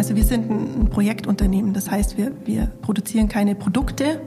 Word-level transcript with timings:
Also 0.00 0.16
wir 0.16 0.24
sind 0.24 0.50
ein 0.50 0.88
Projektunternehmen. 0.88 1.74
Das 1.74 1.90
heißt, 1.90 2.16
wir, 2.16 2.32
wir 2.46 2.70
produzieren 2.80 3.28
keine 3.28 3.54
Produkte, 3.54 4.22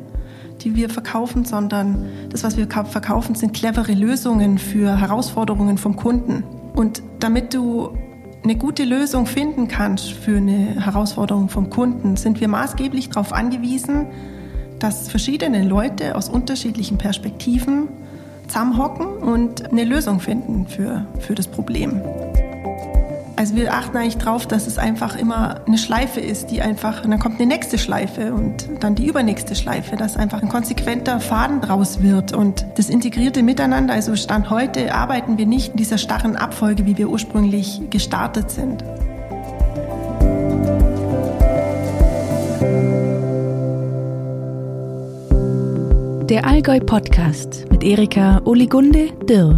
die 0.61 0.75
wir 0.75 0.87
verkaufen, 0.87 1.45
sondern 1.45 2.05
das, 2.29 2.43
was 2.43 2.57
wir 2.57 2.67
verkaufen, 2.67 3.33
sind 3.33 3.55
clevere 3.55 3.93
Lösungen 3.93 4.59
für 4.59 4.99
Herausforderungen 4.99 5.79
vom 5.79 5.95
Kunden. 5.95 6.43
Und 6.75 7.01
damit 7.19 7.55
du 7.55 7.97
eine 8.43 8.55
gute 8.55 8.83
Lösung 8.83 9.25
finden 9.25 9.67
kannst 9.67 10.11
für 10.11 10.37
eine 10.37 10.85
Herausforderung 10.85 11.49
vom 11.49 11.71
Kunden, 11.71 12.17
sind 12.17 12.39
wir 12.39 12.49
maßgeblich 12.49 13.09
darauf 13.09 13.33
angewiesen, 13.33 14.05
dass 14.77 15.09
verschiedene 15.09 15.67
Leute 15.67 16.15
aus 16.15 16.29
unterschiedlichen 16.29 16.99
Perspektiven 16.99 17.87
zusammenhocken 18.47 19.07
und 19.07 19.71
eine 19.71 19.85
Lösung 19.85 20.19
finden 20.19 20.67
für, 20.67 21.07
für 21.17 21.33
das 21.33 21.47
Problem. 21.47 21.99
Also 23.35 23.55
wir 23.55 23.73
achten 23.73 23.97
eigentlich 23.97 24.17
darauf, 24.17 24.45
dass 24.45 24.67
es 24.67 24.77
einfach 24.77 25.15
immer 25.15 25.61
eine 25.65 25.79
Schleife 25.79 26.19
ist, 26.19 26.51
die 26.51 26.61
einfach, 26.61 27.03
und 27.03 27.09
dann 27.09 27.19
kommt 27.19 27.39
eine 27.39 27.47
nächste 27.47 27.79
Schleife 27.79 28.33
und 28.33 28.69
dann 28.79 28.93
die 28.93 29.07
übernächste 29.07 29.55
Schleife, 29.55 29.95
dass 29.95 30.17
einfach 30.17 30.41
ein 30.43 30.49
konsequenter 30.49 31.19
Faden 31.19 31.59
draus 31.59 32.03
wird 32.03 32.31
und 32.33 32.65
das 32.75 32.89
integrierte 32.89 33.41
Miteinander, 33.41 33.95
also 33.95 34.15
Stand 34.15 34.51
heute 34.51 34.93
arbeiten 34.93 35.37
wir 35.39 35.47
nicht 35.47 35.71
in 35.71 35.77
dieser 35.77 35.97
starren 35.97 36.35
Abfolge, 36.35 36.85
wie 36.85 36.97
wir 36.97 37.09
ursprünglich 37.09 37.81
gestartet 37.89 38.51
sind. 38.51 38.83
Der 46.29 46.45
Allgäu 46.45 46.79
Podcast 46.79 47.65
mit 47.71 47.83
Erika 47.83 48.41
Oligunde 48.45 49.09
Dirr. 49.27 49.57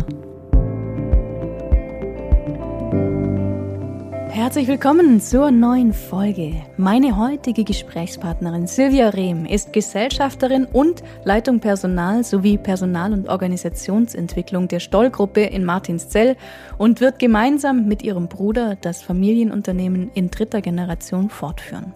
Herzlich 4.46 4.68
willkommen 4.68 5.20
zur 5.22 5.50
neuen 5.50 5.92
Folge. 5.92 6.54
Meine 6.78 7.18
heutige 7.18 7.64
Gesprächspartnerin 7.64 8.68
Silvia 8.68 9.10
Rehm 9.10 9.48
ist 9.48 9.74
Gesellschafterin 9.74 10.66
und 10.66 11.02
Leitung 11.24 11.60
Personal 11.60 12.24
sowie 12.24 12.60
Personal- 12.60 13.14
und 13.14 13.28
Organisationsentwicklung 13.28 14.68
der 14.68 14.80
Stollgruppe 14.80 15.42
in 15.42 15.66
Martinszell 15.66 16.36
und 16.78 17.02
wird 17.02 17.18
gemeinsam 17.18 17.88
mit 17.88 18.04
ihrem 18.04 18.28
Bruder 18.28 18.78
das 18.80 19.02
Familienunternehmen 19.02 20.12
in 20.14 20.30
dritter 20.30 20.62
Generation 20.62 21.32
fortführen. 21.32 21.96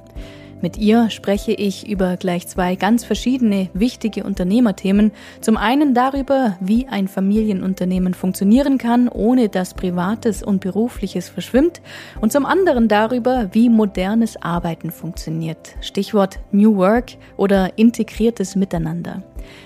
Mit 0.61 0.77
ihr 0.77 1.09
spreche 1.09 1.53
ich 1.53 1.87
über 1.87 2.17
gleich 2.17 2.47
zwei 2.47 2.75
ganz 2.75 3.05
verschiedene 3.05 3.69
wichtige 3.73 4.23
Unternehmerthemen. 4.23 5.11
Zum 5.39 5.55
einen 5.55 5.93
darüber, 5.93 6.57
wie 6.59 6.87
ein 6.87 7.07
Familienunternehmen 7.07 8.13
funktionieren 8.13 8.77
kann, 8.77 9.07
ohne 9.07 9.47
dass 9.47 9.73
Privates 9.73 10.43
und 10.43 10.59
Berufliches 10.59 11.29
verschwimmt. 11.29 11.81
Und 12.19 12.33
zum 12.33 12.45
anderen 12.45 12.89
darüber, 12.89 13.49
wie 13.53 13.69
modernes 13.69 14.41
Arbeiten 14.41 14.91
funktioniert. 14.91 15.75
Stichwort 15.79 16.39
New 16.51 16.75
Work 16.75 17.11
oder 17.37 17.77
integriertes 17.77 18.55
Miteinander. 18.55 19.23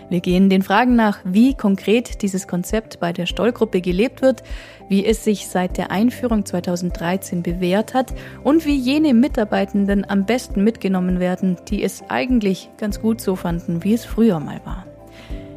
Wir 0.09 0.19
gehen 0.19 0.49
den 0.49 0.61
Fragen 0.61 0.95
nach, 0.95 1.19
wie 1.23 1.53
konkret 1.53 2.21
dieses 2.21 2.47
Konzept 2.47 2.99
bei 2.99 3.13
der 3.13 3.25
Stollgruppe 3.25 3.81
gelebt 3.81 4.21
wird, 4.21 4.43
wie 4.89 5.05
es 5.05 5.23
sich 5.23 5.47
seit 5.47 5.77
der 5.77 5.91
Einführung 5.91 6.45
2013 6.45 7.43
bewährt 7.43 7.93
hat 7.93 8.13
und 8.43 8.65
wie 8.65 8.75
jene 8.75 9.13
Mitarbeitenden 9.13 10.09
am 10.09 10.25
besten 10.25 10.63
mitgenommen 10.63 11.19
werden, 11.19 11.57
die 11.69 11.83
es 11.83 12.03
eigentlich 12.09 12.69
ganz 12.77 13.01
gut 13.01 13.21
so 13.21 13.35
fanden, 13.35 13.83
wie 13.83 13.93
es 13.93 14.05
früher 14.05 14.39
mal 14.39 14.61
war. 14.65 14.85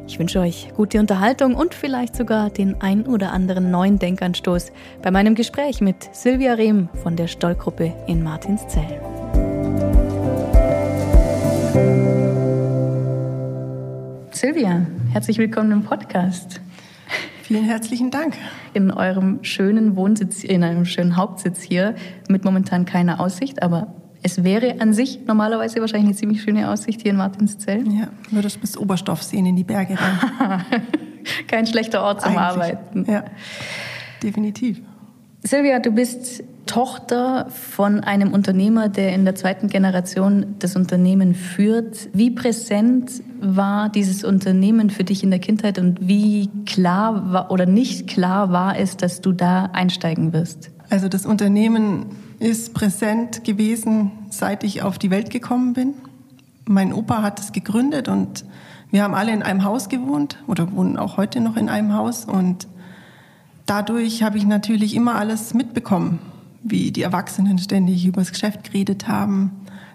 Ich 0.07 0.19
wünsche 0.19 0.39
euch 0.39 0.71
gute 0.75 0.99
Unterhaltung 0.99 1.53
und 1.55 1.73
vielleicht 1.73 2.15
sogar 2.15 2.49
den 2.49 2.81
ein 2.81 3.05
oder 3.05 3.33
anderen 3.33 3.71
neuen 3.71 3.99
Denkanstoß 3.99 4.71
bei 5.01 5.11
meinem 5.11 5.35
Gespräch 5.35 5.81
mit 5.81 6.15
Silvia 6.15 6.53
Rehm 6.53 6.87
von 7.03 7.17
der 7.17 7.27
Stollgruppe 7.27 7.93
in 8.07 8.23
Martinszell. 8.23 9.01
Silvia, 14.37 14.85
herzlich 15.13 15.39
willkommen 15.39 15.71
im 15.71 15.83
Podcast. 15.83 16.61
Vielen 17.41 17.63
herzlichen 17.63 18.11
Dank. 18.11 18.35
In 18.75 18.91
eurem 18.91 19.43
schönen 19.43 19.95
Wohnsitz, 19.95 20.43
in 20.43 20.63
einem 20.63 20.85
schönen 20.85 21.17
Hauptsitz 21.17 21.63
hier, 21.63 21.95
mit 22.29 22.45
momentan 22.45 22.85
keiner 22.85 23.19
Aussicht, 23.19 23.63
aber 23.63 23.95
es 24.21 24.43
wäre 24.43 24.79
an 24.79 24.93
sich 24.93 25.25
normalerweise 25.25 25.81
wahrscheinlich 25.81 26.09
eine 26.09 26.15
ziemlich 26.15 26.43
schöne 26.43 26.69
Aussicht 26.69 27.01
hier 27.01 27.09
in 27.09 27.17
Martinszell. 27.17 27.83
Ja, 27.91 28.09
würdest 28.29 28.61
bis 28.61 28.77
Oberstoff 28.77 29.23
sehen 29.23 29.47
in 29.47 29.55
die 29.55 29.63
Berge 29.63 29.97
rein. 29.99 30.65
Kein 31.47 31.65
schlechter 31.65 32.03
Ort 32.03 32.21
zum 32.21 32.37
Eigentlich, 32.37 32.75
Arbeiten. 32.75 33.11
Ja, 33.11 33.25
definitiv. 34.21 34.83
Silvia, 35.41 35.79
du 35.79 35.89
bist 35.89 36.43
Tochter 36.67 37.47
von 37.49 38.01
einem 38.01 38.31
Unternehmer, 38.31 38.89
der 38.89 39.13
in 39.13 39.25
der 39.25 39.33
zweiten 39.33 39.67
Generation 39.67 40.55
das 40.59 40.75
Unternehmen 40.75 41.33
führt. 41.33 42.09
Wie 42.13 42.29
präsent 42.29 43.23
war 43.41 43.89
dieses 43.89 44.23
Unternehmen 44.23 44.91
für 44.91 45.03
dich 45.03 45.23
in 45.23 45.31
der 45.31 45.39
Kindheit 45.39 45.79
und 45.79 46.07
wie 46.07 46.49
klar 46.65 47.33
war 47.33 47.51
oder 47.51 47.65
nicht 47.65 48.07
klar 48.07 48.51
war 48.51 48.77
es, 48.77 48.97
dass 48.97 49.21
du 49.21 49.31
da 49.31 49.65
einsteigen 49.73 50.33
wirst? 50.33 50.69
Also 50.89 51.09
das 51.09 51.25
Unternehmen 51.25 52.05
ist 52.39 52.73
präsent 52.73 53.43
gewesen, 53.43 54.11
seit 54.29 54.63
ich 54.63 54.83
auf 54.83 54.99
die 54.99 55.09
Welt 55.09 55.31
gekommen 55.31 55.73
bin. 55.73 55.95
Mein 56.65 56.93
Opa 56.93 57.23
hat 57.23 57.39
es 57.39 57.51
gegründet 57.51 58.07
und 58.07 58.45
wir 58.91 59.03
haben 59.03 59.15
alle 59.15 59.31
in 59.31 59.43
einem 59.43 59.63
Haus 59.63 59.89
gewohnt 59.89 60.37
oder 60.47 60.71
wohnen 60.71 60.97
auch 60.97 61.17
heute 61.17 61.41
noch 61.41 61.57
in 61.57 61.67
einem 61.67 61.93
Haus 61.93 62.25
und 62.25 62.67
dadurch 63.65 64.23
habe 64.23 64.37
ich 64.37 64.45
natürlich 64.45 64.95
immer 64.95 65.15
alles 65.15 65.53
mitbekommen, 65.53 66.19
wie 66.69 66.91
die 66.91 67.01
Erwachsenen 67.01 67.57
ständig 67.59 68.05
über 68.05 68.21
das 68.21 68.31
Geschäft 68.31 68.63
geredet 68.63 69.07
haben. 69.07 69.51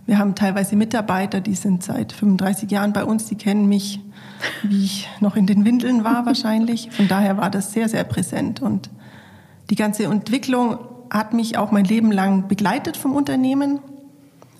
Wir 0.07 0.19
haben 0.19 0.35
teilweise 0.35 0.75
Mitarbeiter, 0.75 1.41
die 1.41 1.55
sind 1.55 1.83
seit 1.83 2.13
35 2.13 2.71
Jahren 2.71 2.93
bei 2.93 3.05
uns, 3.05 3.27
die 3.27 3.37
kennen 3.37 3.69
mich, 3.69 4.01
wie 4.63 4.85
ich 4.85 5.09
noch 5.21 5.37
in 5.37 5.47
den 5.47 5.65
Windeln 5.65 6.05
war 6.05 6.27
wahrscheinlich. 6.27 6.91
Von 6.91 7.09
daher 7.09 7.37
war 7.37 7.51
das 7.51 7.73
sehr, 7.73 7.89
sehr 7.89 8.05
präsent. 8.05 8.61
Und 8.61 8.91
die 9.71 9.77
ganze 9.77 10.05
Entwicklung 10.05 10.79
hat 11.11 11.35
mich 11.35 11.57
auch 11.57 11.71
mein 11.71 11.85
Leben 11.85 12.11
lang 12.11 12.49
begleitet 12.49 12.97
vom 12.97 13.15
Unternehmen, 13.15 13.81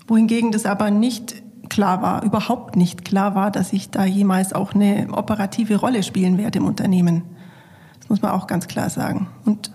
wohingegen 0.07 0.51
das 0.51 0.65
aber 0.65 0.91
nicht 0.91 1.35
klar 1.69 2.01
war, 2.01 2.23
überhaupt 2.23 2.75
nicht 2.75 3.03
klar 3.03 3.35
war, 3.35 3.49
dass 3.49 3.73
ich 3.73 3.89
da 3.89 4.05
jemals 4.05 4.53
auch 4.53 4.73
eine 4.73 5.07
operative 5.11 5.77
Rolle 5.77 6.03
spielen 6.03 6.37
werde 6.37 6.59
im 6.59 6.65
Unternehmen. 6.65 7.23
Das 7.99 8.09
muss 8.09 8.21
man 8.21 8.31
auch 8.31 8.47
ganz 8.47 8.67
klar 8.67 8.89
sagen. 8.89 9.27
Und 9.45 9.71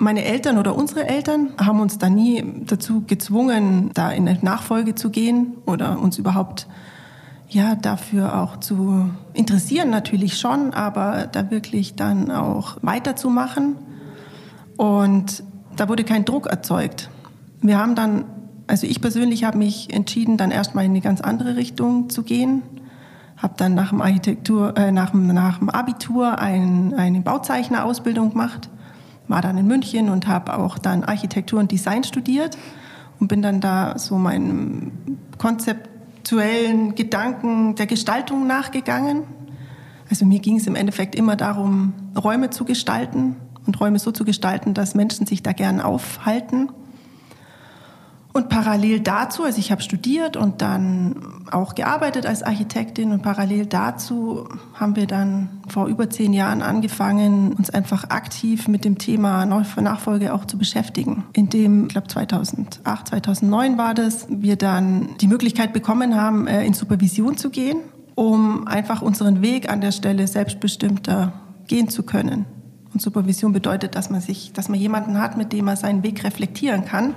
meine 0.00 0.24
Eltern 0.24 0.58
oder 0.58 0.74
unsere 0.74 1.06
Eltern 1.06 1.50
haben 1.58 1.80
uns 1.80 1.98
da 1.98 2.08
nie 2.08 2.42
dazu 2.66 3.04
gezwungen, 3.06 3.90
da 3.94 4.10
in 4.10 4.26
eine 4.26 4.38
Nachfolge 4.40 4.94
zu 4.94 5.10
gehen 5.10 5.58
oder 5.66 6.00
uns 6.00 6.18
überhaupt 6.18 6.66
ja 7.48 7.74
dafür 7.74 8.40
auch 8.40 8.58
zu 8.58 9.10
interessieren 9.34 9.90
natürlich 9.90 10.38
schon, 10.38 10.72
aber 10.72 11.28
da 11.30 11.50
wirklich 11.50 11.96
dann 11.96 12.30
auch 12.30 12.78
weiterzumachen. 12.80 13.76
Und 14.76 15.42
da 15.76 15.88
wurde 15.88 16.04
kein 16.04 16.24
Druck 16.24 16.46
erzeugt. 16.46 17.10
Wir 17.60 17.78
haben 17.78 17.94
dann, 17.94 18.24
also 18.66 18.86
ich 18.86 19.00
persönlich 19.00 19.44
habe 19.44 19.58
mich 19.58 19.92
entschieden, 19.92 20.38
dann 20.38 20.50
erstmal 20.50 20.86
in 20.86 20.92
eine 20.92 21.02
ganz 21.02 21.20
andere 21.20 21.56
Richtung 21.56 22.08
zu 22.08 22.22
gehen 22.22 22.62
habe 23.36 23.54
dann 23.56 23.74
nach 23.74 23.88
dem 23.88 24.02
Architektur, 24.02 24.76
äh, 24.76 24.92
nach, 24.92 25.14
nach 25.14 25.60
dem 25.60 25.70
Abitur 25.70 26.38
ein, 26.38 26.92
eine 26.92 27.20
Bauzeichnerausbildung 27.22 28.32
gemacht, 28.32 28.68
war 29.30 29.40
dann 29.42 29.56
in 29.56 29.66
München 29.66 30.10
und 30.10 30.26
habe 30.26 30.58
auch 30.58 30.76
dann 30.76 31.04
Architektur 31.04 31.60
und 31.60 31.70
Design 31.70 32.04
studiert 32.04 32.58
und 33.20 33.28
bin 33.28 33.42
dann 33.42 33.60
da 33.60 33.98
so 33.98 34.16
meinem 34.16 34.90
konzeptuellen 35.38 36.94
Gedanken 36.96 37.76
der 37.76 37.86
Gestaltung 37.86 38.46
nachgegangen. 38.46 39.22
Also 40.10 40.26
mir 40.26 40.40
ging 40.40 40.56
es 40.56 40.66
im 40.66 40.74
Endeffekt 40.74 41.14
immer 41.14 41.36
darum, 41.36 41.94
Räume 42.20 42.50
zu 42.50 42.64
gestalten 42.64 43.36
und 43.66 43.80
Räume 43.80 44.00
so 44.00 44.10
zu 44.10 44.24
gestalten, 44.24 44.74
dass 44.74 44.96
Menschen 44.96 45.26
sich 45.26 45.42
da 45.42 45.52
gern 45.52 45.80
aufhalten. 45.80 46.70
Und 48.32 48.48
parallel 48.48 49.00
dazu, 49.00 49.42
also 49.42 49.58
ich 49.58 49.72
habe 49.72 49.82
studiert 49.82 50.36
und 50.36 50.62
dann 50.62 51.16
auch 51.50 51.74
gearbeitet 51.74 52.26
als 52.26 52.44
Architektin 52.44 53.10
und 53.10 53.22
parallel 53.22 53.66
dazu 53.66 54.46
haben 54.74 54.94
wir 54.94 55.08
dann 55.08 55.48
vor 55.66 55.88
über 55.88 56.08
zehn 56.08 56.32
Jahren 56.32 56.62
angefangen, 56.62 57.52
uns 57.54 57.70
einfach 57.70 58.10
aktiv 58.10 58.68
mit 58.68 58.84
dem 58.84 58.98
Thema 58.98 59.46
Nachfolge 59.46 60.32
auch 60.32 60.44
zu 60.44 60.58
beschäftigen. 60.58 61.24
In 61.32 61.48
dem, 61.48 61.86
ich 61.86 61.88
glaube 61.88 62.06
2008, 62.06 63.08
2009 63.08 63.78
war 63.78 63.94
das, 63.94 64.26
wir 64.30 64.54
dann 64.54 65.16
die 65.20 65.26
Möglichkeit 65.26 65.72
bekommen 65.72 66.14
haben, 66.14 66.46
äh, 66.46 66.64
in 66.64 66.72
Supervision 66.72 67.36
zu 67.36 67.50
gehen, 67.50 67.78
um 68.14 68.68
einfach 68.68 69.02
unseren 69.02 69.42
Weg 69.42 69.68
an 69.68 69.80
der 69.80 69.92
Stelle 69.92 70.28
selbstbestimmter 70.28 71.32
gehen 71.66 71.88
zu 71.88 72.04
können. 72.04 72.44
Und 72.94 73.02
Supervision 73.02 73.52
bedeutet, 73.52 73.96
dass 73.96 74.08
man 74.08 74.20
sich, 74.20 74.52
dass 74.52 74.68
man 74.68 74.78
jemanden 74.78 75.18
hat, 75.18 75.36
mit 75.36 75.52
dem 75.52 75.64
man 75.64 75.76
seinen 75.76 76.04
Weg 76.04 76.22
reflektieren 76.22 76.84
kann 76.84 77.14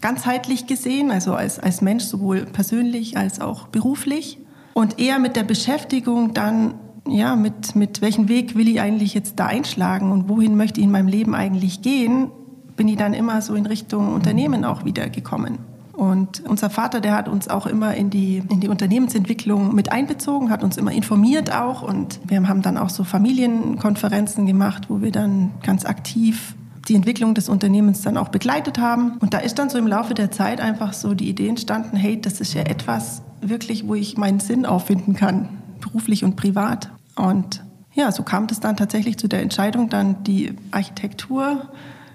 ganzheitlich 0.00 0.66
gesehen, 0.66 1.10
also 1.10 1.34
als, 1.34 1.58
als 1.58 1.82
Mensch 1.82 2.04
sowohl 2.04 2.46
persönlich 2.46 3.16
als 3.16 3.40
auch 3.40 3.68
beruflich. 3.68 4.38
Und 4.74 4.98
eher 4.98 5.18
mit 5.18 5.36
der 5.36 5.42
Beschäftigung 5.42 6.32
dann, 6.32 6.74
ja, 7.06 7.36
mit, 7.36 7.74
mit 7.76 8.00
welchen 8.00 8.28
Weg 8.28 8.54
will 8.56 8.68
ich 8.68 8.80
eigentlich 8.80 9.14
jetzt 9.14 9.38
da 9.38 9.46
einschlagen 9.46 10.12
und 10.12 10.28
wohin 10.28 10.56
möchte 10.56 10.80
ich 10.80 10.84
in 10.84 10.92
meinem 10.92 11.08
Leben 11.08 11.34
eigentlich 11.34 11.82
gehen, 11.82 12.30
bin 12.76 12.88
ich 12.88 12.96
dann 12.96 13.14
immer 13.14 13.42
so 13.42 13.54
in 13.54 13.66
Richtung 13.66 14.14
Unternehmen 14.14 14.64
auch 14.64 14.84
wieder 14.84 15.08
gekommen. 15.10 15.58
Und 15.92 16.42
unser 16.48 16.70
Vater, 16.70 17.02
der 17.02 17.14
hat 17.14 17.28
uns 17.28 17.48
auch 17.48 17.66
immer 17.66 17.94
in 17.94 18.08
die, 18.08 18.42
in 18.48 18.60
die 18.60 18.68
Unternehmensentwicklung 18.68 19.74
mit 19.74 19.92
einbezogen, 19.92 20.48
hat 20.48 20.64
uns 20.64 20.78
immer 20.78 20.92
informiert 20.92 21.54
auch. 21.54 21.82
Und 21.82 22.20
wir 22.26 22.48
haben 22.48 22.62
dann 22.62 22.78
auch 22.78 22.88
so 22.88 23.04
Familienkonferenzen 23.04 24.46
gemacht, 24.46 24.88
wo 24.88 25.02
wir 25.02 25.12
dann 25.12 25.50
ganz 25.62 25.84
aktiv 25.84 26.54
die 26.88 26.94
Entwicklung 26.94 27.34
des 27.34 27.48
Unternehmens 27.48 28.02
dann 28.02 28.16
auch 28.16 28.28
begleitet 28.28 28.78
haben. 28.78 29.18
Und 29.18 29.34
da 29.34 29.38
ist 29.38 29.58
dann 29.58 29.70
so 29.70 29.78
im 29.78 29.86
Laufe 29.86 30.14
der 30.14 30.30
Zeit 30.30 30.60
einfach 30.60 30.92
so 30.92 31.14
die 31.14 31.28
Idee 31.28 31.48
entstanden, 31.48 31.96
hey, 31.96 32.20
das 32.20 32.40
ist 32.40 32.54
ja 32.54 32.62
etwas 32.62 33.22
wirklich, 33.40 33.86
wo 33.86 33.94
ich 33.94 34.16
meinen 34.16 34.40
Sinn 34.40 34.66
auffinden 34.66 35.14
kann, 35.14 35.48
beruflich 35.80 36.24
und 36.24 36.36
privat. 36.36 36.90
Und 37.16 37.64
ja, 37.92 38.12
so 38.12 38.22
kam 38.22 38.46
das 38.46 38.60
dann 38.60 38.76
tatsächlich 38.76 39.18
zu 39.18 39.28
der 39.28 39.42
Entscheidung, 39.42 39.88
dann 39.88 40.22
die 40.24 40.54
Architektur 40.70 41.68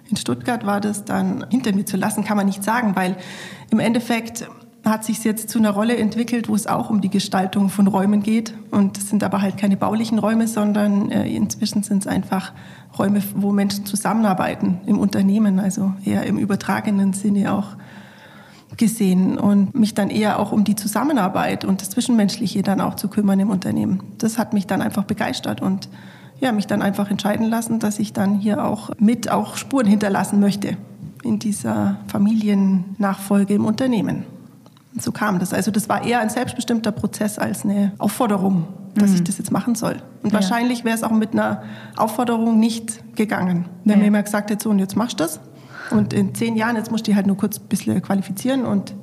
in 0.10 0.18
Stuttgart 0.18 0.66
war 0.66 0.82
das 0.82 1.06
dann 1.06 1.46
hinter 1.50 1.74
mir 1.74 1.86
zu 1.86 1.98
lassen, 1.98 2.24
kann 2.24 2.38
man 2.38 2.46
nicht 2.46 2.64
sagen, 2.64 2.96
weil 2.96 3.18
im 3.72 3.80
Endeffekt 3.80 4.48
hat 4.86 5.04
sich 5.04 5.24
jetzt 5.24 5.50
zu 5.50 5.58
einer 5.58 5.72
Rolle 5.72 5.98
entwickelt, 5.98 6.48
wo 6.48 6.56
es 6.56 6.68
auch 6.68 6.90
um 6.90 7.02
die 7.02 7.10
Gestaltung 7.10 7.70
von 7.70 7.88
Räumen 7.88 8.22
geht. 8.22 8.54
Und 8.72 8.98
es 8.98 9.10
sind 9.10 9.24
aber 9.24 9.42
halt 9.42 9.58
keine 9.58 9.78
baulichen 9.78 10.20
Räume, 10.20 10.48
sondern 10.48 11.12
äh, 11.12 11.28
inzwischen 11.28 11.84
sind 11.84 12.04
es 12.04 12.08
einfach 12.08 12.54
Räume, 12.98 13.22
wo 13.36 13.52
Menschen 13.52 13.86
zusammenarbeiten 13.86 14.80
im 14.86 15.00
Unternehmen, 15.00 15.60
also 15.60 15.94
eher 16.06 16.26
im 16.26 16.38
übertragenen 16.38 17.14
Sinne 17.14 17.54
auch 17.54 17.76
gesehen 18.78 19.38
und 19.38 19.74
mich 19.76 19.94
dann 19.94 20.10
eher 20.10 20.40
auch 20.40 20.52
um 20.52 20.64
die 20.64 20.76
Zusammenarbeit 20.76 21.66
und 21.66 21.82
das 21.82 21.90
Zwischenmenschliche 21.90 22.62
dann 22.62 22.82
auch 22.82 22.96
zu 22.96 23.08
kümmern 23.08 23.40
im 23.40 23.50
Unternehmen. 23.50 24.02
Das 24.18 24.38
hat 24.38 24.54
mich 24.54 24.68
dann 24.68 24.82
einfach 24.82 25.04
begeistert 25.04 25.62
und 25.62 25.90
ja, 26.40 26.52
mich 26.52 26.68
dann 26.68 26.82
einfach 26.82 27.10
entscheiden 27.10 27.50
lassen, 27.50 27.80
dass 27.80 28.00
ich 28.00 28.12
dann 28.12 28.36
hier 28.40 28.66
auch 28.66 28.92
mit 29.00 29.32
auch 29.32 29.56
Spuren 29.56 29.88
hinterlassen 29.88 30.40
möchte 30.40 30.78
in 31.24 31.40
dieser 31.40 31.98
Familiennachfolge 32.08 33.54
im 33.54 33.66
Unternehmen. 33.66 34.35
So 34.98 35.12
kam 35.12 35.40
das. 35.40 35.54
Also 35.54 35.72
das 35.72 35.90
war 35.90 36.06
eher 36.06 36.20
ein 36.20 36.30
selbstbestimmter 36.30 36.92
Prozess 36.92 37.38
als 37.38 37.66
eine 37.66 37.92
Aufforderung, 37.98 38.68
dass 38.96 39.10
mhm. 39.10 39.16
ich 39.16 39.24
das 39.24 39.38
jetzt 39.38 39.52
machen 39.52 39.76
soll. 39.76 39.98
Und 40.24 40.32
ja. 40.32 40.36
wahrscheinlich 40.36 40.86
wäre 40.86 40.96
es 40.96 41.04
auch 41.04 41.12
mit 41.12 41.34
einer 41.34 41.64
Aufforderung 41.98 42.60
nicht 42.60 43.16
gegangen. 43.16 43.66
Wenn 43.84 43.94
ja. 43.94 43.98
mir 43.98 44.04
jemand 44.06 44.26
gesagt 44.26 44.50
hätte, 44.52 44.64
so 44.64 44.70
und 44.70 44.80
jetzt 44.80 44.96
machst 44.96 45.20
du 45.20 45.24
das. 45.24 45.40
Und 45.92 46.14
in 46.14 46.34
zehn 46.34 46.56
Jahren, 46.56 46.76
jetzt 46.78 46.92
musst 46.92 47.06
du 47.06 47.12
dich 47.12 47.16
halt 47.16 47.28
nur 47.28 47.38
kurz 47.38 47.60
ein 47.60 47.68
bisschen 47.68 48.02
qualifizieren 48.02 48.66
und 48.66 48.96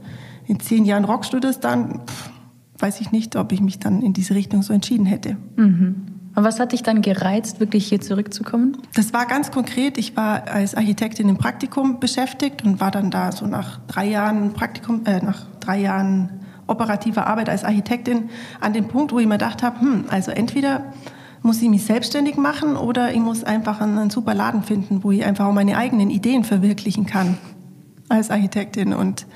in 0.47 0.59
zehn 0.61 0.85
Jahren 0.85 1.05
rockst 1.05 1.33
du 1.33 1.41
das 1.41 1.61
dann, 1.61 2.01
pff, 2.07 2.31
weiß 2.79 3.01
ich 3.01 3.13
nicht, 3.13 3.37
ob 3.37 3.53
ich 3.53 3.61
mich 3.61 3.79
dann 3.79 4.03
in 4.03 4.13
diese 4.13 4.35
Richtung 4.35 4.63
so 4.63 4.73
entschieden 4.73 5.07
hätte. 5.07 5.37
Mhm. 5.57 6.07
Und 6.35 6.45
was 6.45 6.59
hat 6.59 6.73
dich 6.73 6.83
dann 6.83 7.03
gereizt, 7.03 7.61
wirklich 7.61 7.87
hier 7.87 8.01
zurückzukommen? 8.01 8.79
Das 8.95 9.13
war 9.13 9.27
ganz 9.27 9.51
konkret. 9.51 9.99
Ich 9.99 10.17
war 10.17 10.49
als 10.49 10.75
Architektin 10.75 11.29
im 11.29 11.37
Praktikum 11.37 12.01
beschäftigt 12.01 12.65
und 12.65 12.81
war 12.81 12.91
dann 12.91 13.11
da 13.11 13.33
so 13.33 13.47
nach 13.47 13.81
drei 13.87 14.09
Jahren 14.09 14.55
Praktikum, 14.55 15.03
äh, 15.05 15.23
nach 15.23 15.47
drei 15.67 15.81
Jahren 15.81 16.41
operativer 16.67 17.27
Arbeit 17.27 17.49
als 17.49 17.65
Architektin 17.65 18.31
an 18.61 18.73
dem 18.73 18.89
Punkt, 18.89 19.13
wo 19.13 19.19
ich 19.19 19.27
mir 19.27 19.35
gedacht 19.35 19.63
habe, 19.63 19.81
hm, 19.81 20.05
also 20.09 20.31
entweder 20.31 20.93
muss 21.43 21.61
ich 21.61 21.69
mich 21.69 21.85
selbstständig 21.85 22.37
machen 22.37 22.77
oder 22.77 23.13
ich 23.13 23.21
muss 23.21 23.45
einfach 23.45 23.81
einen, 23.81 24.11
super 24.11 24.35
Laden 24.35 24.63
finden, 24.63 25.03
wo 25.03 25.11
ich 25.11 25.25
einfach 25.25 25.47
auch 25.47 25.53
meine 25.53 25.77
eigenen 25.77 26.11
Ideen 26.11 26.45
verwirklichen 26.45 27.07
kann 27.07 27.39
als 28.09 28.31
Architektin 28.31 28.93
und 28.93 29.27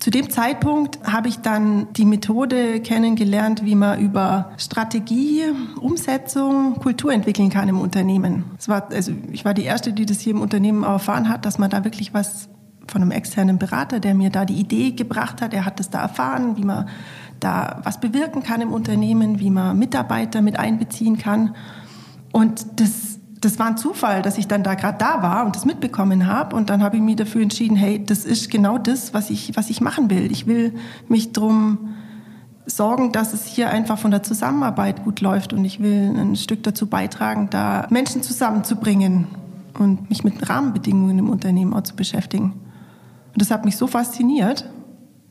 zu 0.00 0.10
dem 0.10 0.28
Zeitpunkt 0.28 0.98
habe 1.04 1.28
ich 1.28 1.38
dann 1.38 1.86
die 1.94 2.04
Methode 2.04 2.80
kennengelernt, 2.80 3.64
wie 3.64 3.74
man 3.74 3.98
über 3.98 4.50
Strategie, 4.58 5.44
Umsetzung, 5.80 6.78
Kultur 6.80 7.12
entwickeln 7.12 7.48
kann 7.48 7.68
im 7.68 7.80
Unternehmen. 7.80 8.44
War, 8.66 8.90
also 8.92 9.12
ich 9.32 9.46
war 9.46 9.54
die 9.54 9.64
Erste, 9.64 9.94
die 9.94 10.04
das 10.04 10.20
hier 10.20 10.34
im 10.34 10.42
Unternehmen 10.42 10.82
erfahren 10.82 11.28
hat, 11.30 11.46
dass 11.46 11.58
man 11.58 11.70
da 11.70 11.84
wirklich 11.84 12.12
was 12.12 12.50
von 12.86 13.02
einem 13.02 13.10
externen 13.10 13.58
Berater, 13.58 14.00
der 14.00 14.14
mir 14.14 14.30
da 14.30 14.44
die 14.44 14.54
Idee 14.54 14.92
gebracht 14.92 15.42
hat, 15.42 15.54
er 15.54 15.64
hat 15.64 15.80
das 15.80 15.90
da 15.90 16.02
erfahren, 16.02 16.56
wie 16.56 16.64
man 16.64 16.88
da 17.40 17.80
was 17.84 18.00
bewirken 18.00 18.42
kann 18.42 18.60
im 18.60 18.72
Unternehmen, 18.72 19.40
wie 19.40 19.50
man 19.50 19.78
Mitarbeiter 19.78 20.42
mit 20.42 20.58
einbeziehen 20.58 21.18
kann. 21.18 21.54
Und 22.32 22.80
das 22.80 23.14
das 23.44 23.58
war 23.58 23.66
ein 23.66 23.76
Zufall, 23.76 24.22
dass 24.22 24.38
ich 24.38 24.48
dann 24.48 24.62
da 24.62 24.74
gerade 24.74 24.98
da 24.98 25.22
war 25.22 25.44
und 25.44 25.54
das 25.54 25.64
mitbekommen 25.64 26.26
habe. 26.26 26.56
Und 26.56 26.70
dann 26.70 26.82
habe 26.82 26.96
ich 26.96 27.02
mich 27.02 27.16
dafür 27.16 27.42
entschieden, 27.42 27.76
hey, 27.76 28.02
das 28.04 28.24
ist 28.24 28.50
genau 28.50 28.78
das, 28.78 29.12
was 29.12 29.30
ich, 29.30 29.56
was 29.56 29.70
ich 29.70 29.80
machen 29.80 30.10
will. 30.10 30.32
Ich 30.32 30.46
will 30.46 30.74
mich 31.08 31.32
darum 31.32 31.90
sorgen, 32.66 33.12
dass 33.12 33.34
es 33.34 33.44
hier 33.44 33.68
einfach 33.68 33.98
von 33.98 34.10
der 34.10 34.22
Zusammenarbeit 34.22 35.04
gut 35.04 35.20
läuft. 35.20 35.52
Und 35.52 35.64
ich 35.64 35.80
will 35.80 36.14
ein 36.16 36.36
Stück 36.36 36.62
dazu 36.62 36.86
beitragen, 36.86 37.48
da 37.50 37.86
Menschen 37.90 38.22
zusammenzubringen 38.22 39.26
und 39.78 40.08
mich 40.08 40.24
mit 40.24 40.48
Rahmenbedingungen 40.48 41.18
im 41.18 41.28
Unternehmen 41.28 41.74
auch 41.74 41.82
zu 41.82 41.96
beschäftigen. 41.96 42.54
Und 43.34 43.42
das 43.42 43.50
hat 43.50 43.64
mich 43.64 43.76
so 43.76 43.86
fasziniert, 43.86 44.70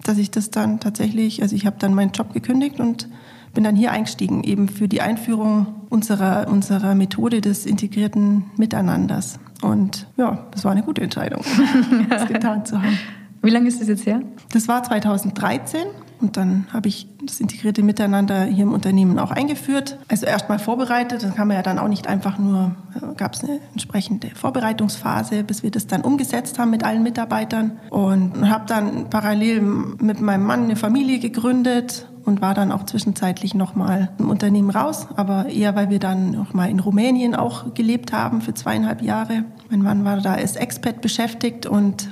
dass 0.04 0.18
ich 0.18 0.30
das 0.30 0.50
dann 0.50 0.80
tatsächlich, 0.80 1.42
also 1.42 1.56
ich 1.56 1.66
habe 1.66 1.78
dann 1.80 1.94
meinen 1.94 2.12
Job 2.12 2.34
gekündigt 2.34 2.80
und 2.80 3.08
bin 3.54 3.64
dann 3.64 3.76
hier 3.76 3.92
eingestiegen, 3.92 4.44
eben 4.44 4.68
für 4.68 4.88
die 4.88 5.02
Einführung 5.02 5.68
unserer, 5.90 6.48
unserer 6.50 6.96
Methode 6.96 7.40
des 7.40 7.66
integrierten 7.66 8.46
Miteinanders. 8.58 9.40
Und 9.62 10.08
ja, 10.18 10.48
das 10.52 10.66
war 10.66 10.72
eine 10.72 10.84
gute 10.84 11.02
Entscheidung, 11.02 11.44
das 12.10 12.28
getan 12.28 12.66
zu 12.66 12.82
haben. 12.82 12.98
Wie 13.42 13.50
lange 13.50 13.68
ist 13.68 13.80
das 13.80 13.88
jetzt 13.88 14.06
her? 14.06 14.22
Das 14.52 14.68
war 14.68 14.84
2013 14.84 15.82
und 16.24 16.38
dann 16.38 16.68
habe 16.72 16.88
ich 16.88 17.08
das 17.22 17.40
integrierte 17.42 17.84
Miteinander 17.84 18.46
hier 18.46 18.64
im 18.64 18.72
Unternehmen 18.72 19.20
auch 19.20 19.30
eingeführt. 19.30 20.00
Also 20.08 20.26
erstmal 20.26 20.58
vorbereitet, 20.58 21.22
das 21.22 21.36
kann 21.36 21.50
man 21.50 21.58
ja 21.58 21.64
dann 21.64 21.78
auch 21.78 21.90
nicht 21.90 22.08
einfach 22.08 22.38
nur, 22.40 22.76
äh, 22.96 23.14
gab 23.16 23.34
es 23.34 23.44
eine 23.44 23.60
entsprechende 23.74 24.30
Vorbereitungsphase, 24.34 25.44
bis 25.44 25.64
wir 25.64 25.72
das 25.72 25.86
dann 25.86 26.02
umgesetzt 26.02 26.58
haben 26.60 26.72
mit 26.72 26.84
allen 26.84 27.04
Mitarbeitern. 27.04 27.78
Und 27.90 28.50
habe 28.50 28.66
dann 28.68 29.10
parallel 29.10 29.62
mit 29.62 30.22
meinem 30.22 30.46
Mann 30.46 30.64
eine 30.64 30.78
Familie 30.78 31.20
gegründet 31.20 32.08
und 32.24 32.42
war 32.42 32.54
dann 32.54 32.72
auch 32.72 32.86
zwischenzeitlich 32.86 33.54
nochmal 33.54 34.10
im 34.18 34.30
Unternehmen 34.30 34.70
raus, 34.70 35.08
aber 35.18 35.48
eher, 35.50 35.76
weil 35.76 35.90
wir 35.90 36.00
dann 36.00 36.32
nochmal 36.32 36.70
in 36.70 36.80
Rumänien 36.80 37.36
auch 37.36 37.74
gelebt 37.74 38.14
haben 38.14 38.40
für 38.40 38.54
zweieinhalb 38.54 39.02
Jahre. 39.02 39.44
Mein 39.70 39.82
Mann 39.82 40.06
war 40.06 40.22
da 40.22 40.36
als 40.36 40.56
Expat 40.56 41.02
beschäftigt 41.02 41.66
und 41.66 42.10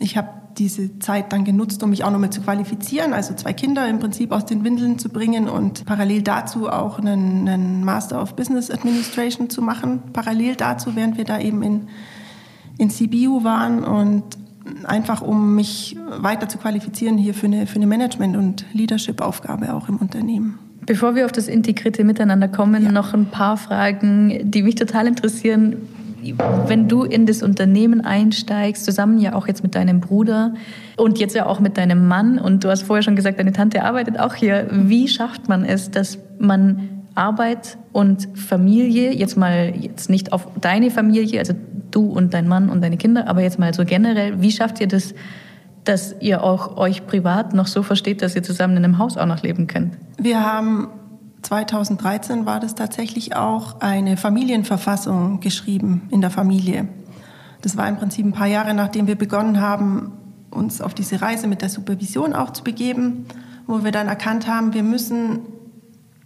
ich 0.00 0.16
habe 0.16 0.41
diese 0.58 0.98
Zeit 0.98 1.32
dann 1.32 1.44
genutzt, 1.44 1.82
um 1.82 1.90
mich 1.90 2.04
auch 2.04 2.10
nochmal 2.10 2.30
zu 2.30 2.40
qualifizieren, 2.40 3.12
also 3.12 3.34
zwei 3.34 3.52
Kinder 3.52 3.88
im 3.88 3.98
Prinzip 3.98 4.32
aus 4.32 4.46
den 4.46 4.64
Windeln 4.64 4.98
zu 4.98 5.08
bringen 5.08 5.48
und 5.48 5.84
parallel 5.84 6.22
dazu 6.22 6.68
auch 6.68 6.98
einen, 6.98 7.48
einen 7.48 7.84
Master 7.84 8.20
of 8.22 8.36
Business 8.36 8.70
Administration 8.70 9.50
zu 9.50 9.62
machen. 9.62 10.02
Parallel 10.12 10.56
dazu, 10.56 10.94
während 10.94 11.16
wir 11.16 11.24
da 11.24 11.38
eben 11.38 11.62
in, 11.62 11.88
in 12.78 12.90
CBU 12.90 13.44
waren 13.44 13.84
und 13.84 14.24
einfach 14.84 15.22
um 15.22 15.54
mich 15.54 15.96
weiter 16.18 16.48
zu 16.48 16.58
qualifizieren 16.58 17.18
hier 17.18 17.34
für 17.34 17.46
eine, 17.46 17.66
für 17.66 17.76
eine 17.76 17.86
Management- 17.86 18.36
und 18.36 18.64
Leadership-Aufgabe 18.72 19.74
auch 19.74 19.88
im 19.88 19.96
Unternehmen. 19.96 20.58
Bevor 20.84 21.14
wir 21.14 21.26
auf 21.26 21.32
das 21.32 21.46
integrierte 21.46 22.02
Miteinander 22.02 22.48
kommen, 22.48 22.84
ja. 22.84 22.92
noch 22.92 23.14
ein 23.14 23.26
paar 23.26 23.56
Fragen, 23.56 24.50
die 24.50 24.62
mich 24.62 24.74
total 24.74 25.06
interessieren. 25.06 25.76
Wenn 26.66 26.88
du 26.88 27.04
in 27.04 27.26
das 27.26 27.42
Unternehmen 27.42 28.00
einsteigst, 28.00 28.84
zusammen 28.84 29.18
ja 29.18 29.34
auch 29.34 29.48
jetzt 29.48 29.62
mit 29.62 29.74
deinem 29.74 30.00
Bruder 30.00 30.54
und 30.96 31.18
jetzt 31.18 31.34
ja 31.34 31.46
auch 31.46 31.60
mit 31.60 31.76
deinem 31.76 32.06
Mann 32.08 32.38
und 32.38 32.64
du 32.64 32.68
hast 32.68 32.82
vorher 32.82 33.02
schon 33.02 33.16
gesagt, 33.16 33.38
deine 33.38 33.52
Tante 33.52 33.82
arbeitet 33.84 34.18
auch 34.18 34.34
hier, 34.34 34.68
wie 34.70 35.08
schafft 35.08 35.48
man 35.48 35.64
es, 35.64 35.90
dass 35.90 36.18
man 36.38 36.88
Arbeit 37.14 37.76
und 37.92 38.28
Familie, 38.34 39.12
jetzt 39.12 39.36
mal 39.36 39.74
jetzt 39.78 40.08
nicht 40.08 40.32
auf 40.32 40.48
deine 40.60 40.90
Familie, 40.90 41.38
also 41.40 41.54
du 41.90 42.06
und 42.06 42.32
dein 42.32 42.48
Mann 42.48 42.70
und 42.70 42.82
deine 42.82 42.96
Kinder, 42.96 43.28
aber 43.28 43.42
jetzt 43.42 43.58
mal 43.58 43.74
so 43.74 43.84
generell, 43.84 44.40
wie 44.40 44.50
schafft 44.50 44.80
ihr 44.80 44.88
das, 44.88 45.14
dass 45.84 46.14
ihr 46.20 46.42
auch 46.42 46.76
euch 46.76 47.06
privat 47.06 47.54
noch 47.54 47.66
so 47.66 47.82
versteht, 47.82 48.22
dass 48.22 48.34
ihr 48.36 48.42
zusammen 48.42 48.76
in 48.76 48.84
einem 48.84 48.98
Haus 48.98 49.16
auch 49.16 49.26
noch 49.26 49.42
leben 49.42 49.66
könnt? 49.66 49.94
Wir 50.18 50.40
haben 50.40 50.88
2013 51.42 52.46
war 52.46 52.60
das 52.60 52.74
tatsächlich 52.74 53.36
auch 53.36 53.80
eine 53.80 54.16
Familienverfassung 54.16 55.40
geschrieben 55.40 56.08
in 56.10 56.20
der 56.20 56.30
Familie. 56.30 56.88
Das 57.62 57.76
war 57.76 57.88
im 57.88 57.96
Prinzip 57.96 58.24
ein 58.24 58.32
paar 58.32 58.46
Jahre, 58.46 58.74
nachdem 58.74 59.06
wir 59.06 59.16
begonnen 59.16 59.60
haben, 59.60 60.12
uns 60.50 60.80
auf 60.80 60.94
diese 60.94 61.20
Reise 61.20 61.46
mit 61.46 61.62
der 61.62 61.68
Supervision 61.68 62.32
auch 62.32 62.50
zu 62.50 62.62
begeben, 62.62 63.26
wo 63.66 63.84
wir 63.84 63.92
dann 63.92 64.08
erkannt 64.08 64.46
haben, 64.46 64.74
wir 64.74 64.82
müssen, 64.82 65.40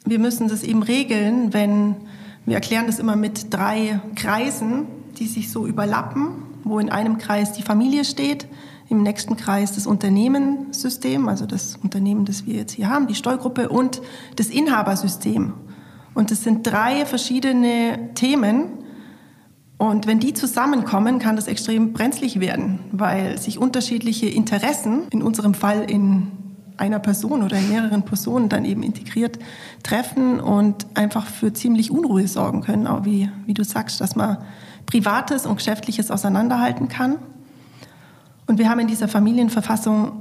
wir 0.05 0.19
müssen 0.19 0.49
das 0.49 0.63
eben 0.63 0.83
regeln, 0.83 1.53
wenn 1.53 1.97
wir 2.45 2.55
erklären 2.55 2.87
das 2.87 2.99
immer 2.99 3.17
mit 3.17 3.53
drei 3.53 4.01
Kreisen, 4.15 4.87
die 5.19 5.27
sich 5.27 5.51
so 5.51 5.67
überlappen, 5.67 6.43
wo 6.65 6.79
in 6.79 6.91
einem 6.91 7.19
Kreis 7.19 7.53
die 7.53 7.63
Familie 7.63 8.05
steht, 8.05 8.47
im 8.89 9.03
nächsten 9.03 9.37
Kreis 9.37 9.75
das 9.75 9.87
Unternehmenssystem, 9.87 11.29
also 11.29 11.47
das 11.47 11.77
Unternehmen, 11.83 12.25
das 12.25 12.47
wir 12.47 12.55
jetzt 12.55 12.73
hier 12.73 12.89
haben, 12.89 13.07
die 13.07 13.15
Steuergruppe 13.15 13.69
und 13.69 14.01
das 14.37 14.49
Inhabersystem. 14.49 15.55
Und 16.15 16.31
das 16.31 16.43
sind 16.43 16.67
drei 16.67 17.05
verschiedene 17.05 18.11
Themen. 18.15 18.69
Und 19.77 20.07
wenn 20.07 20.21
die 20.21 20.33
zusammenkommen, 20.33 21.19
kann 21.19 21.37
das 21.37 21.49
extrem 21.49 21.93
brenzlig 21.93 22.41
werden, 22.41 22.79
weil 22.93 23.39
sich 23.39 23.59
unterschiedliche 23.59 24.27
Interessen, 24.27 25.09
in 25.11 25.23
unserem 25.23 25.53
Fall 25.53 25.91
in 25.91 26.29
einer 26.79 26.99
Person 26.99 27.43
oder 27.43 27.59
in 27.59 27.69
mehreren 27.69 28.03
Personen 28.03 28.49
dann 28.49 28.65
eben 28.65 28.83
integriert 28.83 29.39
treffen 29.83 30.41
und 30.41 30.87
einfach 30.95 31.27
für 31.27 31.53
ziemlich 31.53 31.91
Unruhe 31.91 32.29
sorgen 32.29 32.63
können, 32.63 32.87
auch 32.87 33.05
wie, 33.05 33.31
wie 33.47 33.55
du 33.55 33.65
sagst, 33.65 34.01
dass 34.01 34.17
man 34.17 34.39
Privates 34.87 35.47
und 35.47 35.57
Geschäftliches 35.57 36.11
auseinanderhalten 36.11 36.89
kann. 36.89 37.19
Und 38.47 38.59
wir 38.59 38.71
haben 38.71 38.81
in 38.81 38.87
dieser 38.87 39.09
Familienverfassung 39.09 40.13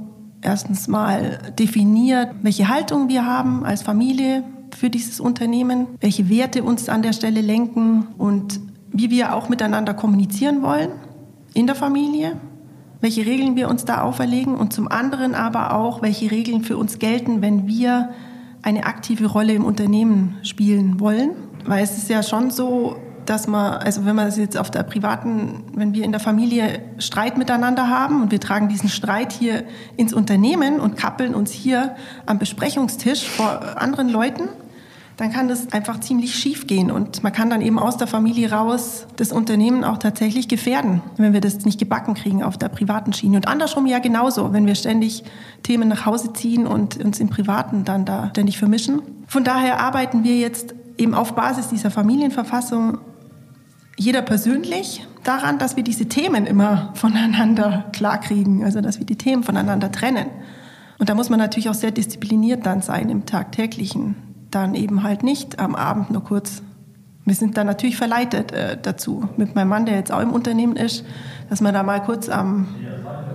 erstens 0.42 0.88
mal 0.88 1.38
definiert, 1.58 2.30
welche 2.42 2.68
Haltung 2.68 3.08
wir 3.08 3.24
haben 3.24 3.64
als 3.64 3.82
Familie 3.82 4.44
für 4.76 4.90
dieses 4.90 5.20
Unternehmen, 5.20 5.86
welche 6.00 6.28
Werte 6.28 6.62
uns 6.62 6.88
an 6.88 7.02
der 7.02 7.12
Stelle 7.12 7.40
lenken 7.40 8.08
und 8.18 8.60
wie 8.92 9.10
wir 9.10 9.34
auch 9.34 9.48
miteinander 9.48 9.94
kommunizieren 9.94 10.62
wollen 10.62 10.90
in 11.54 11.66
der 11.66 11.76
Familie, 11.76 12.36
welche 13.00 13.24
Regeln 13.24 13.56
wir 13.56 13.68
uns 13.68 13.84
da 13.84 14.02
auferlegen 14.02 14.54
und 14.54 14.72
zum 14.72 14.88
anderen 14.88 15.34
aber 15.34 15.74
auch, 15.74 16.02
welche 16.02 16.30
Regeln 16.30 16.62
für 16.62 16.76
uns 16.76 16.98
gelten, 16.98 17.42
wenn 17.42 17.66
wir 17.66 18.10
eine 18.62 18.84
aktive 18.84 19.26
Rolle 19.26 19.52
im 19.52 19.64
Unternehmen 19.64 20.36
spielen 20.42 20.98
wollen. 20.98 21.30
Weil 21.64 21.84
es 21.84 21.96
ist 21.96 22.08
ja 22.08 22.22
schon 22.22 22.50
so, 22.50 22.96
dass 23.26 23.46
man, 23.46 23.74
also 23.74 24.04
wenn 24.04 24.16
man 24.16 24.28
es 24.28 24.36
jetzt 24.36 24.56
auf 24.56 24.70
der 24.70 24.82
privaten, 24.82 25.64
wenn 25.74 25.94
wir 25.94 26.04
in 26.04 26.12
der 26.12 26.20
Familie 26.20 26.80
Streit 26.98 27.38
miteinander 27.38 27.88
haben 27.88 28.22
und 28.22 28.30
wir 28.30 28.40
tragen 28.40 28.68
diesen 28.68 28.88
Streit 28.88 29.32
hier 29.32 29.64
ins 29.96 30.12
Unternehmen 30.12 30.80
und 30.80 30.96
kappeln 30.96 31.34
uns 31.34 31.50
hier 31.50 31.96
am 32.24 32.38
Besprechungstisch 32.38 33.28
vor 33.28 33.80
anderen 33.80 34.08
Leuten, 34.08 34.48
dann 35.16 35.32
kann 35.32 35.48
das 35.48 35.72
einfach 35.72 36.00
ziemlich 36.00 36.34
schief 36.34 36.66
gehen 36.66 36.90
und 36.90 37.22
man 37.22 37.32
kann 37.32 37.48
dann 37.48 37.62
eben 37.62 37.78
aus 37.78 37.96
der 37.96 38.06
Familie 38.06 38.52
raus 38.52 39.06
das 39.16 39.32
Unternehmen 39.32 39.82
auch 39.82 39.96
tatsächlich 39.96 40.46
gefährden, 40.46 41.00
wenn 41.16 41.32
wir 41.32 41.40
das 41.40 41.64
nicht 41.64 41.78
gebacken 41.78 42.14
kriegen 42.14 42.42
auf 42.42 42.58
der 42.58 42.68
privaten 42.68 43.14
Schiene. 43.14 43.38
Und 43.38 43.48
andersrum 43.48 43.86
ja 43.86 43.98
genauso, 43.98 44.52
wenn 44.52 44.66
wir 44.66 44.74
ständig 44.74 45.24
Themen 45.62 45.88
nach 45.88 46.04
Hause 46.04 46.34
ziehen 46.34 46.66
und 46.66 47.02
uns 47.02 47.18
im 47.18 47.30
Privaten 47.30 47.84
dann 47.84 48.04
da 48.04 48.28
ständig 48.30 48.58
vermischen. 48.58 49.00
Von 49.26 49.42
daher 49.42 49.80
arbeiten 49.80 50.22
wir 50.22 50.36
jetzt 50.36 50.74
eben 50.98 51.14
auf 51.14 51.34
Basis 51.34 51.68
dieser 51.68 51.90
Familienverfassung 51.90 52.98
jeder 53.96 54.22
persönlich 54.22 55.06
daran, 55.24 55.58
dass 55.58 55.76
wir 55.76 55.82
diese 55.82 56.06
Themen 56.06 56.46
immer 56.46 56.90
voneinander 56.94 57.86
klarkriegen, 57.92 58.64
also 58.64 58.80
dass 58.80 58.98
wir 58.98 59.06
die 59.06 59.16
Themen 59.16 59.42
voneinander 59.42 59.90
trennen. 59.90 60.26
Und 60.98 61.08
da 61.08 61.14
muss 61.14 61.30
man 61.30 61.38
natürlich 61.38 61.68
auch 61.68 61.74
sehr 61.74 61.90
diszipliniert 61.90 62.64
dann 62.64 62.82
sein 62.82 63.10
im 63.10 63.26
tagtäglichen. 63.26 64.16
Dann 64.50 64.74
eben 64.74 65.02
halt 65.02 65.22
nicht 65.22 65.58
am 65.58 65.74
Abend 65.74 66.10
nur 66.10 66.24
kurz. 66.24 66.62
Wir 67.24 67.34
sind 67.34 67.56
dann 67.56 67.66
natürlich 67.66 67.96
verleitet 67.96 68.52
äh, 68.52 68.78
dazu. 68.80 69.28
Mit 69.36 69.54
meinem 69.54 69.68
Mann, 69.68 69.86
der 69.86 69.96
jetzt 69.96 70.12
auch 70.12 70.20
im 70.20 70.30
Unternehmen 70.30 70.76
ist, 70.76 71.04
dass 71.50 71.60
man 71.60 71.74
da 71.74 71.82
mal 71.82 72.00
kurz 72.00 72.28
am, 72.28 72.68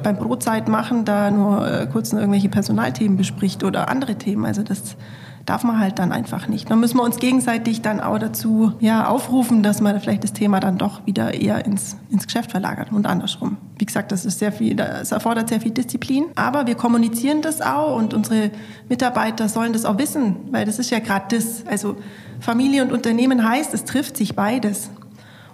beim 0.01 0.18
Brotzeit 0.18 0.70
machen, 0.70 1.06
da 1.06 1.30
nur 1.30 1.70
äh, 1.70 1.88
kurz 1.88 2.13
irgendwelche 2.13 2.50
Personalthemen 2.50 3.18
bespricht 3.18 3.63
oder 3.63 3.89
andere 3.89 4.15
Themen. 4.15 4.46
Also 4.46 4.63
das 4.63 4.96
darf 5.45 5.63
man 5.63 5.79
halt 5.79 6.00
dann 6.00 6.12
einfach 6.12 6.48
nicht. 6.48 6.69
Dann 6.69 6.79
müssen 6.79 6.98
wir 6.98 7.03
uns 7.03 7.17
gegenseitig 7.17 7.81
dann 7.81 8.00
auch 8.00 8.19
dazu 8.19 8.74
ja, 8.79 9.07
aufrufen, 9.07 9.63
dass 9.63 9.81
man 9.81 10.00
vielleicht 10.00 10.24
das 10.24 10.33
Thema 10.33 10.60
dann 10.60 10.77
doch 10.77 11.05
wieder 11.05 11.33
eher 11.33 11.65
ins, 11.65 11.98
ins 12.10 12.25
Geschäft 12.25 12.51
verlagert 12.51 12.91
und 12.91 13.07
andersrum. 13.07 13.57
Wie 13.77 13.86
gesagt, 13.86 14.12
das 14.12 14.25
ist 14.25 14.39
sehr 14.39 14.51
viel, 14.51 14.75
das 14.75 15.12
erfordert 15.12 15.50
sehr 15.50 15.62
viel 15.62 15.71
Disziplin. 15.71 16.25
Aber 16.36 16.67
wir 16.67 16.75
kommunizieren 16.75 17.41
das 17.41 17.62
auch 17.62 17.98
und 17.98 18.13
unsere 18.13 18.51
Mitarbeiter 18.89 19.50
sollen 19.50 19.74
das 19.74 19.86
auch 19.86 19.98
wissen, 19.98 20.36
weil 20.51 20.65
das 20.65 20.79
ist 20.79 20.89
ja 20.89 21.00
gerade 21.00 21.36
das. 21.36 21.65
Also 21.67 21.98
Familie 22.39 22.83
und 22.83 22.91
Unternehmen 22.91 23.48
heißt, 23.48 23.74
es 23.74 23.86
trifft 23.86 24.17
sich 24.17 24.36
beides. 24.36 24.89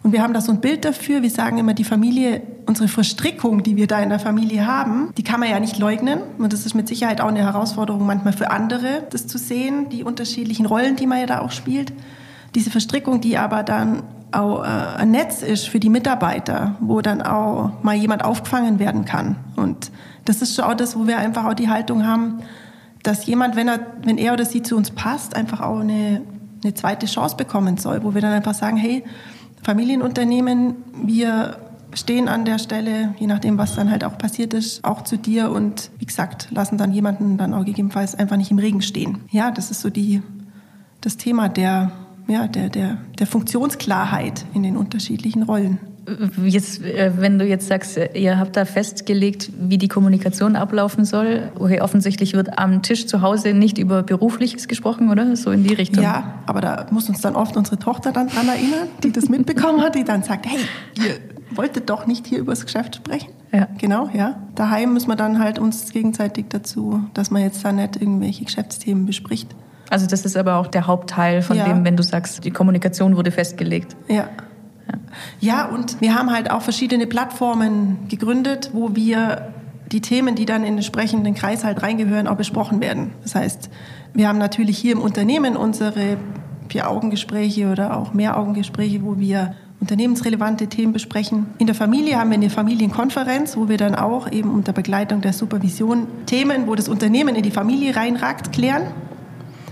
Und 0.03 0.11
wir 0.11 0.21
haben 0.21 0.33
da 0.33 0.41
so 0.41 0.51
ein 0.51 0.61
Bild 0.61 0.85
dafür. 0.85 1.21
Wir 1.21 1.29
sagen 1.29 1.57
immer, 1.57 1.73
die 1.73 1.83
Familie, 1.83 2.41
unsere 2.65 2.87
Verstrickung, 2.87 3.63
die 3.63 3.75
wir 3.75 3.87
da 3.87 3.99
in 3.99 4.09
der 4.09 4.19
Familie 4.19 4.65
haben, 4.67 5.11
die 5.17 5.23
kann 5.23 5.39
man 5.39 5.49
ja 5.49 5.59
nicht 5.59 5.79
leugnen. 5.79 6.19
Und 6.37 6.53
das 6.53 6.65
ist 6.65 6.75
mit 6.75 6.87
Sicherheit 6.87 7.21
auch 7.21 7.27
eine 7.27 7.39
Herausforderung 7.39 8.05
manchmal 8.05 8.33
für 8.33 8.51
andere, 8.51 9.03
das 9.09 9.27
zu 9.27 9.37
sehen, 9.37 9.89
die 9.89 10.03
unterschiedlichen 10.03 10.65
Rollen, 10.65 10.95
die 10.95 11.07
man 11.07 11.19
ja 11.19 11.25
da 11.25 11.39
auch 11.41 11.51
spielt. 11.51 11.93
Diese 12.55 12.69
Verstrickung, 12.69 13.21
die 13.21 13.37
aber 13.37 13.63
dann 13.63 14.03
auch 14.31 14.63
äh, 14.63 14.67
ein 14.67 15.11
Netz 15.11 15.41
ist 15.41 15.67
für 15.67 15.79
die 15.79 15.89
Mitarbeiter, 15.89 16.75
wo 16.79 17.01
dann 17.01 17.21
auch 17.21 17.71
mal 17.83 17.95
jemand 17.95 18.23
aufgefangen 18.23 18.79
werden 18.79 19.05
kann. 19.05 19.37
Und 19.55 19.91
das 20.25 20.41
ist 20.41 20.55
schon 20.55 20.65
auch 20.65 20.73
das, 20.73 20.97
wo 20.97 21.07
wir 21.07 21.17
einfach 21.17 21.45
auch 21.45 21.53
die 21.53 21.69
Haltung 21.69 22.05
haben, 22.05 22.39
dass 23.03 23.25
jemand, 23.25 23.55
wenn 23.55 23.67
er, 23.67 23.79
wenn 24.03 24.17
er 24.17 24.33
oder 24.33 24.45
sie 24.45 24.61
zu 24.61 24.75
uns 24.75 24.91
passt, 24.91 25.35
einfach 25.35 25.61
auch 25.61 25.79
eine, 25.79 26.21
eine 26.63 26.73
zweite 26.73 27.05
Chance 27.05 27.37
bekommen 27.37 27.77
soll, 27.77 28.03
wo 28.03 28.13
wir 28.13 28.21
dann 28.21 28.33
einfach 28.33 28.53
sagen, 28.53 28.77
hey, 28.77 29.03
Familienunternehmen. 29.67 30.75
Wir 31.03 31.57
stehen 31.93 32.29
an 32.29 32.45
der 32.45 32.57
Stelle, 32.57 33.13
je 33.19 33.27
nachdem, 33.27 33.57
was 33.57 33.75
dann 33.75 33.91
halt 33.91 34.05
auch 34.05 34.17
passiert 34.17 34.53
ist, 34.53 34.81
auch 34.85 35.03
zu 35.03 35.17
dir 35.17 35.51
und 35.51 35.91
wie 35.99 36.05
gesagt, 36.05 36.47
lassen 36.51 36.77
dann 36.77 36.93
jemanden 36.93 37.37
dann 37.37 37.53
auch 37.53 37.65
gegebenenfalls 37.65 38.15
einfach 38.15 38.37
nicht 38.37 38.49
im 38.49 38.59
Regen 38.59 38.81
stehen. 38.81 39.25
Ja, 39.29 39.51
das 39.51 39.69
ist 39.69 39.81
so 39.81 39.89
die, 39.89 40.21
das 41.01 41.17
Thema 41.17 41.49
der, 41.49 41.91
ja, 42.29 42.47
der, 42.47 42.69
der, 42.69 42.99
der 43.19 43.27
Funktionsklarheit 43.27 44.45
in 44.53 44.63
den 44.63 44.77
unterschiedlichen 44.77 45.43
Rollen. 45.43 45.79
Jetzt, 46.43 46.83
äh, 46.83 47.11
wenn 47.17 47.37
du 47.37 47.45
jetzt 47.45 47.67
sagst, 47.67 47.99
ihr 48.13 48.39
habt 48.39 48.55
da 48.55 48.63
festgelegt, 48.63 49.49
wie 49.59 49.77
die 49.77 49.89
Kommunikation 49.89 50.55
ablaufen 50.55 51.03
soll, 51.03 51.51
okay, 51.59 51.81
offensichtlich 51.81 52.33
wird 52.33 52.57
am 52.57 52.81
Tisch 52.81 53.07
zu 53.07 53.21
Hause 53.21 53.53
nicht 53.53 53.77
über 53.77 54.03
Berufliches 54.03 54.67
gesprochen, 54.67 55.09
oder? 55.09 55.35
So 55.35 55.51
in 55.51 55.63
die 55.63 55.73
Richtung. 55.73 56.03
Ja, 56.03 56.35
aber 56.45 56.61
da 56.61 56.85
muss 56.91 57.09
uns 57.09 57.19
dann 57.19 57.35
oft 57.35 57.57
unsere 57.57 57.77
Tochter 57.77 58.13
dann 58.13 58.29
dran 58.29 58.47
erinnern, 58.47 58.87
die 59.03 59.11
das 59.11 59.27
mitbekommen 59.27 59.81
hat, 59.81 59.95
die 59.95 60.05
dann 60.05 60.23
sagt, 60.23 60.45
hey, 60.45 60.59
ihr 60.97 61.15
wolltet 61.55 61.89
doch 61.89 62.07
nicht 62.07 62.25
hier 62.25 62.39
über 62.39 62.53
das 62.53 62.65
Geschäft 62.65 62.95
sprechen. 62.95 63.31
Ja. 63.51 63.67
Genau, 63.77 64.09
ja. 64.13 64.41
Daheim 64.55 64.93
müssen 64.93 65.09
wir 65.09 65.15
dann 65.15 65.39
halt 65.39 65.59
uns 65.59 65.91
gegenseitig 65.91 66.45
dazu, 66.49 67.03
dass 67.13 67.31
man 67.31 67.41
jetzt 67.41 67.63
da 67.65 67.71
nicht 67.71 68.01
irgendwelche 68.01 68.45
Geschäftsthemen 68.45 69.05
bespricht. 69.05 69.55
Also 69.89 70.05
das 70.05 70.25
ist 70.25 70.35
aber 70.35 70.55
auch 70.55 70.67
der 70.67 70.87
Hauptteil 70.87 71.41
von 71.41 71.57
ja. 71.57 71.65
dem, 71.65 71.85
wenn 71.85 71.95
du 71.95 72.03
sagst, 72.03 72.43
die 72.43 72.51
Kommunikation 72.51 73.15
wurde 73.15 73.31
festgelegt. 73.31 73.95
Ja, 74.07 74.27
ja, 75.39 75.65
und 75.65 76.01
wir 76.01 76.15
haben 76.15 76.31
halt 76.31 76.51
auch 76.51 76.61
verschiedene 76.61 77.07
Plattformen 77.07 78.07
gegründet, 78.09 78.71
wo 78.73 78.95
wir 78.95 79.53
die 79.91 80.01
Themen, 80.01 80.35
die 80.35 80.45
dann 80.45 80.61
in 80.61 80.67
den 80.67 80.77
entsprechenden 80.77 81.33
Kreis 81.33 81.63
halt 81.63 81.81
reingehören, 81.81 82.27
auch 82.27 82.35
besprochen 82.35 82.81
werden. 82.81 83.11
Das 83.23 83.35
heißt, 83.35 83.69
wir 84.13 84.27
haben 84.27 84.37
natürlich 84.37 84.77
hier 84.77 84.93
im 84.93 85.01
Unternehmen 85.01 85.55
unsere 85.55 86.17
Vier-Augen-Gespräche 86.69 87.71
oder 87.71 87.97
auch 87.97 88.13
Mehr-Augen-Gespräche, 88.13 89.03
wo 89.03 89.17
wir 89.17 89.55
unternehmensrelevante 89.79 90.67
Themen 90.67 90.91
besprechen. 90.91 91.47
In 91.59 91.67
der 91.67 91.75
Familie 91.75 92.17
haben 92.17 92.31
wir 92.31 92.37
eine 92.37 92.49
Familienkonferenz, 92.49 93.55
wo 93.55 93.69
wir 93.69 93.77
dann 93.77 93.95
auch 93.95 94.31
eben 94.31 94.49
unter 94.49 94.73
Begleitung 94.73 95.21
der 95.21 95.33
Supervision 95.33 96.07
Themen, 96.25 96.67
wo 96.67 96.75
das 96.75 96.89
Unternehmen 96.89 97.35
in 97.35 97.43
die 97.43 97.51
Familie 97.51 97.95
reinragt, 97.95 98.51
klären. 98.51 98.87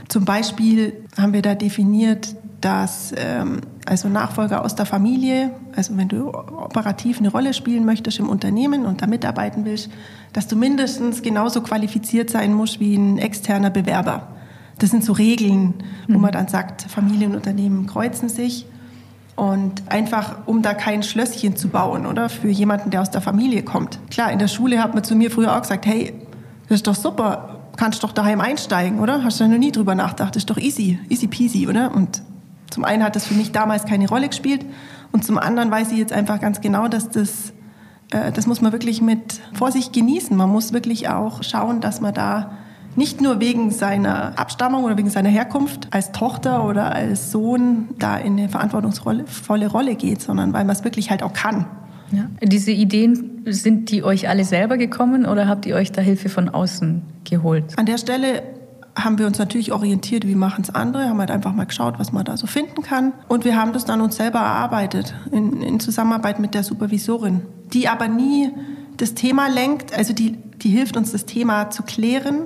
Zum 0.07 0.23
Beispiel 0.23 0.93
haben 1.17 1.33
wir 1.33 1.41
da 1.41 1.55
definiert, 1.55 2.35
dass 2.61 3.13
ähm, 3.17 3.61
also 3.85 4.09
Nachfolger 4.09 4.65
aus 4.65 4.75
der 4.75 4.85
Familie, 4.85 5.51
also 5.75 5.95
wenn 5.95 6.07
du 6.07 6.29
operativ 6.33 7.19
eine 7.19 7.29
Rolle 7.29 7.53
spielen 7.53 7.85
möchtest 7.85 8.19
im 8.19 8.29
Unternehmen 8.29 8.85
und 8.85 9.01
da 9.01 9.07
mitarbeiten 9.07 9.63
willst, 9.65 9.89
dass 10.33 10.47
du 10.47 10.55
mindestens 10.55 11.21
genauso 11.21 11.61
qualifiziert 11.61 12.29
sein 12.29 12.53
musst 12.53 12.79
wie 12.79 12.95
ein 12.95 13.17
externer 13.17 13.69
Bewerber. 13.69 14.27
Das 14.79 14.89
sind 14.89 15.05
so 15.05 15.13
Regeln, 15.13 15.75
wo 16.07 16.17
man 16.17 16.31
dann 16.31 16.47
sagt, 16.47 16.81
Familienunternehmen 16.83 17.87
kreuzen 17.87 18.27
sich. 18.27 18.65
Und 19.35 19.83
einfach, 19.89 20.47
um 20.47 20.61
da 20.61 20.73
kein 20.73 21.03
Schlösschen 21.03 21.57
zu 21.57 21.67
bauen, 21.67 22.05
oder? 22.05 22.29
Für 22.29 22.47
jemanden, 22.47 22.89
der 22.89 23.01
aus 23.01 23.11
der 23.11 23.21
Familie 23.21 23.63
kommt. 23.63 23.99
Klar, 24.09 24.31
in 24.31 24.39
der 24.39 24.47
Schule 24.47 24.81
hat 24.81 24.93
man 24.93 25.03
zu 25.03 25.15
mir 25.15 25.29
früher 25.29 25.55
auch 25.55 25.61
gesagt, 25.61 25.85
hey, 25.85 26.13
das 26.69 26.77
ist 26.77 26.87
doch 26.87 26.95
super, 26.95 27.59
kannst 27.75 28.03
doch 28.03 28.13
daheim 28.13 28.39
einsteigen, 28.39 28.99
oder? 28.99 29.23
Hast 29.23 29.39
du 29.39 29.43
da 29.43 29.49
noch 29.49 29.57
nie 29.57 29.73
drüber 29.73 29.93
nachgedacht, 29.93 30.35
das 30.35 30.43
ist 30.43 30.49
doch 30.49 30.57
easy, 30.57 30.99
easy 31.09 31.27
peasy, 31.27 31.67
oder? 31.67 31.93
Und 31.93 32.21
zum 32.69 32.83
einen 32.83 33.03
hat 33.03 33.15
das 33.15 33.25
für 33.25 33.33
mich 33.33 33.51
damals 33.51 33.85
keine 33.85 34.07
Rolle 34.07 34.27
gespielt 34.27 34.65
und 35.11 35.23
zum 35.23 35.37
anderen 35.37 35.71
weiß 35.71 35.91
ich 35.91 35.97
jetzt 35.97 36.13
einfach 36.13 36.39
ganz 36.41 36.61
genau, 36.61 36.87
dass 36.87 37.09
das, 37.09 37.53
äh, 38.11 38.31
das 38.31 38.47
muss 38.47 38.61
man 38.61 38.71
wirklich 38.71 39.01
mit 39.01 39.39
Vorsicht 39.53 39.93
genießen. 39.93 40.35
Man 40.35 40.49
muss 40.49 40.73
wirklich 40.73 41.09
auch 41.09 41.43
schauen, 41.43 41.81
dass 41.81 42.01
man 42.01 42.13
da 42.13 42.51
nicht 42.95 43.21
nur 43.21 43.39
wegen 43.39 43.71
seiner 43.71 44.37
Abstammung 44.39 44.83
oder 44.85 44.97
wegen 44.97 45.09
seiner 45.09 45.29
Herkunft 45.29 45.87
als 45.91 46.11
Tochter 46.11 46.65
oder 46.65 46.93
als 46.93 47.31
Sohn 47.31 47.89
da 47.99 48.17
in 48.17 48.37
eine 48.37 48.49
verantwortungsvolle 48.49 49.67
Rolle 49.67 49.95
geht, 49.95 50.21
sondern 50.21 50.53
weil 50.53 50.63
man 50.63 50.75
es 50.75 50.83
wirklich 50.83 51.09
halt 51.09 51.23
auch 51.23 51.33
kann. 51.33 51.65
Ja. 52.11 52.27
Diese 52.41 52.71
Ideen, 52.71 53.35
sind 53.47 53.91
die 53.91 54.03
euch 54.03 54.27
alle 54.27 54.43
selber 54.43 54.77
gekommen 54.77 55.25
oder 55.25 55.47
habt 55.47 55.65
ihr 55.65 55.75
euch 55.75 55.91
da 55.91 56.01
Hilfe 56.01 56.29
von 56.29 56.49
außen 56.49 57.03
geholt? 57.23 57.77
An 57.77 57.85
der 57.85 57.97
Stelle 57.97 58.43
haben 58.95 59.19
wir 59.19 59.27
uns 59.27 59.37
natürlich 59.37 59.73
orientiert, 59.73 60.25
wie 60.25 60.35
machen 60.35 60.63
es 60.63 60.73
andere, 60.73 61.09
haben 61.09 61.19
halt 61.19 61.31
einfach 61.31 61.53
mal 61.53 61.65
geschaut, 61.65 61.99
was 61.99 62.11
man 62.11 62.23
da 62.23 62.37
so 62.37 62.47
finden 62.47 62.81
kann. 62.81 63.13
Und 63.27 63.43
wir 63.43 63.55
haben 63.55 63.73
das 63.73 63.85
dann 63.85 64.01
uns 64.01 64.15
selber 64.15 64.39
erarbeitet, 64.39 65.13
in, 65.31 65.61
in 65.61 65.79
Zusammenarbeit 65.79 66.39
mit 66.39 66.53
der 66.53 66.63
Supervisorin, 66.63 67.41
die 67.73 67.87
aber 67.87 68.07
nie 68.07 68.51
das 68.97 69.13
Thema 69.13 69.47
lenkt, 69.47 69.93
also 69.93 70.13
die, 70.13 70.37
die 70.61 70.69
hilft 70.69 70.95
uns, 70.95 71.11
das 71.11 71.25
Thema 71.25 71.69
zu 71.69 71.83
klären. 71.83 72.43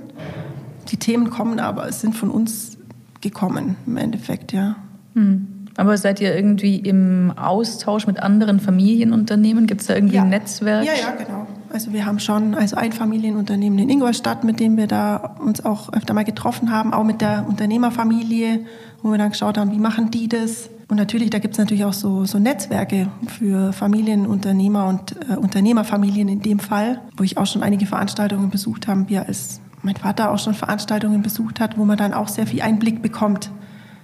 Die 0.90 0.98
Themen 0.98 1.30
kommen 1.30 1.60
aber, 1.60 1.88
es 1.88 2.02
sind 2.02 2.16
von 2.16 2.32
uns 2.32 2.78
gekommen 3.22 3.76
im 3.86 3.98
Endeffekt, 3.98 4.52
ja. 4.52 4.76
Hm. 5.14 5.48
Aber 5.78 5.98
seid 5.98 6.20
ihr 6.20 6.36
irgendwie 6.36 6.78
im 6.78 7.32
Austausch 7.38 8.08
mit 8.08 8.20
anderen 8.20 8.60
Familienunternehmen? 8.60 9.68
Gibt 9.68 9.82
es 9.82 9.88
da 9.88 9.96
irgendwie 9.96 10.16
ja. 10.16 10.24
ein 10.24 10.30
Netzwerk? 10.30 10.84
Ja, 10.84 10.94
ja, 10.94 11.12
genau. 11.12 11.48
Also 11.72 11.94
wir 11.94 12.06
haben 12.06 12.20
schon 12.20 12.56
also 12.56 12.76
ein 12.76 12.92
Familienunternehmen 12.92 13.80
in 13.80 13.90
Ingolstadt, 13.90 14.44
mit 14.44 14.60
dem 14.60 14.78
wir 14.78 14.88
da 14.88 15.36
uns 15.40 15.64
auch 15.64 15.94
öfter 15.94 16.14
mal 16.14 16.24
getroffen 16.24 16.72
haben, 16.72 16.94
auch 16.94 17.04
mit 17.04 17.22
der 17.22 17.46
Unternehmerfamilie, 17.48 18.66
wo 19.02 19.12
wir 19.12 19.18
dann 19.18 19.30
geschaut 19.30 19.58
haben, 19.58 19.72
wie 19.72 19.80
machen 19.80 20.12
die 20.12 20.28
das. 20.28 20.70
Und 20.88 20.98
natürlich, 20.98 21.30
da 21.30 21.40
gibt 21.40 21.54
es 21.54 21.60
natürlich 21.60 21.86
auch 21.86 21.94
so, 21.94 22.26
so 22.26 22.40
Netzwerke 22.40 23.10
für 23.28 23.74
Familienunternehmer 23.74 24.88
und 24.88 25.16
äh, 25.30 25.36
Unternehmerfamilien 25.36 26.28
in 26.28 26.42
dem 26.42 26.60
Fall, 26.60 27.02
wo 27.16 27.24
ich 27.24 27.38
auch 27.38 27.46
schon 27.46 27.62
einige 27.62 27.86
Veranstaltungen 27.86 28.50
besucht 28.50 28.88
habe, 28.88 29.08
wir 29.08 29.28
als 29.28 29.62
mein 29.84 29.96
Vater 29.96 30.32
auch 30.32 30.40
schon 30.40 30.56
Veranstaltungen 30.56 31.22
besucht 31.22 31.60
hat, 31.60 31.78
wo 31.78 31.86
man 31.86 31.98
dann 31.98 32.14
auch 32.14 32.28
sehr 32.28 32.48
viel 32.48 32.62
Einblick 32.62 33.02
bekommt. 33.02 33.52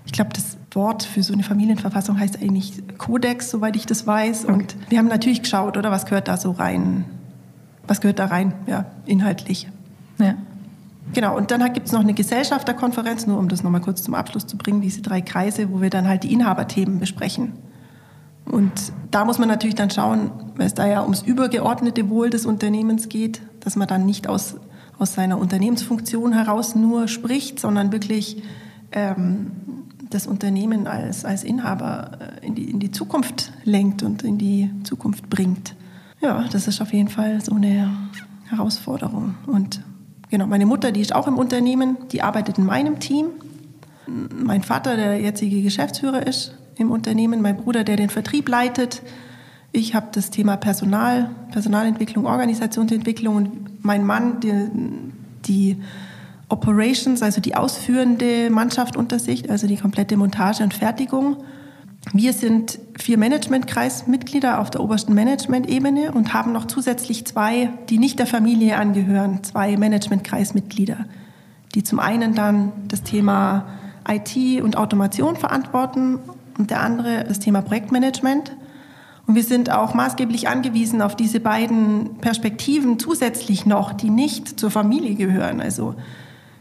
Ich 0.06 0.12
glaube, 0.12 0.32
das 0.34 0.58
Wort 0.72 1.04
für 1.04 1.24
so 1.24 1.34
eine 1.34 1.44
Familienverfassung 1.44 2.20
heißt 2.20 2.42
eigentlich 2.42 2.84
Kodex, 2.98 3.50
soweit 3.50 3.76
ich 3.76 3.86
das 3.86 4.06
weiß. 4.06 4.46
Und 4.46 4.76
wir 4.90 5.00
haben 5.00 5.08
natürlich 5.08 5.42
geschaut, 5.42 5.78
oder 5.78 5.90
was 5.90 6.06
gehört 6.06 6.28
da 6.28 6.38
so 6.38 6.52
rein? 6.52 7.06
Was 7.88 8.02
gehört 8.02 8.20
da 8.20 8.26
rein, 8.26 8.54
ja, 8.68 8.86
inhaltlich? 9.06 9.68
Ja. 10.18 10.36
Genau, 11.14 11.38
und 11.38 11.52
dann 11.52 11.62
gibt 11.74 11.88
es 11.88 11.94
noch 11.94 12.02
eine 12.02 12.14
Gesellschafterkonferenz, 12.14 13.28
nur 13.28 13.38
um 13.38 13.48
das 13.48 13.64
nochmal 13.64 13.82
kurz 13.82 14.02
zum 14.02 14.16
Abschluss 14.16 14.48
zu 14.48 14.58
bringen, 14.58 14.82
diese 14.82 15.02
drei 15.02 15.22
Kreise, 15.22 15.72
wo 15.72 15.82
wir 15.82 15.90
dann 15.90 16.08
halt 16.08 16.24
die 16.24 16.34
Inhaberthemen 16.34 17.00
besprechen. 17.00 17.54
Und 18.46 18.72
da 19.12 19.26
muss 19.26 19.40
man 19.40 19.48
natürlich 19.48 19.76
dann 19.76 19.90
schauen, 19.90 20.32
weil 20.56 20.68
es 20.68 20.74
da 20.74 20.88
ja 20.88 21.02
ums 21.04 21.22
übergeordnete 21.22 22.10
Wohl 22.10 22.30
des 22.30 22.46
Unternehmens 22.46 23.10
geht, 23.10 23.42
dass 23.60 23.76
man 23.76 23.88
dann 23.88 24.06
nicht 24.06 24.28
aus, 24.28 24.56
aus 25.00 25.14
seiner 25.14 25.38
Unternehmensfunktion 25.38 26.34
heraus 26.34 26.76
nur 26.76 27.08
spricht, 27.08 27.60
sondern 27.60 27.92
wirklich 27.92 28.44
ähm, 28.92 29.52
das 30.10 30.28
Unternehmen 30.28 30.88
als, 30.88 31.26
als 31.26 31.44
Inhaber 31.44 32.12
äh, 32.42 32.46
in 32.46 32.56
die, 32.56 32.70
in 32.70 32.80
die 32.80 32.92
Zukunft 32.92 33.52
lenkt 33.64 34.04
und 34.04 34.24
in 34.24 34.38
die 34.38 34.70
Zukunft 34.84 35.30
bringt. 35.30 35.76
Ja, 36.26 36.44
das 36.52 36.68
ist 36.68 36.82
auf 36.82 36.92
jeden 36.92 37.10
Fall 37.10 37.40
so 37.40 37.54
eine 37.54 37.88
Herausforderung. 38.50 39.36
Und 39.46 39.82
genau, 40.32 40.48
meine 40.48 40.66
Mutter, 40.66 40.92
die 40.92 41.02
ist 41.02 41.14
auch 41.14 41.28
im 41.28 41.38
Unternehmen, 41.38 41.98
die 42.12 42.24
arbeitet 42.24 42.58
in 42.58 42.66
meinem 42.66 43.00
Team. 43.00 43.28
Mein 44.08 44.64
Vater, 44.64 44.96
der 44.96 45.22
jetzige 45.22 45.62
Geschäftsführer 45.62 46.26
ist 46.26 46.56
im 46.78 46.90
Unternehmen, 46.90 47.44
mein 47.44 47.58
Bruder, 47.58 47.84
der 47.84 47.96
den 47.96 48.10
Vertrieb 48.10 48.50
leitet. 48.50 49.04
Ich 49.72 49.94
habe 49.94 50.08
das 50.14 50.32
Thema 50.32 50.58
Personal, 50.58 51.30
Personalentwicklung, 51.52 52.26
Organisationsentwicklung 52.26 53.36
und 53.36 53.86
mein 53.86 54.04
Mann, 54.04 54.40
die, 54.40 54.52
die 55.46 55.78
Operations, 56.50 57.22
also 57.22 57.40
die 57.40 57.54
ausführende 57.54 58.50
Mannschaft 58.50 58.98
unter 58.98 59.20
sich, 59.20 59.52
also 59.52 59.68
die 59.68 59.78
komplette 59.78 60.18
Montage 60.18 60.64
und 60.64 60.74
Fertigung. 60.74 61.38
Wir 62.14 62.34
sind 62.34 62.80
vier 62.98 63.18
Managementkreismitglieder 63.18 64.60
auf 64.60 64.70
der 64.70 64.82
obersten 64.82 65.14
Management-Ebene 65.14 66.12
und 66.12 66.34
haben 66.34 66.52
noch 66.52 66.66
zusätzlich 66.66 67.26
zwei, 67.26 67.70
die 67.90 67.98
nicht 67.98 68.20
der 68.20 68.28
Familie 68.28 68.78
angehören, 68.78 69.44
zwei 69.44 69.76
Managementkreismitglieder, 69.76 71.06
die 71.74 71.84
zum 71.84 72.00
einen 72.00 72.36
dann 72.36 72.72
das 72.88 73.04
Thema 73.04 73.66
IT 74.08 74.62
und 74.62 74.78
Automation 74.78 75.36
verantworten 75.36 76.20
und 76.58 76.70
der 76.70 76.82
andere 76.82 77.26
das 77.28 77.40
Thema 77.40 77.62
Projektmanagement. 77.62 78.56
Und 79.28 79.36
wir 79.36 79.44
sind 79.44 79.72
auch 79.72 79.94
maßgeblich 79.96 80.48
angewiesen 80.48 81.02
auf 81.02 81.16
diese 81.16 81.40
beiden 81.40 82.18
Perspektiven 82.22 83.00
zusätzlich 83.00 83.66
noch, 83.66 83.92
die 83.92 84.12
nicht 84.12 84.60
zur 84.60 84.70
Familie 84.70 85.16
gehören. 85.16 85.60
Also 85.60 85.96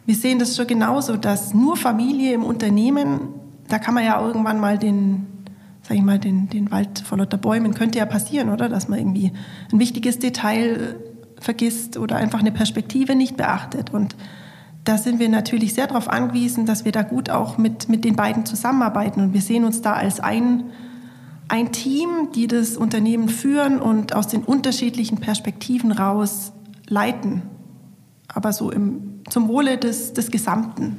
wir 0.07 0.15
sehen 0.15 0.39
das 0.39 0.57
schon 0.57 0.67
genauso, 0.67 1.17
dass 1.17 1.53
nur 1.53 1.77
Familie 1.77 2.33
im 2.33 2.43
Unternehmen, 2.43 3.21
da 3.69 3.79
kann 3.79 3.95
man 3.95 4.05
ja 4.05 4.21
irgendwann 4.21 4.59
mal 4.59 4.79
den, 4.79 5.27
sag 5.87 5.97
ich 5.97 6.03
mal, 6.03 6.19
den, 6.19 6.49
den 6.49 6.71
Wald 6.71 7.01
vor 7.01 7.19
lauter 7.19 7.37
Bäumen, 7.37 7.75
könnte 7.75 7.99
ja 7.99 8.07
passieren, 8.07 8.49
oder? 8.49 8.69
Dass 8.69 8.89
man 8.89 8.99
irgendwie 8.99 9.33
ein 9.73 9.79
wichtiges 9.79 10.19
Detail 10.19 10.97
vergisst 11.39 11.99
oder 11.99 12.17
einfach 12.17 12.41
eine 12.41 12.53
Perspektive 12.53 13.15
nicht 13.15 13.37
beachtet. 13.37 13.93
Und 13.93 14.17
da 14.85 14.99
sind 14.99 15.19
wir 15.19 15.29
natürlich 15.29 15.75
sehr 15.75 15.87
darauf 15.87 16.09
angewiesen, 16.09 16.67
dass 16.67 16.85
wir 16.85 16.93
da 16.93 17.03
gut 17.03 17.31
auch 17.31 17.59
mit, 17.59 17.89
mit 17.89 18.05
den 18.05 18.17
beiden 18.17 18.47
zusammenarbeiten. 18.47 19.21
Und 19.21 19.35
wir 19.35 19.43
sehen 19.43 19.65
uns 19.65 19.83
da 19.83 19.93
als 19.93 20.21
ein, 20.21 20.65
ein 21.49 21.71
Team, 21.73 22.31
die 22.35 22.47
das 22.47 22.77
Unternehmen 22.77 23.29
führen 23.29 23.81
und 23.81 24.15
aus 24.15 24.29
den 24.29 24.43
unterschiedlichen 24.43 25.19
Perspektiven 25.19 25.93
raus 25.93 26.53
leiten. 26.89 27.43
Aber 28.29 28.53
so 28.53 28.71
im 28.71 29.15
zum 29.31 29.49
Wohle 29.49 29.79
des, 29.79 30.13
des 30.13 30.31
Gesamten. 30.31 30.99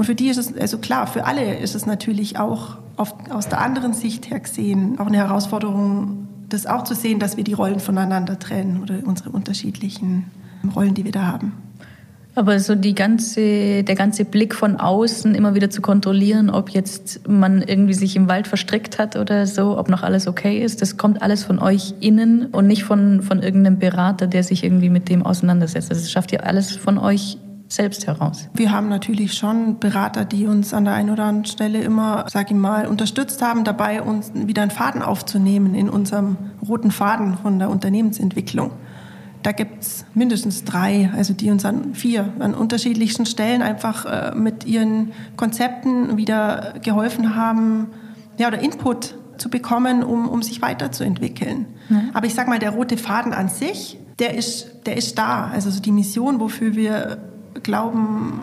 Und 0.00 0.06
für 0.06 0.14
die 0.14 0.28
ist 0.30 0.38
es, 0.38 0.56
also 0.56 0.78
klar, 0.78 1.06
für 1.06 1.26
alle 1.26 1.58
ist 1.58 1.74
es 1.74 1.84
natürlich 1.84 2.38
auch 2.38 2.78
auf, 2.96 3.14
aus 3.28 3.50
der 3.50 3.60
anderen 3.60 3.92
Sicht 3.92 4.30
her 4.30 4.40
gesehen 4.40 4.98
auch 4.98 5.08
eine 5.08 5.18
Herausforderung, 5.18 6.26
das 6.48 6.64
auch 6.64 6.84
zu 6.84 6.94
sehen, 6.94 7.18
dass 7.18 7.36
wir 7.36 7.44
die 7.44 7.52
Rollen 7.52 7.80
voneinander 7.80 8.38
trennen 8.38 8.80
oder 8.82 8.94
unsere 9.04 9.28
unterschiedlichen 9.28 10.24
Rollen, 10.74 10.94
die 10.94 11.04
wir 11.04 11.12
da 11.12 11.26
haben. 11.26 11.52
Aber 12.34 12.58
so 12.60 12.74
die 12.76 12.94
ganze, 12.94 13.84
der 13.84 13.94
ganze 13.94 14.24
Blick 14.24 14.54
von 14.54 14.80
außen 14.80 15.34
immer 15.34 15.54
wieder 15.54 15.68
zu 15.68 15.82
kontrollieren, 15.82 16.48
ob 16.48 16.70
jetzt 16.70 17.28
man 17.28 17.60
irgendwie 17.60 17.92
sich 17.92 18.16
im 18.16 18.26
Wald 18.26 18.48
verstrickt 18.48 18.98
hat 18.98 19.16
oder 19.16 19.46
so, 19.46 19.76
ob 19.76 19.90
noch 19.90 20.02
alles 20.02 20.26
okay 20.26 20.64
ist, 20.64 20.80
das 20.80 20.96
kommt 20.96 21.20
alles 21.20 21.44
von 21.44 21.58
euch 21.58 21.92
innen 22.00 22.46
und 22.46 22.66
nicht 22.66 22.84
von, 22.84 23.20
von 23.20 23.42
irgendeinem 23.42 23.78
Berater, 23.78 24.26
der 24.26 24.44
sich 24.44 24.64
irgendwie 24.64 24.88
mit 24.88 25.10
dem 25.10 25.26
auseinandersetzt. 25.26 25.90
Also 25.90 26.00
das 26.00 26.10
schafft 26.10 26.32
ihr 26.32 26.46
alles 26.46 26.74
von 26.74 26.96
euch 26.96 27.36
selbst 27.72 28.06
heraus? 28.06 28.48
Wir 28.52 28.72
haben 28.72 28.88
natürlich 28.88 29.34
schon 29.34 29.78
Berater, 29.78 30.24
die 30.24 30.46
uns 30.46 30.74
an 30.74 30.84
der 30.84 30.94
einen 30.94 31.10
oder 31.10 31.24
anderen 31.24 31.46
Stelle 31.46 31.80
immer, 31.80 32.26
sag 32.28 32.50
ich 32.50 32.56
mal, 32.56 32.86
unterstützt 32.86 33.42
haben, 33.42 33.64
dabei 33.64 34.02
uns 34.02 34.32
wieder 34.34 34.62
einen 34.62 34.70
Faden 34.70 35.02
aufzunehmen 35.02 35.74
in 35.74 35.88
unserem 35.88 36.36
roten 36.66 36.90
Faden 36.90 37.38
von 37.38 37.58
der 37.58 37.70
Unternehmensentwicklung. 37.70 38.72
Da 39.42 39.52
gibt 39.52 39.82
es 39.82 40.04
mindestens 40.14 40.64
drei, 40.64 41.10
also 41.16 41.32
die 41.32 41.50
uns 41.50 41.64
an 41.64 41.94
vier, 41.94 42.30
an 42.40 42.54
unterschiedlichsten 42.54 43.24
Stellen 43.24 43.62
einfach 43.62 44.04
äh, 44.04 44.34
mit 44.34 44.66
ihren 44.66 45.12
Konzepten 45.36 46.18
wieder 46.18 46.74
geholfen 46.82 47.36
haben, 47.36 47.86
ja, 48.36 48.48
oder 48.48 48.58
Input 48.58 49.14
zu 49.38 49.48
bekommen, 49.48 50.02
um, 50.02 50.28
um 50.28 50.42
sich 50.42 50.60
weiterzuentwickeln. 50.60 51.66
Mhm. 51.88 52.10
Aber 52.12 52.26
ich 52.26 52.34
sage 52.34 52.50
mal, 52.50 52.58
der 52.58 52.70
rote 52.70 52.98
Faden 52.98 53.32
an 53.32 53.48
sich, 53.48 53.98
der 54.18 54.34
ist, 54.34 54.72
der 54.84 54.98
ist 54.98 55.16
da. 55.18 55.46
Also 55.46 55.70
so 55.70 55.80
die 55.80 55.92
Mission, 55.92 56.40
wofür 56.40 56.74
wir 56.76 57.29
glauben, 57.62 58.40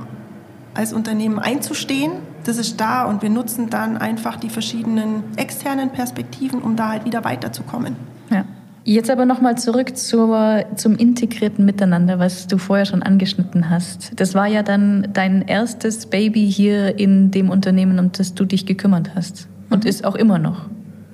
als 0.74 0.94
Unternehmen 0.94 1.40
einzustehen, 1.40 2.12
das 2.44 2.58
ist 2.58 2.80
da 2.80 3.06
und 3.06 3.22
wir 3.22 3.30
nutzen 3.30 3.70
dann 3.70 3.98
einfach 3.98 4.38
die 4.38 4.50
verschiedenen 4.50 5.24
externen 5.36 5.90
Perspektiven, 5.90 6.62
um 6.62 6.76
da 6.76 6.90
halt 6.90 7.06
wieder 7.06 7.24
weiterzukommen. 7.24 7.96
Ja. 8.30 8.46
Jetzt 8.84 9.10
aber 9.10 9.26
nochmal 9.26 9.58
zurück 9.58 9.98
zur, 9.98 10.64
zum 10.76 10.96
integrierten 10.96 11.66
Miteinander, 11.66 12.20
was 12.20 12.48
du 12.48 12.58
vorher 12.58 12.86
schon 12.86 13.04
angeschnitten 13.04 13.70
hast. 13.70 14.14
Das 14.16 14.34
war 14.34 14.48
ja 14.48 14.64
dann 14.64 15.10
dein 15.12 15.42
erstes 15.42 16.06
Baby 16.06 16.50
hier 16.50 16.98
in 16.98 17.32
dem 17.32 17.50
Unternehmen, 17.50 18.00
um 18.00 18.14
das 18.14 18.34
du 18.34 18.46
dich 18.46 18.66
gekümmert 18.66 19.14
hast. 19.14 19.50
Und 19.70 19.84
mhm. 19.84 19.90
ist 19.90 20.06
auch 20.06 20.16
immer 20.16 20.40
noch 20.40 20.70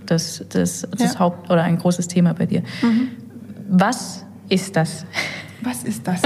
das, 0.05 0.45
das, 0.49 0.87
das 0.91 1.13
ja. 1.13 1.19
Haupt- 1.19 1.49
oder 1.49 1.63
ein 1.63 1.79
großes 1.79 2.07
Thema 2.07 2.33
bei 2.33 2.45
dir. 2.45 2.61
Mhm. 2.83 3.07
Was 3.69 4.23
ist 4.53 4.75
das? 4.75 5.05
Was 5.61 5.83
ist 5.83 6.07
das? 6.07 6.21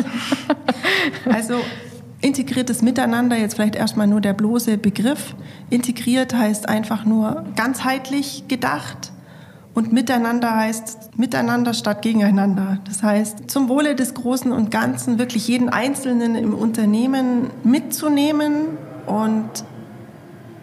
also 1.30 1.62
integriertes 2.22 2.82
Miteinander, 2.82 3.38
jetzt 3.38 3.56
vielleicht 3.56 3.76
erstmal 3.76 4.08
nur 4.08 4.20
der 4.20 4.34
bloße 4.34 4.78
Begriff. 4.78 5.36
Integriert 5.70 6.34
heißt 6.34 6.68
einfach 6.68 7.06
nur 7.06 7.46
ganzheitlich 7.56 8.48
gedacht 8.48 9.14
und 9.74 9.94
miteinander 9.94 10.56
heißt 10.56 11.18
miteinander 11.18 11.74
statt 11.74 12.02
gegeneinander. 12.02 12.80
Das 12.86 13.04
heißt, 13.04 13.50
zum 13.50 13.70
Wohle 13.70 13.96
des 13.96 14.14
Großen 14.14 14.52
und 14.52 14.72
Ganzen 14.72 15.20
wirklich 15.20 15.48
jeden 15.48 15.70
Einzelnen 15.70 16.36
im 16.36 16.54
Unternehmen 16.54 17.52
mitzunehmen 17.64 18.78
und 19.06 19.50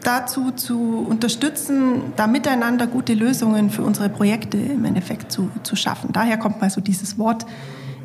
dazu 0.06 0.50
zu 0.52 1.06
unterstützen, 1.08 2.12
da 2.16 2.26
miteinander 2.26 2.86
gute 2.86 3.14
Lösungen 3.14 3.70
für 3.70 3.82
unsere 3.82 4.08
Projekte 4.08 4.58
im 4.58 4.84
Endeffekt 4.84 5.32
zu, 5.32 5.50
zu 5.62 5.76
schaffen. 5.76 6.10
Daher 6.12 6.38
kommt 6.38 6.60
mal 6.60 6.70
so 6.70 6.80
dieses 6.80 7.18
Wort 7.18 7.46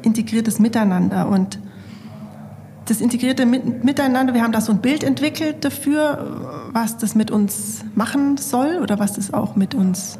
integriertes 0.01 0.59
Miteinander. 0.59 1.27
Und 1.27 1.59
das 2.85 3.01
integrierte 3.01 3.45
Miteinander, 3.45 4.33
wir 4.33 4.41
haben 4.41 4.51
da 4.51 4.61
so 4.61 4.71
ein 4.71 4.79
Bild 4.79 5.03
entwickelt 5.03 5.63
dafür, 5.63 6.69
was 6.71 6.97
das 6.97 7.15
mit 7.15 7.31
uns 7.31 7.83
machen 7.95 8.37
soll 8.37 8.79
oder 8.81 8.97
was 8.99 9.13
das 9.13 9.33
auch 9.33 9.55
mit 9.55 9.75
uns 9.75 10.17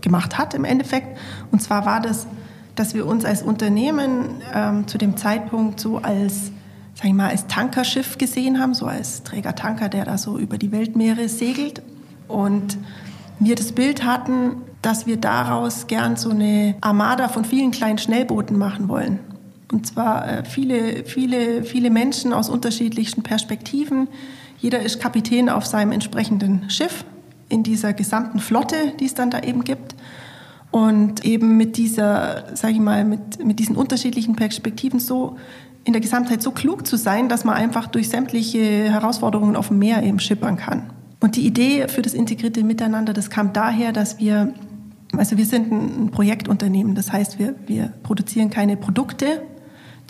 gemacht 0.00 0.38
hat 0.38 0.54
im 0.54 0.64
Endeffekt. 0.64 1.18
Und 1.50 1.62
zwar 1.62 1.86
war 1.86 2.00
das, 2.00 2.26
dass 2.74 2.94
wir 2.94 3.06
uns 3.06 3.24
als 3.24 3.42
Unternehmen 3.42 4.42
ähm, 4.54 4.86
zu 4.86 4.98
dem 4.98 5.16
Zeitpunkt 5.16 5.80
so 5.80 5.98
als, 5.98 6.52
sag 7.00 7.08
ich 7.08 7.14
mal, 7.14 7.30
als 7.30 7.46
Tankerschiff 7.46 8.18
gesehen 8.18 8.60
haben, 8.60 8.74
so 8.74 8.84
als 8.84 9.22
Trägertanker, 9.22 9.88
der 9.88 10.04
da 10.04 10.18
so 10.18 10.36
über 10.36 10.58
die 10.58 10.70
Weltmeere 10.70 11.30
segelt. 11.30 11.80
Und 12.28 12.76
wir 13.38 13.54
das 13.54 13.72
Bild 13.72 14.04
hatten, 14.04 14.56
dass 14.82 15.06
wir 15.06 15.16
daraus 15.16 15.86
gern 15.86 16.16
so 16.16 16.28
eine 16.28 16.74
Armada 16.82 17.28
von 17.28 17.46
vielen 17.46 17.70
kleinen 17.70 17.96
Schnellbooten 17.96 18.58
machen 18.58 18.90
wollen. 18.90 19.18
Und 19.72 19.86
zwar 19.86 20.28
äh, 20.28 20.44
viele, 20.44 21.04
viele, 21.06 21.64
viele 21.64 21.88
Menschen 21.88 22.34
aus 22.34 22.50
unterschiedlichsten 22.50 23.22
Perspektiven. 23.22 24.06
Jeder 24.58 24.82
ist 24.82 25.00
Kapitän 25.00 25.48
auf 25.48 25.64
seinem 25.64 25.92
entsprechenden 25.92 26.68
Schiff 26.68 27.06
in 27.48 27.62
dieser 27.62 27.94
gesamten 27.94 28.40
Flotte, 28.40 28.76
die 29.00 29.06
es 29.06 29.14
dann 29.14 29.30
da 29.30 29.40
eben 29.40 29.64
gibt. 29.64 29.94
Und 30.70 31.24
eben 31.24 31.56
mit 31.56 31.78
dieser, 31.78 32.54
sage 32.54 32.74
ich 32.74 32.80
mal, 32.80 33.06
mit, 33.06 33.42
mit 33.42 33.58
diesen 33.58 33.74
unterschiedlichen 33.74 34.36
Perspektiven 34.36 35.00
so 35.00 35.38
in 35.84 35.92
der 35.92 36.00
Gesamtheit 36.00 36.42
so 36.42 36.50
klug 36.50 36.86
zu 36.86 36.96
sein, 36.96 37.28
dass 37.28 37.44
man 37.44 37.54
einfach 37.54 37.86
durch 37.86 38.08
sämtliche 38.08 38.60
Herausforderungen 38.60 39.56
auf 39.56 39.68
dem 39.68 39.78
Meer 39.78 40.02
eben 40.02 40.20
schippern 40.20 40.56
kann. 40.56 40.90
Und 41.20 41.36
die 41.36 41.46
Idee 41.46 41.88
für 41.88 42.02
das 42.02 42.14
integrierte 42.14 42.64
Miteinander, 42.64 43.12
das 43.12 43.30
kam 43.30 43.52
daher, 43.52 43.92
dass 43.92 44.18
wir, 44.18 44.54
also 45.16 45.36
wir 45.36 45.46
sind 45.46 45.70
ein 45.70 46.10
Projektunternehmen, 46.10 46.94
das 46.94 47.12
heißt, 47.12 47.38
wir, 47.38 47.54
wir 47.66 47.92
produzieren 48.02 48.50
keine 48.50 48.76
Produkte, 48.76 49.42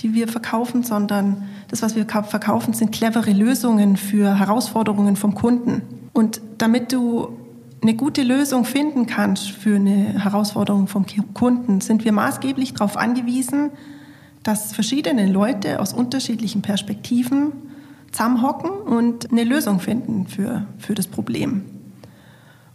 die 0.01 0.15
wir 0.15 0.29
verkaufen, 0.29 0.83
sondern 0.83 1.49
das, 1.69 1.83
was 1.83 1.95
wir 1.95 2.07
verkaufen, 2.07 2.75
sind 2.75 2.93
clevere 2.93 3.33
Lösungen 3.33 3.97
für 3.97 4.39
Herausforderungen 4.39 5.17
vom 5.17 5.35
Kunden. 5.35 5.83
Und 6.13 6.41
damit 6.59 6.93
du 6.93 7.37
eine 7.83 7.95
gute 7.95 8.23
Lösung 8.23 8.65
finden 8.65 9.07
kannst 9.07 9.51
für 9.51 9.77
eine 9.77 10.23
Herausforderung 10.23 10.87
vom 10.87 11.07
Kunden, 11.35 11.81
sind 11.81 12.05
wir 12.05 12.13
maßgeblich 12.13 12.75
darauf 12.75 12.97
angewiesen, 12.97 13.71
dass 14.43 14.73
verschiedene 14.73 15.27
Leute 15.31 15.81
aus 15.81 15.93
unterschiedlichen 15.93 16.63
Perspektiven 16.63 17.53
zusammenhocken 18.11 18.71
und 18.71 19.31
eine 19.31 19.45
Lösung 19.45 19.81
finden 19.81 20.27
für, 20.27 20.67
für 20.79 20.95
das 20.95 21.07
Problem. 21.07 21.65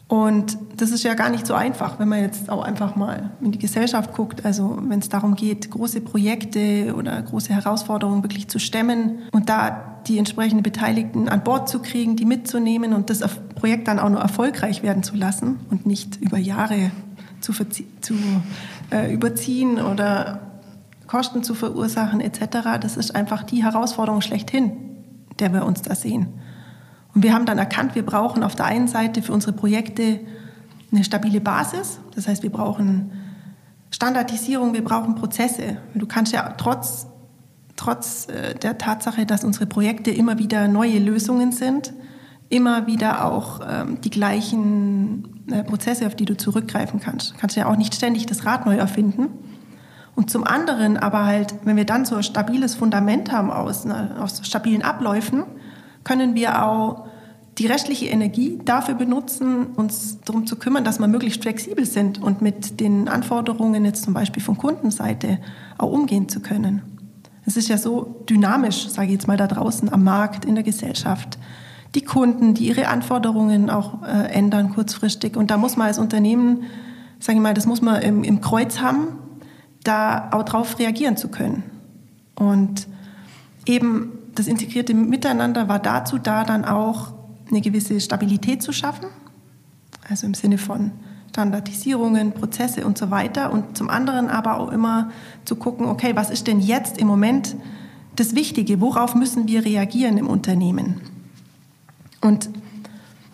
Und 0.08 0.60
das 0.78 0.91
ist 0.91 1.04
ja 1.04 1.15
gar 1.15 1.30
nicht 1.30 1.47
so 1.47 1.56
einfach, 1.56 1.97
wenn 1.97 2.08
man 2.08 2.21
jetzt 2.21 2.49
auch 2.51 2.63
einfach 2.63 2.95
mal 2.95 3.32
in 3.41 3.51
die 3.51 3.58
Gesellschaft 3.58 4.13
guckt. 4.13 4.45
Also 4.45 4.78
wenn 4.88 4.99
es 4.99 5.10
darum 5.10 5.36
geht, 5.36 5.71
große 5.71 6.01
Projekte 6.01 6.93
oder 6.95 7.19
große 7.21 7.51
Herausforderungen 7.51 8.23
wirklich 8.23 8.47
zu 8.47 8.60
stemmen 8.60 9.23
und 9.32 9.49
da 9.49 9.99
die 10.06 10.19
entsprechenden 10.19 10.62
Beteiligten 10.62 11.28
an 11.28 11.43
Bord 11.43 11.67
zu 11.67 11.80
kriegen, 11.80 12.15
die 12.15 12.25
mitzunehmen 12.25 12.93
und 12.93 13.10
das 13.10 13.21
Projekt 13.56 13.88
dann 13.88 13.97
auch 13.97 14.10
nur 14.10 14.21
erfolgreich 14.21 14.84
werden 14.84 15.01
zu 15.01 15.15
lassen 15.15 15.60
und 15.71 15.88
nicht 15.88 16.17
über 16.21 16.38
Jahre 16.38 16.91
zu, 17.41 17.54
zu 18.01 18.13
äh, 18.91 19.12
überziehen 19.12 19.82
oder 19.82 20.39
Kosten 21.07 21.43
zu 21.43 21.53
verursachen 21.53 22.21
etc. 22.21 22.79
Das 22.81 22.97
ist 22.97 23.15
einfach 23.15 23.43
die 23.43 23.63
Herausforderung 23.63 24.21
schlechthin, 24.21 24.71
der 25.39 25.53
wir 25.53 25.65
uns 25.65 25.81
da 25.81 25.95
sehen. 25.95 26.27
Und 27.13 27.23
wir 27.23 27.33
haben 27.33 27.45
dann 27.45 27.57
erkannt, 27.57 27.95
wir 27.95 28.05
brauchen 28.05 28.43
auf 28.43 28.55
der 28.55 28.65
einen 28.65 28.87
Seite 28.87 29.21
für 29.21 29.33
unsere 29.33 29.53
Projekte 29.53 30.19
eine 30.91 31.03
stabile 31.03 31.41
Basis. 31.41 31.99
Das 32.13 32.27
heißt, 32.27 32.43
wir 32.43 32.51
brauchen 32.51 33.11
Standardisierung, 33.91 34.73
wir 34.73 34.83
brauchen 34.83 35.15
Prozesse. 35.15 35.77
Du 35.93 36.05
kannst 36.05 36.33
ja 36.33 36.53
trotz, 36.57 37.07
trotz 37.77 38.27
äh, 38.27 38.55
der 38.55 38.77
Tatsache, 38.77 39.25
dass 39.25 39.43
unsere 39.43 39.65
Projekte 39.65 40.11
immer 40.11 40.37
wieder 40.37 40.67
neue 40.67 40.99
Lösungen 40.99 41.53
sind, 41.53 41.93
immer 42.49 42.87
wieder 42.87 43.25
auch 43.25 43.61
ähm, 43.67 44.01
die 44.01 44.09
gleichen 44.09 45.45
äh, 45.49 45.63
Prozesse, 45.63 46.07
auf 46.07 46.15
die 46.15 46.25
du 46.25 46.35
zurückgreifen 46.35 46.99
kannst. 46.99 47.31
Du 47.31 47.37
kannst 47.37 47.55
ja 47.55 47.67
auch 47.67 47.77
nicht 47.77 47.95
ständig 47.95 48.25
das 48.25 48.45
Rad 48.45 48.65
neu 48.65 48.75
erfinden. 48.75 49.29
Und 50.15 50.30
zum 50.30 50.45
anderen 50.45 50.97
aber 50.97 51.25
halt, 51.25 51.54
wenn 51.65 51.75
wir 51.75 51.86
dann 51.86 52.06
so 52.06 52.15
ein 52.15 52.23
stabiles 52.23 52.75
Fundament 52.75 53.32
haben 53.32 53.51
aus, 53.51 53.86
aus 53.86 54.41
stabilen 54.43 54.82
Abläufen, 54.82 55.43
können 56.04 56.36
wir 56.36 56.63
auch 56.63 57.08
die 57.58 57.67
restliche 57.67 58.08
Energie 58.08 58.60
dafür 58.63 58.95
benutzen, 58.95 59.67
uns 59.75 60.19
darum 60.21 60.45
zu 60.45 60.58
kümmern, 60.58 60.84
dass 60.84 60.99
wir 60.99 61.08
möglichst 61.08 61.41
flexibel 61.41 61.86
sind 61.86 62.21
und 62.21 62.41
mit 62.41 62.80
den 62.80 63.08
Anforderungen 63.08 63.86
jetzt 63.86 64.04
zum 64.04 64.13
Beispiel 64.13 64.43
von 64.43 64.58
Kundenseite 64.58 65.39
auch 65.78 65.91
umgehen 65.91 66.28
zu 66.28 66.41
können. 66.41 66.82
Es 67.45 67.58
ist 67.58 67.69
ja 67.69 67.78
so 67.78 68.23
dynamisch, 68.30 68.89
sage 68.89 69.08
ich 69.08 69.13
jetzt 69.13 69.28
mal 69.28 69.38
da 69.38 69.47
draußen 69.47 69.91
am 69.91 70.04
Markt, 70.04 70.45
in 70.45 70.56
der 70.56 70.63
Gesellschaft. 70.63 71.38
Die 71.93 72.01
Kunden, 72.01 72.56
die 72.56 72.67
ihre 72.67 72.88
Anforderungen 72.88 73.69
auch 73.69 74.04
äh, 74.04 74.34
ändern 74.34 74.73
kurzfristig. 74.73 75.38
Und 75.38 75.51
da 75.51 75.58
muss 75.58 75.78
man 75.78 75.88
als 75.88 75.99
Unternehmen, 75.99 76.63
sage 77.19 77.38
ich 77.38 77.41
mal, 77.41 77.54
das 77.54 77.67
muss 77.67 77.82
man 77.82 78.01
im, 78.01 78.23
im 78.23 78.41
Kreuz 78.41 78.82
haben, 78.82 79.19
da 79.85 80.29
auch 80.31 80.43
drauf 80.43 80.77
reagieren 80.79 81.15
zu 81.15 81.29
können. 81.29 81.63
Und 82.35 82.87
eben 83.65 84.11
das 84.35 84.47
integrierte 84.47 84.93
Miteinander 84.93 85.69
war 85.69 85.79
dazu 85.79 86.17
da, 86.17 86.43
dann 86.43 86.65
auch 86.65 87.13
eine 87.49 87.61
gewisse 87.61 87.99
Stabilität 88.01 88.61
zu 88.61 88.73
schaffen, 88.73 89.07
also 90.09 90.25
im 90.25 90.33
Sinne 90.33 90.57
von 90.57 90.91
Standardisierungen, 91.29 92.31
Prozesse 92.31 92.85
und 92.85 92.97
so 92.97 93.11
weiter. 93.11 93.51
Und 93.51 93.77
zum 93.77 93.89
anderen 93.89 94.29
aber 94.29 94.59
auch 94.59 94.71
immer 94.71 95.11
zu 95.45 95.55
gucken, 95.55 95.85
okay, 95.85 96.15
was 96.15 96.29
ist 96.29 96.47
denn 96.47 96.59
jetzt 96.59 96.97
im 96.97 97.07
Moment 97.07 97.55
das 98.15 98.35
Wichtige? 98.35 98.81
Worauf 98.81 99.15
müssen 99.15 99.47
wir 99.47 99.65
reagieren 99.65 100.17
im 100.17 100.27
Unternehmen? 100.27 101.01
Und 102.21 102.49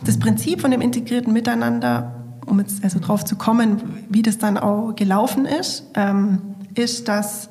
das 0.04 0.18
Prinzip 0.18 0.62
von 0.62 0.72
dem 0.72 0.82
integrierten 0.82 1.32
Miteinander, 1.32 2.21
um 2.46 2.60
jetzt 2.60 2.84
also 2.84 3.00
drauf 3.00 3.26
zu 3.26 3.36
kommen, 3.36 4.06
wie 4.10 4.22
das 4.22 4.38
dann 4.38 4.58
auch 4.58 4.96
gelaufen 4.96 5.46
ist, 5.46 5.86
ähm, 5.96 6.42
ist, 6.76 7.08
dass 7.08 7.50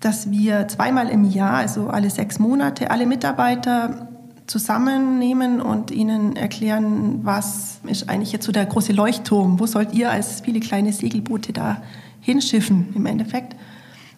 dass 0.00 0.30
wir 0.30 0.68
zweimal 0.68 1.08
im 1.08 1.24
Jahr, 1.24 1.54
also 1.54 1.88
alle 1.88 2.10
sechs 2.10 2.38
Monate, 2.38 2.90
alle 2.90 3.06
Mitarbeiter 3.06 4.08
zusammennehmen 4.46 5.60
und 5.60 5.90
ihnen 5.90 6.36
erklären, 6.36 7.20
was 7.24 7.80
ist 7.84 8.08
eigentlich 8.08 8.32
jetzt 8.32 8.46
so 8.46 8.52
der 8.52 8.64
große 8.64 8.92
Leuchtturm, 8.92 9.60
wo 9.60 9.66
sollt 9.66 9.92
ihr 9.92 10.10
als 10.10 10.40
viele 10.40 10.60
kleine 10.60 10.92
Segelboote 10.92 11.52
da 11.52 11.82
hinschiffen 12.20 12.88
im 12.94 13.06
Endeffekt. 13.06 13.56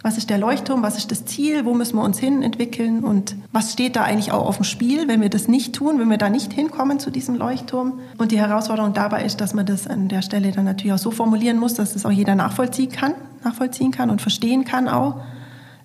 Was 0.02 0.16
ist 0.16 0.30
der 0.30 0.38
Leuchtturm? 0.38 0.82
Was 0.82 0.96
ist 0.96 1.10
das 1.10 1.26
Ziel? 1.26 1.66
Wo 1.66 1.74
müssen 1.74 1.96
wir 1.96 2.02
uns 2.02 2.18
hin 2.18 2.42
entwickeln? 2.42 3.04
Und 3.04 3.36
was 3.52 3.72
steht 3.72 3.96
da 3.96 4.02
eigentlich 4.02 4.32
auch 4.32 4.46
auf 4.46 4.56
dem 4.56 4.64
Spiel, 4.64 5.08
wenn 5.08 5.20
wir 5.20 5.28
das 5.28 5.46
nicht 5.46 5.74
tun, 5.74 5.98
wenn 5.98 6.08
wir 6.08 6.16
da 6.16 6.30
nicht 6.30 6.54
hinkommen 6.54 6.98
zu 6.98 7.10
diesem 7.10 7.34
Leuchtturm? 7.34 8.00
Und 8.16 8.32
die 8.32 8.38
Herausforderung 8.38 8.94
dabei 8.94 9.24
ist, 9.24 9.42
dass 9.42 9.52
man 9.52 9.66
das 9.66 9.86
an 9.86 10.08
der 10.08 10.22
Stelle 10.22 10.52
dann 10.52 10.64
natürlich 10.64 10.94
auch 10.94 10.98
so 10.98 11.10
formulieren 11.10 11.58
muss, 11.58 11.74
dass 11.74 11.92
das 11.92 12.06
auch 12.06 12.10
jeder 12.10 12.34
nachvollziehen 12.34 12.90
kann, 12.90 13.12
nachvollziehen 13.44 13.90
kann 13.90 14.08
und 14.08 14.22
verstehen 14.22 14.64
kann 14.64 14.88
auch. 14.88 15.20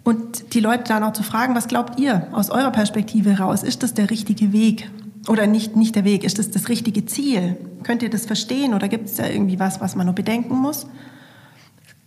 Und 0.05 0.53
die 0.53 0.61
Leute 0.61 0.85
dann 0.85 1.03
auch 1.03 1.13
zu 1.13 1.23
fragen, 1.23 1.53
was 1.53 1.67
glaubt 1.67 1.99
ihr 1.99 2.27
aus 2.31 2.49
eurer 2.49 2.71
Perspektive 2.71 3.31
heraus? 3.31 3.63
Ist 3.63 3.83
das 3.83 3.95
der 3.95 4.09
richtige 4.09 4.53
Weg? 4.53 4.89
Oder 5.27 5.45
nicht, 5.45 5.75
nicht 5.75 5.95
der 5.95 6.05
Weg, 6.05 6.23
ist 6.23 6.39
das 6.39 6.51
das 6.51 6.69
richtige 6.69 7.05
Ziel? 7.05 7.57
Könnt 7.83 8.01
ihr 8.01 8.09
das 8.09 8.25
verstehen 8.25 8.73
oder 8.73 8.87
gibt 8.87 9.07
es 9.07 9.15
da 9.15 9.27
irgendwie 9.27 9.59
was, 9.59 9.81
was 9.81 9.95
man 9.95 10.05
nur 10.05 10.15
bedenken 10.15 10.55
muss? 10.55 10.85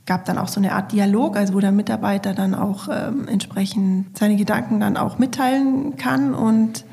Gab 0.08 0.24
dann 0.24 0.38
auch 0.38 0.48
so 0.48 0.58
eine 0.58 0.72
Art 0.72 0.90
Dialog, 0.90 1.36
also 1.36 1.52
wo 1.54 1.60
der 1.60 1.70
Mitarbeiter 1.70 2.32
dann 2.32 2.54
auch 2.54 2.88
ähm, 2.90 3.28
entsprechend 3.28 4.18
seine 4.18 4.36
Gedanken 4.36 4.80
dann 4.80 4.96
auch 4.96 5.18
mitteilen 5.18 5.96
kann 5.96 6.34
und 6.34 6.86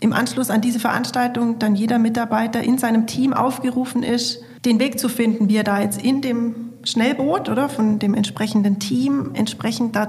im 0.00 0.14
Anschluss 0.14 0.50
an 0.50 0.62
diese 0.62 0.80
Veranstaltung 0.80 1.58
dann 1.58 1.76
jeder 1.76 1.98
Mitarbeiter 1.98 2.62
in 2.62 2.78
seinem 2.78 3.06
Team 3.06 3.34
aufgerufen 3.34 4.02
ist, 4.02 4.40
den 4.64 4.80
Weg 4.80 4.98
zu 4.98 5.08
finden, 5.08 5.48
wie 5.50 5.56
er 5.56 5.64
da 5.64 5.80
jetzt 5.80 6.02
in 6.02 6.22
dem 6.22 6.54
Schnellboot 6.82 7.50
oder 7.50 7.68
von 7.68 7.98
dem 7.98 8.14
entsprechenden 8.14 8.78
Team 8.78 9.30
entsprechend 9.34 9.94
da, 9.94 10.08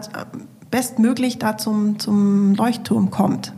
bestmöglich 0.71 1.37
da 1.37 1.57
zum, 1.57 1.99
zum 1.99 2.55
Leuchtturm 2.55 3.11
kommt. 3.11 3.53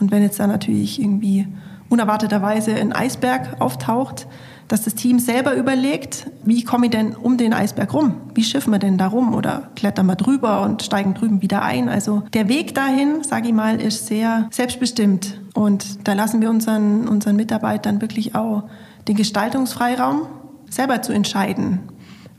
Und 0.00 0.10
wenn 0.10 0.22
jetzt 0.22 0.40
da 0.40 0.48
natürlich 0.48 1.00
irgendwie 1.00 1.46
unerwarteterweise 1.88 2.74
ein 2.74 2.92
Eisberg 2.92 3.60
auftaucht, 3.60 4.26
dass 4.68 4.82
das 4.82 4.94
Team 4.94 5.18
selber 5.18 5.54
überlegt, 5.54 6.30
wie 6.44 6.64
komme 6.64 6.86
ich 6.86 6.92
denn 6.92 7.14
um 7.14 7.36
den 7.36 7.52
Eisberg 7.52 7.92
rum? 7.92 8.14
Wie 8.34 8.44
schiffen 8.44 8.72
wir 8.72 8.78
denn 8.78 8.98
da 8.98 9.08
rum? 9.08 9.34
Oder 9.34 9.70
klettern 9.76 10.06
wir 10.06 10.16
drüber 10.16 10.62
und 10.62 10.82
steigen 10.82 11.14
drüben 11.14 11.42
wieder 11.42 11.62
ein? 11.62 11.88
Also 11.88 12.22
der 12.32 12.48
Weg 12.48 12.74
dahin, 12.74 13.22
sage 13.22 13.48
ich 13.48 13.54
mal, 13.54 13.80
ist 13.80 14.06
sehr 14.06 14.48
selbstbestimmt. 14.50 15.40
Und 15.54 16.06
da 16.06 16.14
lassen 16.14 16.40
wir 16.40 16.50
unseren, 16.50 17.08
unseren 17.08 17.36
Mitarbeitern 17.36 18.00
wirklich 18.00 18.34
auch 18.34 18.64
den 19.08 19.16
Gestaltungsfreiraum, 19.16 20.22
selber 20.70 21.02
zu 21.02 21.12
entscheiden, 21.12 21.80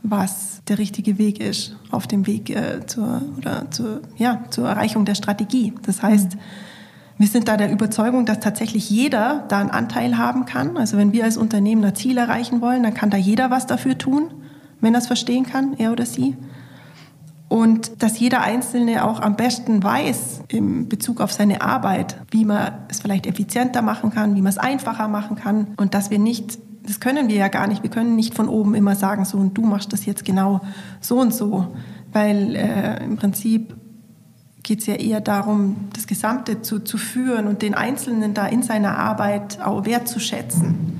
was 0.02 0.62
der 0.68 0.78
richtige 0.78 1.18
Weg 1.18 1.40
ist 1.40 1.76
auf 1.90 2.06
dem 2.06 2.26
Weg 2.26 2.50
äh, 2.50 2.86
zur, 2.86 3.22
oder 3.36 3.70
zur, 3.70 4.00
ja, 4.16 4.44
zur 4.50 4.68
Erreichung 4.68 5.04
der 5.04 5.14
Strategie. 5.14 5.72
Das 5.82 6.02
heißt, 6.02 6.36
wir 7.16 7.28
sind 7.28 7.46
da 7.48 7.56
der 7.56 7.70
Überzeugung, 7.70 8.26
dass 8.26 8.40
tatsächlich 8.40 8.90
jeder 8.90 9.44
da 9.48 9.60
einen 9.60 9.70
Anteil 9.70 10.18
haben 10.18 10.46
kann. 10.46 10.76
Also 10.76 10.96
wenn 10.96 11.12
wir 11.12 11.24
als 11.24 11.36
Unternehmen 11.36 11.84
ein 11.84 11.94
Ziel 11.94 12.18
erreichen 12.18 12.60
wollen, 12.60 12.82
dann 12.82 12.94
kann 12.94 13.10
da 13.10 13.16
jeder 13.16 13.50
was 13.50 13.66
dafür 13.66 13.96
tun, 13.96 14.30
wenn 14.80 14.94
er 14.94 14.98
es 14.98 15.06
verstehen 15.06 15.46
kann, 15.46 15.74
er 15.78 15.92
oder 15.92 16.06
sie. 16.06 16.36
Und 17.48 18.02
dass 18.02 18.18
jeder 18.18 18.40
Einzelne 18.40 19.04
auch 19.04 19.20
am 19.20 19.36
besten 19.36 19.82
weiß 19.82 20.40
in 20.48 20.88
Bezug 20.88 21.20
auf 21.20 21.30
seine 21.30 21.60
Arbeit, 21.60 22.16
wie 22.30 22.44
man 22.44 22.72
es 22.88 23.00
vielleicht 23.00 23.26
effizienter 23.26 23.80
machen 23.80 24.10
kann, 24.10 24.34
wie 24.34 24.42
man 24.42 24.50
es 24.50 24.58
einfacher 24.58 25.06
machen 25.06 25.36
kann 25.36 25.68
und 25.76 25.94
dass 25.94 26.10
wir 26.10 26.18
nicht 26.18 26.58
das 26.86 27.00
können 27.00 27.28
wir 27.28 27.36
ja 27.36 27.48
gar 27.48 27.66
nicht. 27.66 27.82
Wir 27.82 27.90
können 27.90 28.14
nicht 28.14 28.34
von 28.34 28.48
oben 28.48 28.74
immer 28.74 28.94
sagen, 28.94 29.24
so 29.24 29.38
und 29.38 29.54
du 29.54 29.62
machst 29.62 29.92
das 29.92 30.04
jetzt 30.04 30.24
genau 30.24 30.60
so 31.00 31.18
und 31.18 31.32
so, 31.32 31.68
weil 32.12 32.54
äh, 32.56 33.02
im 33.02 33.16
Prinzip 33.16 33.74
geht 34.64 34.80
es 34.80 34.86
ja 34.86 34.94
eher 34.94 35.20
darum, 35.20 35.76
das 35.92 36.08
Gesamte 36.08 36.62
zu, 36.62 36.80
zu 36.80 36.98
führen 36.98 37.46
und 37.46 37.62
den 37.62 37.74
Einzelnen 37.74 38.34
da 38.34 38.46
in 38.46 38.62
seiner 38.62 38.98
Arbeit 38.98 39.60
auch 39.60 39.86
wertzuschätzen. 39.86 40.98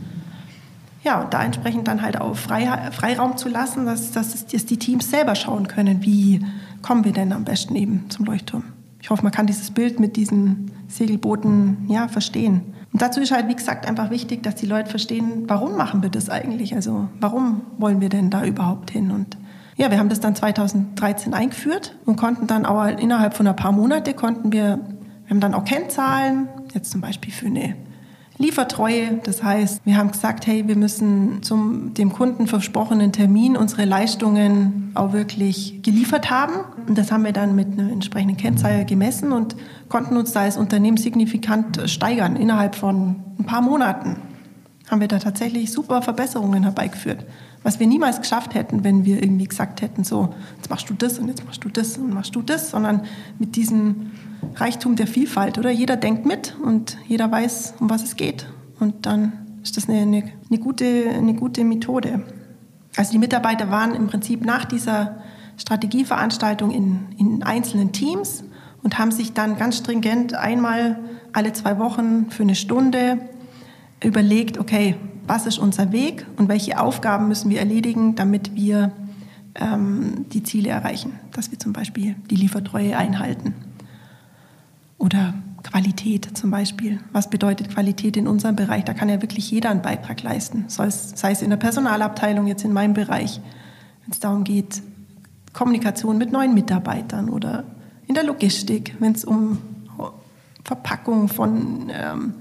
Ja, 1.02 1.20
und 1.22 1.34
da 1.34 1.42
entsprechend 1.42 1.88
dann 1.88 2.00
halt 2.00 2.20
auch 2.20 2.36
Frei, 2.36 2.90
Freiraum 2.92 3.36
zu 3.36 3.48
lassen, 3.48 3.86
dass, 3.86 4.12
dass, 4.12 4.46
dass 4.46 4.66
die 4.66 4.78
Teams 4.78 5.10
selber 5.10 5.34
schauen 5.34 5.66
können, 5.66 6.02
wie 6.02 6.44
kommen 6.82 7.04
wir 7.04 7.12
denn 7.12 7.32
am 7.32 7.44
besten 7.44 7.74
eben 7.74 8.08
zum 8.10 8.26
Leuchtturm. 8.26 8.64
Ich 9.00 9.10
hoffe, 9.10 9.22
man 9.22 9.32
kann 9.32 9.46
dieses 9.46 9.70
Bild 9.70 9.98
mit 9.98 10.16
diesen 10.16 10.70
Segelbooten 10.88 11.86
ja, 11.88 12.08
verstehen. 12.08 12.62
Und 12.92 13.02
dazu 13.02 13.20
ist 13.20 13.32
halt, 13.32 13.48
wie 13.48 13.56
gesagt, 13.56 13.86
einfach 13.86 14.10
wichtig, 14.10 14.42
dass 14.42 14.54
die 14.54 14.66
Leute 14.66 14.88
verstehen, 14.88 15.44
warum 15.46 15.76
machen 15.76 16.02
wir 16.02 16.10
das 16.10 16.30
eigentlich? 16.30 16.74
Also 16.74 17.08
warum 17.20 17.62
wollen 17.76 18.00
wir 18.00 18.08
denn 18.08 18.30
da 18.30 18.44
überhaupt 18.44 18.90
hin? 18.90 19.10
Und 19.10 19.36
ja, 19.76 19.90
wir 19.90 19.98
haben 19.98 20.08
das 20.08 20.20
dann 20.20 20.36
2013 20.36 21.34
eingeführt 21.34 21.96
und 22.04 22.16
konnten 22.16 22.46
dann 22.46 22.64
auch 22.64 22.86
innerhalb 22.86 23.34
von 23.34 23.46
ein 23.46 23.56
paar 23.56 23.72
Monate 23.72 24.14
konnten 24.14 24.52
wir, 24.52 24.78
wir 25.24 25.30
haben 25.30 25.40
dann 25.40 25.54
auch 25.54 25.64
Kennzahlen, 25.64 26.48
jetzt 26.74 26.90
zum 26.90 27.00
Beispiel 27.00 27.32
für 27.32 27.46
eine 27.46 27.74
Liefertreue. 28.38 29.20
Das 29.22 29.42
heißt, 29.42 29.82
wir 29.84 29.96
haben 29.96 30.10
gesagt, 30.10 30.46
hey, 30.46 30.66
wir 30.66 30.76
müssen 30.76 31.42
zum 31.42 31.94
dem 31.94 32.12
Kunden 32.12 32.46
versprochenen 32.46 33.12
Termin 33.12 33.56
unsere 33.56 33.84
Leistungen 33.84 34.90
auch 34.94 35.12
wirklich 35.12 35.82
geliefert 35.82 36.30
haben. 36.30 36.54
Und 36.88 36.98
das 36.98 37.12
haben 37.12 37.24
wir 37.24 37.32
dann 37.32 37.54
mit 37.54 37.78
einer 37.78 37.90
entsprechenden 37.90 38.36
Kennzahl 38.36 38.84
gemessen 38.84 39.32
und 39.32 39.54
konnten 39.88 40.16
uns 40.16 40.32
da 40.32 40.40
als 40.40 40.56
Unternehmen 40.56 40.96
signifikant 40.96 41.88
steigern. 41.88 42.36
Innerhalb 42.36 42.74
von 42.74 43.16
ein 43.38 43.44
paar 43.44 43.62
Monaten 43.62 44.16
haben 44.90 45.00
wir 45.00 45.08
da 45.08 45.18
tatsächlich 45.18 45.70
super 45.72 46.02
Verbesserungen 46.02 46.64
herbeigeführt. 46.64 47.24
Was 47.64 47.80
wir 47.80 47.86
niemals 47.86 48.20
geschafft 48.20 48.54
hätten, 48.54 48.84
wenn 48.84 49.06
wir 49.06 49.22
irgendwie 49.22 49.48
gesagt 49.48 49.80
hätten, 49.80 50.04
so, 50.04 50.34
jetzt 50.56 50.68
machst 50.68 50.88
du 50.90 50.94
das 50.94 51.18
und 51.18 51.28
jetzt 51.28 51.44
machst 51.46 51.64
du 51.64 51.70
das 51.70 51.96
und 51.96 52.12
machst 52.12 52.36
du 52.36 52.42
das, 52.42 52.70
sondern 52.70 53.02
mit 53.38 53.56
diesem 53.56 54.12
Reichtum 54.54 54.96
der 54.96 55.06
Vielfalt, 55.06 55.58
oder? 55.58 55.70
Jeder 55.70 55.96
denkt 55.96 56.26
mit 56.26 56.56
und 56.62 56.98
jeder 57.08 57.32
weiß, 57.32 57.74
um 57.80 57.88
was 57.88 58.02
es 58.02 58.16
geht. 58.16 58.46
Und 58.78 59.06
dann 59.06 59.32
ist 59.62 59.78
das 59.78 59.88
eine, 59.88 60.02
eine, 60.02 60.24
eine, 60.50 60.58
gute, 60.58 61.08
eine 61.08 61.34
gute 61.34 61.64
Methode. 61.64 62.22
Also 62.96 63.12
die 63.12 63.18
Mitarbeiter 63.18 63.70
waren 63.70 63.94
im 63.94 64.08
Prinzip 64.08 64.44
nach 64.44 64.66
dieser 64.66 65.22
Strategieveranstaltung 65.56 66.70
in, 66.70 67.06
in 67.18 67.42
einzelnen 67.42 67.92
Teams 67.92 68.44
und 68.82 68.98
haben 68.98 69.10
sich 69.10 69.32
dann 69.32 69.56
ganz 69.56 69.78
stringent 69.78 70.34
einmal 70.34 70.98
alle 71.32 71.54
zwei 71.54 71.78
Wochen 71.78 72.30
für 72.30 72.42
eine 72.42 72.54
Stunde 72.54 73.18
überlegt, 74.02 74.58
okay, 74.58 74.96
was 75.26 75.46
ist 75.46 75.58
unser 75.58 75.92
Weg 75.92 76.26
und 76.36 76.48
welche 76.48 76.80
Aufgaben 76.80 77.28
müssen 77.28 77.50
wir 77.50 77.58
erledigen, 77.58 78.14
damit 78.14 78.54
wir 78.54 78.92
ähm, 79.54 80.26
die 80.32 80.42
Ziele 80.42 80.70
erreichen, 80.70 81.18
dass 81.32 81.50
wir 81.50 81.58
zum 81.58 81.72
Beispiel 81.72 82.16
die 82.30 82.36
Liefertreue 82.36 82.96
einhalten. 82.96 83.54
Oder 84.98 85.34
Qualität 85.62 86.36
zum 86.36 86.50
Beispiel. 86.50 87.00
Was 87.12 87.30
bedeutet 87.30 87.70
Qualität 87.70 88.16
in 88.16 88.28
unserem 88.28 88.54
Bereich? 88.54 88.84
Da 88.84 88.94
kann 88.94 89.08
ja 89.08 89.22
wirklich 89.22 89.50
jeder 89.50 89.70
einen 89.70 89.82
Beitrag 89.82 90.22
leisten, 90.22 90.66
sei 90.68 90.86
es, 90.86 91.42
in 91.42 91.50
der 91.50 91.56
Personalabteilung, 91.56 92.46
jetzt 92.46 92.64
in 92.64 92.72
meinem 92.72 92.94
Bereich, 92.94 93.40
wenn 94.04 94.12
es 94.12 94.20
darum 94.20 94.44
geht, 94.44 94.82
Kommunikation 95.52 96.18
mit 96.18 96.32
neuen 96.32 96.52
Mitarbeitern 96.52 97.30
oder 97.30 97.64
in 98.06 98.14
der 98.14 98.24
Logistik, 98.24 98.96
wenn 99.00 99.12
es 99.12 99.24
um 99.24 99.58
Verpackung 100.64 101.28
von, 101.28 101.90
ähm, 101.92 102.34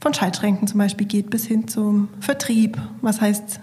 von 0.00 0.14
Schaltschränken 0.14 0.68
zum 0.68 0.78
Beispiel 0.78 1.06
geht, 1.06 1.30
bis 1.30 1.44
hin 1.46 1.68
zum 1.68 2.08
Vertrieb. 2.20 2.78
Was 3.00 3.20
heißt, 3.20 3.60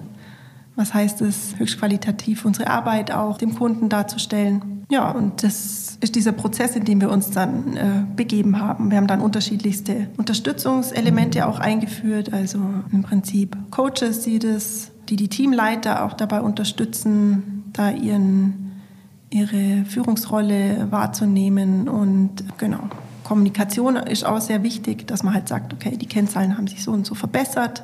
was 0.75 0.93
heißt 0.93 1.21
es, 1.21 1.55
höchst 1.57 1.79
qualitativ 1.79 2.45
unsere 2.45 2.69
Arbeit 2.69 3.11
auch 3.11 3.37
dem 3.37 3.55
Kunden 3.55 3.89
darzustellen? 3.89 4.73
Ja, 4.89 5.11
und 5.11 5.43
das 5.43 5.97
ist 6.01 6.15
dieser 6.15 6.33
Prozess, 6.33 6.75
in 6.75 6.85
dem 6.85 7.01
wir 7.01 7.09
uns 7.09 7.31
dann 7.31 7.77
äh, 7.77 8.03
begeben 8.15 8.59
haben. 8.59 8.91
Wir 8.91 8.97
haben 8.97 9.07
dann 9.07 9.21
unterschiedlichste 9.21 10.09
Unterstützungselemente 10.17 11.47
auch 11.47 11.59
eingeführt, 11.59 12.33
also 12.33 12.59
im 12.91 13.03
Prinzip 13.03 13.55
Coaches, 13.71 14.21
die 14.21 14.39
das, 14.39 14.91
die 15.09 15.15
die 15.15 15.29
Teamleiter 15.29 16.03
auch 16.05 16.13
dabei 16.13 16.41
unterstützen, 16.41 17.63
da 17.73 17.91
ihren, 17.91 18.81
ihre 19.29 19.85
Führungsrolle 19.85 20.87
wahrzunehmen 20.91 21.87
und 21.87 22.43
genau. 22.57 22.89
Kommunikation 23.33 23.95
ist 23.95 24.27
auch 24.27 24.39
sehr 24.39 24.61
wichtig, 24.61 25.07
dass 25.07 25.23
man 25.23 25.33
halt 25.33 25.47
sagt, 25.47 25.73
okay, 25.73 25.97
die 25.97 26.05
Kennzahlen 26.05 26.55
haben 26.55 26.67
sich 26.67 26.83
so 26.83 26.91
und 26.91 27.03
so 27.03 27.15
verbessert. 27.15 27.83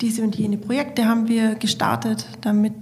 Diese 0.00 0.22
und 0.22 0.36
jene 0.36 0.56
Projekte 0.56 1.06
haben 1.06 1.26
wir 1.26 1.56
gestartet, 1.56 2.28
damit, 2.42 2.74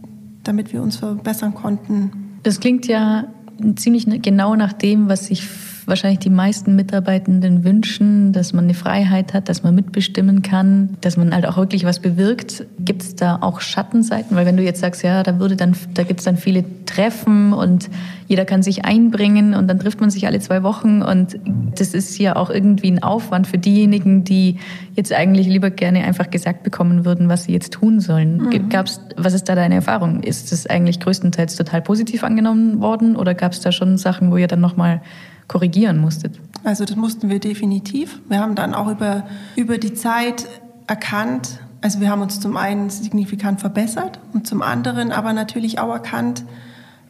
damit 0.45 0.75
wir 0.75 0.83
uns 0.83 0.97
verbessern 0.97 1.55
konnten. 1.55 2.39
Das 2.43 2.61
klingt 2.61 2.87
ja 2.87 3.29
ziemlich 3.77 4.05
genau 4.21 4.57
nach 4.57 4.75
dem, 4.75 5.09
was 5.09 5.29
sich 5.29 5.43
wahrscheinlich 5.87 6.19
die 6.19 6.31
meisten 6.31 6.75
Mitarbeitenden 6.75 7.65
wünschen, 7.65 8.33
dass 8.33 8.53
man 8.53 8.65
eine 8.65 8.75
Freiheit 8.75 9.33
hat, 9.33 9.49
dass 9.49 9.63
man 9.63 9.75
mitbestimmen 9.75 10.43
kann, 10.43 10.97
dass 11.01 11.17
man 11.17 11.33
halt 11.33 11.47
auch 11.47 11.57
wirklich 11.57 11.85
was 11.85 12.01
bewirkt. 12.01 12.67
Gibt 12.81 13.03
es 13.03 13.15
da 13.15 13.39
auch 13.41 13.61
Schattenseiten? 13.61 14.37
Weil 14.37 14.47
wenn 14.47 14.57
du 14.57 14.65
jetzt 14.65 14.81
sagst, 14.81 15.05
ja, 15.05 15.23
da 15.23 15.39
würde 15.39 15.55
dann, 15.55 15.77
da 15.95 16.03
gibt 16.03 16.21
es 16.21 16.25
dann 16.25 16.37
viele 16.37 16.65
Treffen 16.87 17.53
und 17.53 17.89
jeder 18.27 18.45
kann 18.45 18.65
sich 18.65 18.85
einbringen 18.85 19.55
und 19.55 19.69
dann 19.69 19.79
trifft 19.79 20.01
man 20.01 20.11
sich 20.11 20.27
alle 20.27 20.41
zwei 20.41 20.65
Wochen 20.65 21.03
und 21.03 21.39
das 21.79 21.95
ist 21.95 22.19
ja 22.19 22.35
auch 22.35 22.51
irgendwie 22.51 22.91
ein 22.91 23.03
Aufwand 23.03 23.47
für 23.47 23.59
diejenigen, 23.59 24.25
die 24.25 24.57
jetzt 24.95 25.13
eigentlich 25.13 25.47
lieber 25.47 25.71
gerne 25.71 26.03
einfach 26.03 26.31
gesagt 26.31 26.65
bekommen 26.65 27.05
würden, 27.05 27.29
was 27.29 27.45
sie 27.45 27.53
jetzt 27.53 27.73
tun 27.73 28.01
sollen. 28.01 28.39
Mhm. 28.39 28.69
Gab's, 28.69 29.01
was 29.17 29.35
ist 29.35 29.49
da 29.49 29.55
deine 29.55 29.77
Erfahrung? 29.77 30.25
Ist 30.25 30.51
das 30.51 30.67
eigentlich 30.67 30.99
größtenteils 30.99 31.55
total 31.55 31.83
positiv 31.83 32.25
angenommen 32.25 32.81
worden 32.81 33.15
oder 33.15 33.35
gab 33.35 33.53
es 33.53 33.61
da 33.61 33.71
schon 33.71 33.99
Sachen, 33.99 34.33
wo 34.33 34.37
ihr 34.37 34.49
dann 34.49 34.61
nochmal 34.61 35.01
korrigieren 35.49 35.99
musstet? 35.99 36.41
Also 36.65 36.85
das 36.85 36.97
mussten 36.97 37.29
wir 37.29 37.39
definitiv. 37.39 38.21
Wir 38.29 38.41
haben 38.41 38.55
dann 38.55 38.75
auch 38.75 38.89
über, 38.89 39.27
über 39.55 39.79
die 39.79 39.95
Zeit 39.95 40.47
erkannt, 40.87 41.61
also 41.81 42.01
wir 42.01 42.11
haben 42.11 42.23
uns 42.23 42.41
zum 42.41 42.57
einen 42.57 42.91
signifikant 42.91 43.61
verbessert 43.61 44.19
und 44.33 44.47
zum 44.47 44.63
anderen 44.63 45.13
aber 45.13 45.33
natürlich 45.33 45.79
auch 45.79 45.91
erkannt, 45.91 46.45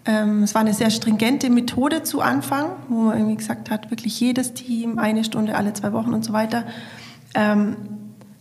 ähm, 0.06 0.42
es 0.42 0.54
war 0.54 0.60
eine 0.60 0.72
sehr 0.72 0.90
stringente 0.90 1.50
Methode 1.50 2.02
zu 2.02 2.20
Anfang, 2.20 2.70
wo 2.88 3.02
man 3.02 3.18
irgendwie 3.18 3.36
gesagt 3.36 3.70
hat, 3.70 3.90
wirklich 3.90 4.18
jedes 4.20 4.54
Team, 4.54 4.98
eine 4.98 5.24
Stunde 5.24 5.56
alle 5.56 5.72
zwei 5.72 5.92
Wochen 5.92 6.14
und 6.14 6.24
so 6.24 6.32
weiter. 6.32 6.64
Ähm, 7.34 7.76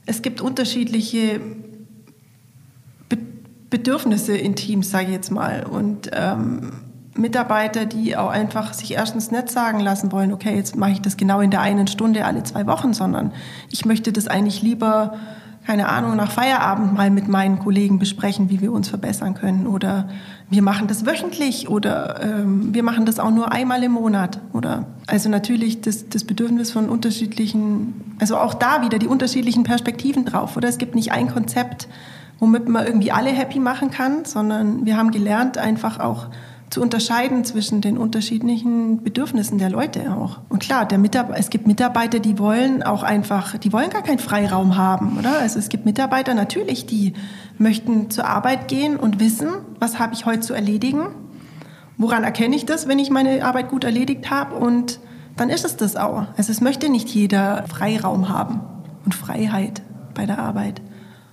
es 0.05 0.21
gibt 0.21 0.41
unterschiedliche 0.41 1.41
Be 3.09 3.17
Bedürfnisse 3.69 4.37
in 4.37 4.55
Teams, 4.55 4.91
sage 4.91 5.05
ich 5.05 5.11
jetzt 5.11 5.31
mal. 5.31 5.65
Und 5.65 6.11
ähm, 6.13 6.71
Mitarbeiter, 7.17 7.85
die 7.85 8.17
auch 8.17 8.29
einfach 8.29 8.73
sich 8.73 8.93
erstens 8.93 9.31
nicht 9.31 9.49
sagen 9.49 9.79
lassen 9.79 10.11
wollen, 10.11 10.33
okay, 10.33 10.55
jetzt 10.55 10.75
mache 10.75 10.91
ich 10.91 11.01
das 11.01 11.15
genau 11.15 11.39
in 11.39 11.49
der 11.49 11.61
einen 11.61 11.87
Stunde 11.87 12.25
alle 12.25 12.43
zwei 12.43 12.67
Wochen, 12.67 12.93
sondern 12.93 13.31
ich 13.71 13.85
möchte 13.85 14.11
das 14.11 14.27
eigentlich 14.27 14.61
lieber, 14.61 15.13
keine 15.65 15.87
Ahnung, 15.87 16.17
nach 16.17 16.31
Feierabend 16.31 16.93
mal 16.93 17.09
mit 17.09 17.29
meinen 17.29 17.59
Kollegen 17.59 17.99
besprechen, 17.99 18.49
wie 18.49 18.59
wir 18.59 18.73
uns 18.73 18.89
verbessern 18.89 19.33
können. 19.33 19.65
Oder 19.65 20.09
wir 20.49 20.61
machen 20.61 20.87
das 20.87 21.05
wöchentlich 21.05 21.69
oder 21.69 22.21
ähm, 22.21 22.73
wir 22.73 22.83
machen 22.83 23.05
das 23.05 23.19
auch 23.19 23.31
nur 23.31 23.51
einmal 23.51 23.81
im 23.81 23.93
Monat. 23.93 24.39
Oder 24.51 24.85
also 25.07 25.29
natürlich 25.29 25.81
das, 25.81 26.09
das 26.09 26.25
Bedürfnis 26.25 26.71
von 26.71 26.89
unterschiedlichen, 26.89 28.15
also 28.19 28.37
auch 28.37 28.53
da 28.53 28.81
wieder 28.83 28.99
die 28.99 29.07
unterschiedlichen 29.07 29.63
Perspektiven 29.63 30.25
drauf. 30.25 30.57
Oder 30.57 30.67
es 30.67 30.77
gibt 30.77 30.95
nicht 30.95 31.13
ein 31.13 31.29
Konzept, 31.29 31.87
womit 32.39 32.67
man 32.67 32.85
irgendwie 32.85 33.13
alle 33.13 33.29
happy 33.29 33.59
machen 33.59 33.89
kann, 33.89 34.25
sondern 34.25 34.85
wir 34.85 34.97
haben 34.97 35.11
gelernt, 35.11 35.57
einfach 35.57 35.99
auch 35.99 36.27
zu 36.75 36.81
unterscheiden 36.81 37.45
zwischen 37.45 37.79
den 37.79 37.97
unterschiedlichen 37.97 39.01
Bedürfnissen 39.01 39.59
der 39.59 39.69
Leute 39.69 40.13
auch. 40.13 40.39
Und 40.49 40.59
klar, 40.59 40.85
der 40.85 40.99
es 41.37 41.49
gibt 41.49 41.67
Mitarbeiter, 41.67 42.19
die 42.19 42.37
wollen 42.37 42.83
auch 42.83 43.01
einfach, 43.01 43.57
die 43.57 43.71
wollen 43.71 43.89
gar 43.89 44.01
keinen 44.01 44.19
Freiraum 44.19 44.75
haben, 44.75 45.17
oder? 45.17 45.39
Also 45.39 45.57
es 45.57 45.69
gibt 45.69 45.85
Mitarbeiter 45.85 46.33
natürlich, 46.33 46.85
die 46.85 47.13
möchten 47.57 48.09
zur 48.09 48.25
Arbeit 48.25 48.67
gehen 48.67 48.97
und 48.97 49.21
wissen, 49.21 49.47
was 49.79 49.99
habe 49.99 50.15
ich 50.15 50.25
heute 50.25 50.41
zu 50.41 50.53
erledigen? 50.53 51.05
Woran 51.97 52.25
erkenne 52.25 52.57
ich 52.57 52.65
das, 52.65 52.89
wenn 52.89 52.99
ich 52.99 53.09
meine 53.09 53.45
Arbeit 53.45 53.69
gut 53.69 53.85
erledigt 53.85 54.29
habe? 54.29 54.55
Und 54.55 54.99
dann 55.37 55.49
ist 55.49 55.63
es 55.63 55.77
das 55.77 55.95
auch. 55.95 56.25
Also 56.35 56.51
es 56.51 56.59
möchte 56.59 56.89
nicht 56.89 57.07
jeder 57.07 57.63
Freiraum 57.69 58.27
haben 58.27 58.59
und 59.05 59.15
Freiheit 59.15 59.81
bei 60.13 60.25
der 60.25 60.39
Arbeit. 60.39 60.81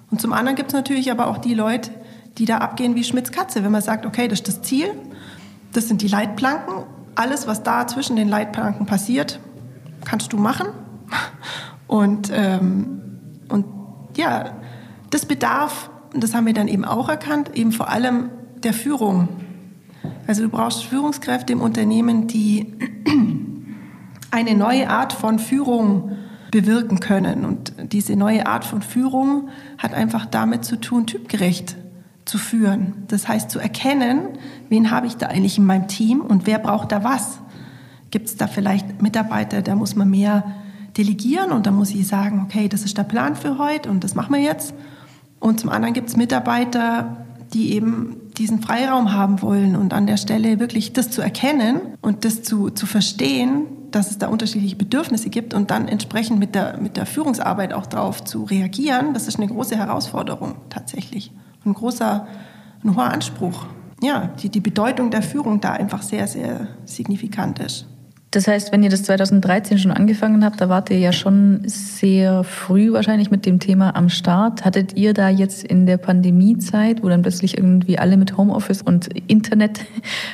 Und 0.08 0.20
zum 0.20 0.32
anderen 0.34 0.54
gibt 0.54 0.68
es 0.68 0.74
natürlich 0.74 1.10
aber 1.10 1.26
auch 1.26 1.38
die 1.38 1.54
Leute, 1.54 1.90
die 2.38 2.44
da 2.44 2.58
abgehen 2.58 2.94
wie 2.94 3.02
Schmitz 3.02 3.32
Katze, 3.32 3.64
wenn 3.64 3.72
man 3.72 3.82
sagt, 3.82 4.06
okay, 4.06 4.28
das 4.28 4.38
ist 4.38 4.46
das 4.46 4.62
Ziel, 4.62 4.86
das 5.72 5.88
sind 5.88 6.02
die 6.02 6.08
Leitplanken. 6.08 6.84
Alles, 7.14 7.46
was 7.46 7.62
da 7.62 7.86
zwischen 7.86 8.16
den 8.16 8.28
Leitplanken 8.28 8.86
passiert, 8.86 9.40
kannst 10.04 10.32
du 10.32 10.36
machen. 10.36 10.68
Und, 11.86 12.30
ähm, 12.34 13.00
und 13.48 13.66
ja, 14.16 14.52
das 15.10 15.26
bedarf, 15.26 15.90
das 16.14 16.34
haben 16.34 16.46
wir 16.46 16.54
dann 16.54 16.68
eben 16.68 16.84
auch 16.84 17.08
erkannt, 17.08 17.54
eben 17.54 17.72
vor 17.72 17.90
allem 17.90 18.30
der 18.62 18.72
Führung. 18.72 19.28
Also 20.26 20.42
du 20.42 20.48
brauchst 20.48 20.84
Führungskräfte 20.84 21.52
im 21.52 21.60
Unternehmen, 21.60 22.26
die 22.28 22.72
eine 24.30 24.54
neue 24.54 24.88
Art 24.88 25.12
von 25.12 25.38
Führung 25.38 26.16
bewirken 26.50 27.00
können. 27.00 27.44
Und 27.44 27.74
diese 27.92 28.16
neue 28.16 28.46
Art 28.46 28.64
von 28.64 28.82
Führung 28.82 29.48
hat 29.78 29.94
einfach 29.94 30.26
damit 30.26 30.64
zu 30.64 30.80
tun, 30.80 31.06
typgerecht 31.06 31.76
zu 32.24 32.38
führen. 32.38 33.04
Das 33.08 33.28
heißt 33.28 33.50
zu 33.50 33.58
erkennen, 33.58 34.20
wen 34.68 34.90
habe 34.90 35.06
ich 35.06 35.16
da 35.16 35.26
eigentlich 35.26 35.58
in 35.58 35.64
meinem 35.64 35.88
Team 35.88 36.20
und 36.20 36.46
wer 36.46 36.58
braucht 36.58 36.92
da 36.92 37.04
was. 37.04 37.38
Gibt 38.10 38.28
es 38.28 38.36
da 38.36 38.46
vielleicht 38.46 39.02
Mitarbeiter, 39.02 39.62
da 39.62 39.74
muss 39.74 39.96
man 39.96 40.10
mehr 40.10 40.44
delegieren 40.96 41.52
und 41.52 41.66
da 41.66 41.70
muss 41.70 41.90
ich 41.90 42.06
sagen, 42.06 42.42
okay, 42.44 42.68
das 42.68 42.82
ist 42.82 42.98
der 42.98 43.04
Plan 43.04 43.34
für 43.34 43.58
heute 43.58 43.90
und 43.90 44.04
das 44.04 44.14
machen 44.14 44.34
wir 44.34 44.42
jetzt. 44.42 44.74
Und 45.40 45.60
zum 45.60 45.70
anderen 45.70 45.94
gibt 45.94 46.08
es 46.08 46.16
Mitarbeiter, 46.16 47.26
die 47.52 47.72
eben 47.72 48.16
diesen 48.36 48.62
Freiraum 48.62 49.12
haben 49.12 49.42
wollen 49.42 49.76
und 49.76 49.92
an 49.92 50.06
der 50.06 50.16
Stelle 50.16 50.58
wirklich 50.58 50.92
das 50.92 51.10
zu 51.10 51.20
erkennen 51.20 51.80
und 52.00 52.24
das 52.24 52.42
zu, 52.42 52.70
zu 52.70 52.86
verstehen, 52.86 53.66
dass 53.90 54.10
es 54.10 54.18
da 54.18 54.28
unterschiedliche 54.28 54.76
Bedürfnisse 54.76 55.28
gibt 55.28 55.52
und 55.52 55.70
dann 55.70 55.88
entsprechend 55.88 56.38
mit 56.38 56.54
der, 56.54 56.78
mit 56.78 56.96
der 56.96 57.04
Führungsarbeit 57.04 57.72
auch 57.72 57.86
darauf 57.86 58.24
zu 58.24 58.44
reagieren, 58.44 59.12
das 59.12 59.28
ist 59.28 59.36
eine 59.36 59.48
große 59.48 59.76
Herausforderung 59.76 60.54
tatsächlich. 60.70 61.30
Ein 61.64 61.74
großer, 61.74 62.26
ein 62.84 62.96
hoher 62.96 63.10
Anspruch. 63.12 63.66
Ja, 64.02 64.30
die, 64.42 64.48
die 64.48 64.60
Bedeutung 64.60 65.10
der 65.10 65.22
Führung 65.22 65.60
da 65.60 65.72
einfach 65.72 66.02
sehr, 66.02 66.26
sehr 66.26 66.66
signifikant 66.84 67.60
ist. 67.60 67.86
Das 68.32 68.48
heißt, 68.48 68.72
wenn 68.72 68.82
ihr 68.82 68.88
das 68.88 69.02
2013 69.02 69.78
schon 69.78 69.90
angefangen 69.90 70.42
habt, 70.42 70.58
da 70.58 70.70
wart 70.70 70.88
ihr 70.88 70.98
ja 70.98 71.12
schon 71.12 71.60
sehr 71.66 72.44
früh 72.44 72.90
wahrscheinlich 72.90 73.30
mit 73.30 73.44
dem 73.44 73.60
Thema 73.60 73.94
am 73.94 74.08
Start. 74.08 74.64
Hattet 74.64 74.96
ihr 74.96 75.12
da 75.12 75.28
jetzt 75.28 75.62
in 75.62 75.84
der 75.84 75.98
Pandemiezeit, 75.98 77.02
wo 77.02 77.10
dann 77.10 77.20
plötzlich 77.20 77.58
irgendwie 77.58 77.98
alle 77.98 78.16
mit 78.16 78.38
Homeoffice 78.38 78.80
und 78.80 79.08
Internet 79.28 79.80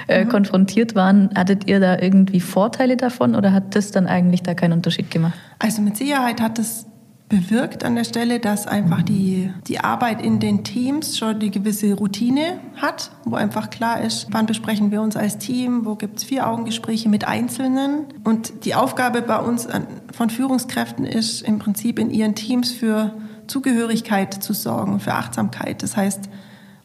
äh, 0.07 0.25
mhm. 0.25 0.29
konfrontiert 0.29 0.95
waren, 0.95 1.31
hattet 1.35 1.67
ihr 1.67 1.81
da 1.81 1.99
irgendwie 1.99 2.39
Vorteile 2.39 2.97
davon 2.97 3.35
oder 3.35 3.53
hat 3.53 3.75
das 3.75 3.91
dann 3.91 4.07
eigentlich 4.07 4.45
da 4.45 4.55
keinen 4.55 4.75
Unterschied 4.75 5.11
gemacht? 5.11 5.35
Also 5.59 5.83
mit 5.83 5.97
Sicherheit 5.97 6.41
hat 6.41 6.61
es 6.61 6.87
bewirkt 7.29 7.85
an 7.85 7.95
der 7.95 8.05
Stelle, 8.05 8.41
dass 8.41 8.67
einfach 8.67 9.03
die, 9.03 9.53
die 9.67 9.81
Arbeit 9.81 10.23
in 10.23 10.41
den 10.41 10.65
Teams 10.65 11.19
schon 11.19 11.39
die 11.39 11.51
gewisse 11.51 11.93
Routine 11.95 12.59
hat, 12.77 13.11
wo 13.25 13.37
einfach 13.37 13.69
klar 13.69 14.01
ist, 14.01 14.29
wann 14.31 14.47
besprechen 14.47 14.91
wir 14.91 15.03
uns 15.03 15.15
als 15.15 15.37
Team, 15.37 15.85
wo 15.85 15.95
gibt 15.95 16.19
es 16.19 16.25
Vier-Augen-Gespräche 16.25 17.09
mit 17.09 17.29
Einzelnen. 17.29 18.07
Und 18.25 18.65
die 18.65 18.75
Aufgabe 18.75 19.21
bei 19.21 19.39
uns 19.39 19.67
an, 19.67 19.87
von 20.13 20.31
Führungskräften 20.31 21.05
ist 21.05 21.43
im 21.43 21.59
Prinzip 21.59 21.99
in 21.99 22.11
ihren 22.11 22.35
Teams 22.35 22.73
für 22.73 23.15
Zugehörigkeit 23.47 24.33
zu 24.33 24.55
sorgen, 24.55 24.99
für 24.99 25.15
Achtsamkeit. 25.15 25.83
Das 25.83 25.97
heißt, 25.97 26.31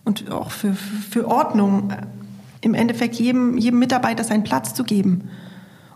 und 0.03 0.29
auch 0.29 0.51
für, 0.51 0.73
für 0.73 1.27
Ordnung, 1.27 1.93
im 2.59 2.73
Endeffekt 2.73 3.15
jedem, 3.15 3.57
jedem 3.57 3.79
Mitarbeiter 3.79 4.23
seinen 4.23 4.43
Platz 4.43 4.73
zu 4.73 4.83
geben. 4.83 5.29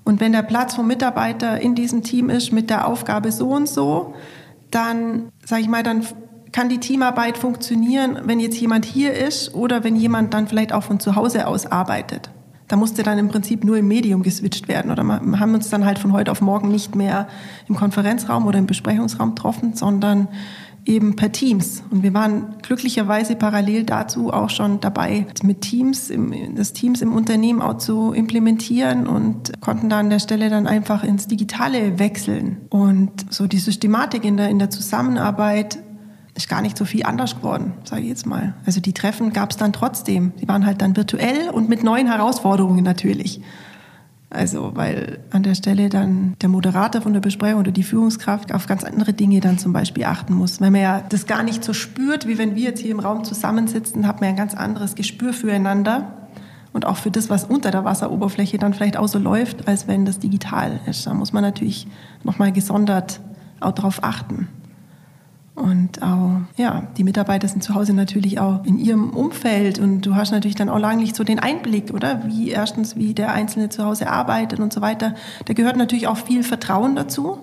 Und 0.08 0.22
wenn 0.22 0.32
der 0.32 0.42
Platz 0.42 0.76
vom 0.76 0.88
Mitarbeiter 0.88 1.60
in 1.60 1.76
diesem 1.76 2.02
Team 2.02 2.30
ist 2.30 2.54
mit 2.54 2.70
der 2.70 2.88
Aufgabe 2.88 3.30
so 3.34 3.50
und 3.50 3.68
so, 3.68 4.14
dann, 4.72 5.32
sage 5.46 5.62
ich 5.62 5.68
mal, 5.68 5.84
dann 5.84 6.06
kann 6.52 6.70
die 6.70 6.80
Teamarbeit 6.80 7.38
funktionieren, 7.38 8.20
wenn 8.24 8.40
jetzt 8.40 8.60
jemand 8.60 8.86
hier 8.86 9.14
ist 9.14 9.54
oder 9.54 9.84
wenn 9.84 9.96
jemand 9.96 10.34
dann 10.34 10.48
vielleicht 10.48 10.74
auch 10.74 10.84
von 10.84 11.00
zu 11.00 11.16
Hause 11.16 11.48
aus 11.48 11.66
arbeitet. 11.66 12.32
Da 12.68 12.76
musste 12.76 13.04
dann 13.04 13.18
im 13.18 13.30
Prinzip 13.30 13.64
nur 13.64 13.78
im 13.78 13.88
Medium 13.88 14.24
geswitcht 14.24 14.68
werden 14.68 14.92
oder 14.92 15.04
wir 15.04 15.40
haben 15.40 15.54
uns 15.54 15.70
dann 15.70 15.86
halt 15.86 16.00
von 16.00 16.12
heute 16.12 16.32
auf 16.32 16.42
morgen 16.42 16.70
nicht 16.70 16.96
mehr 16.96 17.28
im 17.70 17.76
Konferenzraum 17.76 18.46
oder 18.46 18.60
im 18.60 18.68
Besprechungsraum 18.68 19.36
getroffen, 19.36 19.74
sondern 19.74 20.28
eben 20.88 21.16
per 21.16 21.32
Teams. 21.32 21.84
Und 21.92 22.04
wir 22.04 22.14
waren 22.14 22.56
glücklicherweise 22.62 23.36
parallel 23.36 23.84
dazu 23.84 24.32
auch 24.32 24.50
schon 24.50 24.80
dabei, 24.80 25.28
mit 25.44 25.62
Teams, 25.62 26.10
im, 26.10 26.56
das 26.56 26.74
Teams 26.74 27.02
im 27.02 27.14
Unternehmen 27.14 27.62
auch 27.62 27.78
zu 27.78 28.14
implementieren 28.14 29.08
und 29.08 29.60
konnten 29.62 29.90
da 29.90 30.00
an 30.00 30.10
der 30.10 30.20
Stelle 30.20 30.50
dann 30.50 30.66
einfach 30.66 31.04
ins 31.04 31.28
Digitale 31.28 32.00
wechseln. 32.00 32.58
Und 32.70 33.12
so 33.30 33.48
die 33.48 33.60
Systematik 33.60 34.24
in 34.24 34.38
der, 34.38 34.50
in 34.50 34.60
der 34.60 34.70
Zusammenarbeit 34.70 35.80
ist 36.36 36.48
gar 36.48 36.62
nicht 36.62 36.78
so 36.78 36.86
viel 36.86 37.04
anders 37.04 37.36
geworden, 37.38 37.74
sage 37.84 38.04
ich 38.04 38.10
jetzt 38.10 38.26
mal. 38.26 38.54
Also 38.66 38.80
die 38.80 38.94
Treffen 38.94 39.34
gab 39.34 39.52
es 39.52 39.58
dann 39.58 39.74
trotzdem. 39.74 40.34
Die 40.40 40.48
waren 40.48 40.66
halt 40.66 40.82
dann 40.82 40.96
virtuell 40.96 41.50
und 41.52 41.68
mit 41.68 41.84
neuen 41.84 42.08
Herausforderungen 42.08 42.84
natürlich. 42.84 43.42
Also, 44.38 44.72
weil 44.76 45.18
an 45.32 45.42
der 45.42 45.56
Stelle 45.56 45.90
dann 45.90 46.36
der 46.42 46.50
Moderator 46.50 47.02
von 47.02 47.12
der 47.12 47.22
Besprechung 47.22 47.60
oder 47.60 47.72
die 47.72 47.82
Führungskraft 47.82 48.54
auf 48.54 48.68
ganz 48.68 48.84
andere 48.84 49.12
Dinge 49.12 49.40
dann 49.40 49.58
zum 49.58 49.74
Beispiel 49.74 50.04
achten 50.04 50.36
muss. 50.36 50.62
Weil 50.62 50.70
man 50.70 50.82
ja 50.82 51.04
das 51.10 51.26
gar 51.26 51.42
nicht 51.42 51.64
so 51.64 51.74
spürt, 51.74 52.28
wie 52.28 52.38
wenn 52.38 52.56
wir 52.56 52.66
jetzt 52.66 52.80
hier 52.80 52.92
im 52.92 53.00
Raum 53.00 53.24
zusammensitzen, 53.24 54.06
hat 54.06 54.22
man 54.22 54.30
ja 54.30 54.34
ein 54.34 54.38
ganz 54.38 54.54
anderes 54.54 54.94
Gespür 54.94 55.34
füreinander 55.34 56.14
und 56.72 56.86
auch 56.86 56.98
für 56.98 57.10
das, 57.10 57.32
was 57.32 57.46
unter 57.46 57.72
der 57.72 57.84
Wasseroberfläche 57.84 58.60
dann 58.60 58.76
vielleicht 58.76 58.98
auch 58.98 59.08
so 59.08 59.18
läuft, 59.18 59.68
als 59.68 59.88
wenn 59.88 60.06
das 60.06 60.20
digital 60.20 60.80
ist. 60.86 61.08
Da 61.08 61.16
muss 61.16 61.34
man 61.34 61.42
natürlich 61.42 61.88
nochmal 62.24 62.52
gesondert 62.52 63.20
auch 63.60 63.72
darauf 63.72 64.04
achten. 64.04 64.50
Und 65.58 66.04
auch, 66.04 66.42
ja, 66.56 66.84
die 66.98 67.04
Mitarbeiter 67.04 67.48
sind 67.48 67.64
zu 67.64 67.74
Hause 67.74 67.94
natürlich 67.94 68.40
auch 68.40 68.64
in 68.64 68.78
ihrem 68.78 69.10
Umfeld 69.10 69.80
und 69.80 70.02
du 70.02 70.14
hast 70.14 70.30
natürlich 70.30 70.54
dann 70.54 70.70
auch 70.70 70.94
nicht 70.94 71.16
so 71.16 71.24
den 71.24 71.40
Einblick, 71.40 71.92
oder? 71.96 72.22
Wie 72.28 72.52
erstens, 72.52 72.96
wie 72.96 73.16
der 73.16 73.32
Einzelne 73.32 73.70
zu 73.70 73.84
Hause 73.84 74.08
arbeitet 74.08 74.60
und 74.60 74.72
so 74.72 74.82
weiter. 74.82 75.16
Da 75.46 75.54
gehört 75.56 75.76
natürlich 75.76 76.08
auch 76.08 76.18
viel 76.18 76.44
Vertrauen 76.44 76.96
dazu 76.96 77.40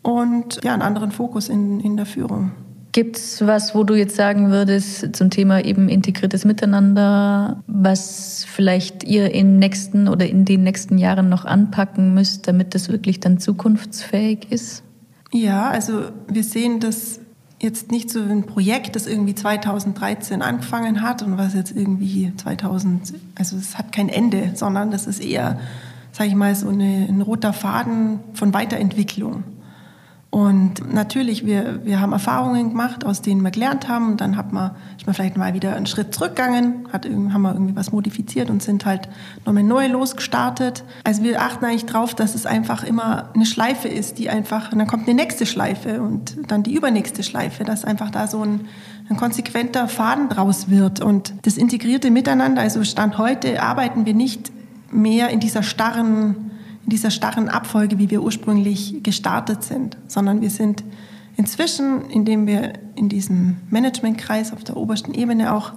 und 0.00 0.64
ja, 0.64 0.72
einen 0.72 0.80
anderen 0.80 1.10
Fokus 1.10 1.50
in, 1.50 1.78
in 1.80 1.98
der 1.98 2.06
Führung. 2.06 2.52
Gibt 2.92 3.18
es 3.18 3.46
was, 3.46 3.74
wo 3.74 3.84
du 3.84 3.94
jetzt 3.94 4.16
sagen 4.16 4.50
würdest 4.50 5.14
zum 5.14 5.28
Thema 5.28 5.62
eben 5.62 5.90
integriertes 5.90 6.46
Miteinander, 6.46 7.62
was 7.66 8.46
vielleicht 8.48 9.04
ihr 9.04 9.34
in 9.34 9.58
nächsten 9.58 10.08
oder 10.08 10.26
in 10.26 10.46
den 10.46 10.62
nächsten 10.62 10.96
Jahren 10.96 11.28
noch 11.28 11.44
anpacken 11.44 12.14
müsst, 12.14 12.48
damit 12.48 12.74
das 12.74 12.88
wirklich 12.88 13.20
dann 13.20 13.38
zukunftsfähig 13.38 14.50
ist? 14.50 14.84
Ja, 15.32 15.68
also 15.68 16.04
wir 16.26 16.44
sehen 16.44 16.80
das 16.80 17.20
jetzt 17.60 17.90
nicht 17.90 18.10
so 18.10 18.20
ein 18.20 18.44
Projekt, 18.44 18.96
das 18.96 19.06
irgendwie 19.06 19.34
2013 19.34 20.42
angefangen 20.42 21.02
hat 21.02 21.22
und 21.22 21.38
was 21.38 21.54
jetzt 21.54 21.74
irgendwie 21.74 22.32
2000, 22.36 23.14
also 23.34 23.56
es 23.56 23.76
hat 23.76 23.92
kein 23.92 24.08
Ende, 24.08 24.52
sondern 24.54 24.90
das 24.90 25.06
ist 25.06 25.20
eher, 25.20 25.58
sage 26.12 26.30
ich 26.30 26.36
mal, 26.36 26.54
so 26.54 26.68
eine, 26.68 27.06
ein 27.08 27.20
roter 27.20 27.52
Faden 27.52 28.20
von 28.34 28.54
Weiterentwicklung. 28.54 29.42
Und 30.30 30.92
natürlich, 30.92 31.46
wir, 31.46 31.86
wir 31.86 32.00
haben 32.00 32.12
Erfahrungen 32.12 32.68
gemacht, 32.68 33.06
aus 33.06 33.22
denen 33.22 33.40
wir 33.40 33.50
gelernt 33.50 33.88
haben. 33.88 34.10
Und 34.12 34.20
dann 34.20 34.36
hat 34.36 34.52
man, 34.52 34.72
ist 34.98 35.06
man 35.06 35.14
vielleicht 35.14 35.38
mal 35.38 35.54
wieder 35.54 35.74
einen 35.74 35.86
Schritt 35.86 36.14
zurückgegangen, 36.14 36.86
hat, 36.92 37.06
haben 37.06 37.42
wir 37.42 37.52
irgendwie 37.54 37.74
was 37.74 37.92
modifiziert 37.92 38.50
und 38.50 38.62
sind 38.62 38.84
halt 38.84 39.08
nochmal 39.46 39.62
neu 39.62 39.86
losgestartet. 39.86 40.84
Also 41.02 41.22
wir 41.22 41.40
achten 41.40 41.64
eigentlich 41.64 41.86
drauf, 41.86 42.14
dass 42.14 42.34
es 42.34 42.44
einfach 42.44 42.84
immer 42.84 43.30
eine 43.34 43.46
Schleife 43.46 43.88
ist, 43.88 44.18
die 44.18 44.28
einfach, 44.28 44.70
und 44.70 44.78
dann 44.78 44.86
kommt 44.86 45.08
eine 45.08 45.14
nächste 45.14 45.46
Schleife 45.46 46.02
und 46.02 46.36
dann 46.48 46.62
die 46.62 46.74
übernächste 46.74 47.22
Schleife, 47.22 47.64
dass 47.64 47.86
einfach 47.86 48.10
da 48.10 48.26
so 48.26 48.42
ein, 48.42 48.66
ein 49.08 49.16
konsequenter 49.16 49.88
Faden 49.88 50.28
draus 50.28 50.68
wird. 50.68 51.00
Und 51.00 51.32
das 51.42 51.56
integrierte 51.56 52.10
Miteinander, 52.10 52.60
also 52.60 52.84
Stand 52.84 53.16
heute, 53.16 53.62
arbeiten 53.62 54.04
wir 54.04 54.12
nicht 54.12 54.52
mehr 54.90 55.30
in 55.30 55.40
dieser 55.40 55.62
starren 55.62 56.48
dieser 56.90 57.10
starren 57.10 57.48
Abfolge, 57.48 57.98
wie 57.98 58.10
wir 58.10 58.22
ursprünglich 58.22 59.02
gestartet 59.02 59.62
sind, 59.62 59.96
sondern 60.06 60.40
wir 60.40 60.50
sind 60.50 60.84
inzwischen, 61.36 62.10
indem 62.10 62.46
wir 62.46 62.74
in 62.94 63.08
diesem 63.08 63.56
Managementkreis 63.70 64.52
auf 64.52 64.64
der 64.64 64.76
obersten 64.76 65.14
Ebene 65.14 65.54
auch 65.54 65.72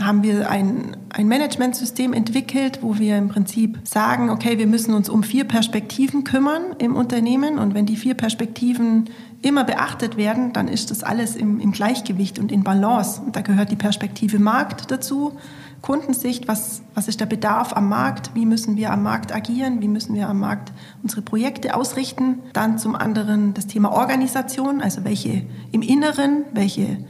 haben 0.00 0.22
wir 0.22 0.50
ein, 0.50 0.96
ein 1.10 1.28
Managementsystem 1.28 2.12
entwickelt, 2.12 2.80
wo 2.82 2.98
wir 2.98 3.16
im 3.16 3.28
Prinzip 3.28 3.78
sagen, 3.84 4.28
okay, 4.30 4.58
wir 4.58 4.66
müssen 4.66 4.92
uns 4.92 5.08
um 5.08 5.22
vier 5.22 5.44
Perspektiven 5.44 6.24
kümmern 6.24 6.74
im 6.78 6.96
Unternehmen 6.96 7.58
und 7.58 7.74
wenn 7.74 7.86
die 7.86 7.96
vier 7.96 8.14
Perspektiven 8.14 9.08
immer 9.42 9.62
beachtet 9.62 10.16
werden, 10.16 10.52
dann 10.52 10.68
ist 10.68 10.90
das 10.90 11.04
alles 11.04 11.36
im, 11.36 11.60
im 11.60 11.70
Gleichgewicht 11.72 12.38
und 12.38 12.50
in 12.50 12.64
Balance. 12.64 13.20
Und 13.24 13.36
da 13.36 13.42
gehört 13.42 13.70
die 13.70 13.76
Perspektive 13.76 14.38
Markt 14.38 14.90
dazu, 14.90 15.34
Kundensicht, 15.84 16.48
was, 16.48 16.80
was 16.94 17.08
ist 17.08 17.20
der 17.20 17.26
Bedarf 17.26 17.74
am 17.76 17.90
Markt, 17.90 18.30
wie 18.32 18.46
müssen 18.46 18.78
wir 18.78 18.90
am 18.90 19.02
Markt 19.02 19.34
agieren, 19.34 19.82
wie 19.82 19.88
müssen 19.88 20.14
wir 20.14 20.30
am 20.30 20.40
Markt 20.40 20.72
unsere 21.02 21.20
Projekte 21.20 21.76
ausrichten. 21.76 22.38
Dann 22.54 22.78
zum 22.78 22.96
anderen 22.96 23.52
das 23.52 23.66
Thema 23.66 23.92
Organisation, 23.92 24.80
also 24.80 25.04
welche 25.04 25.44
im 25.72 25.82
Inneren, 25.82 26.46
welche 26.54 27.04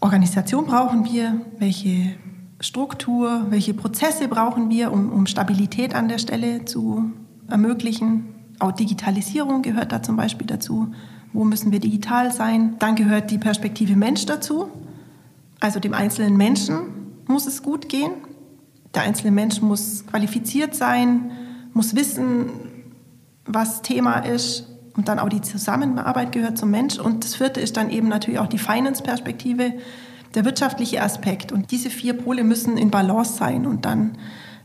Organisation 0.00 0.66
brauchen 0.66 1.04
wir, 1.04 1.42
welche 1.60 2.16
Struktur, 2.58 3.46
welche 3.50 3.72
Prozesse 3.72 4.26
brauchen 4.26 4.68
wir, 4.68 4.92
um, 4.92 5.12
um 5.12 5.26
Stabilität 5.26 5.94
an 5.94 6.08
der 6.08 6.18
Stelle 6.18 6.64
zu 6.64 7.12
ermöglichen. 7.48 8.34
Auch 8.58 8.72
Digitalisierung 8.72 9.62
gehört 9.62 9.92
da 9.92 10.02
zum 10.02 10.16
Beispiel 10.16 10.48
dazu. 10.48 10.88
Wo 11.32 11.44
müssen 11.44 11.70
wir 11.70 11.78
digital 11.78 12.32
sein? 12.32 12.74
Dann 12.80 12.96
gehört 12.96 13.30
die 13.30 13.38
Perspektive 13.38 13.94
Mensch 13.94 14.26
dazu, 14.26 14.72
also 15.60 15.78
dem 15.78 15.94
einzelnen 15.94 16.36
Menschen 16.36 17.03
muss 17.26 17.46
es 17.46 17.62
gut 17.62 17.88
gehen. 17.88 18.12
Der 18.94 19.02
einzelne 19.02 19.32
Mensch 19.32 19.60
muss 19.60 20.06
qualifiziert 20.06 20.74
sein, 20.74 21.30
muss 21.72 21.96
wissen, 21.96 22.50
was 23.44 23.82
Thema 23.82 24.18
ist. 24.18 24.68
Und 24.96 25.08
dann 25.08 25.18
auch 25.18 25.28
die 25.28 25.40
Zusammenarbeit 25.40 26.30
gehört 26.30 26.56
zum 26.56 26.70
Mensch. 26.70 26.98
Und 26.98 27.24
das 27.24 27.34
vierte 27.34 27.60
ist 27.60 27.76
dann 27.76 27.90
eben 27.90 28.08
natürlich 28.08 28.38
auch 28.38 28.46
die 28.46 28.58
Finance-Perspektive, 28.58 29.72
der 30.34 30.44
wirtschaftliche 30.44 31.02
Aspekt. 31.02 31.50
Und 31.50 31.72
diese 31.72 31.90
vier 31.90 32.14
Pole 32.14 32.44
müssen 32.44 32.76
in 32.76 32.90
Balance 32.90 33.36
sein 33.36 33.66
und 33.66 33.84
dann 33.84 34.16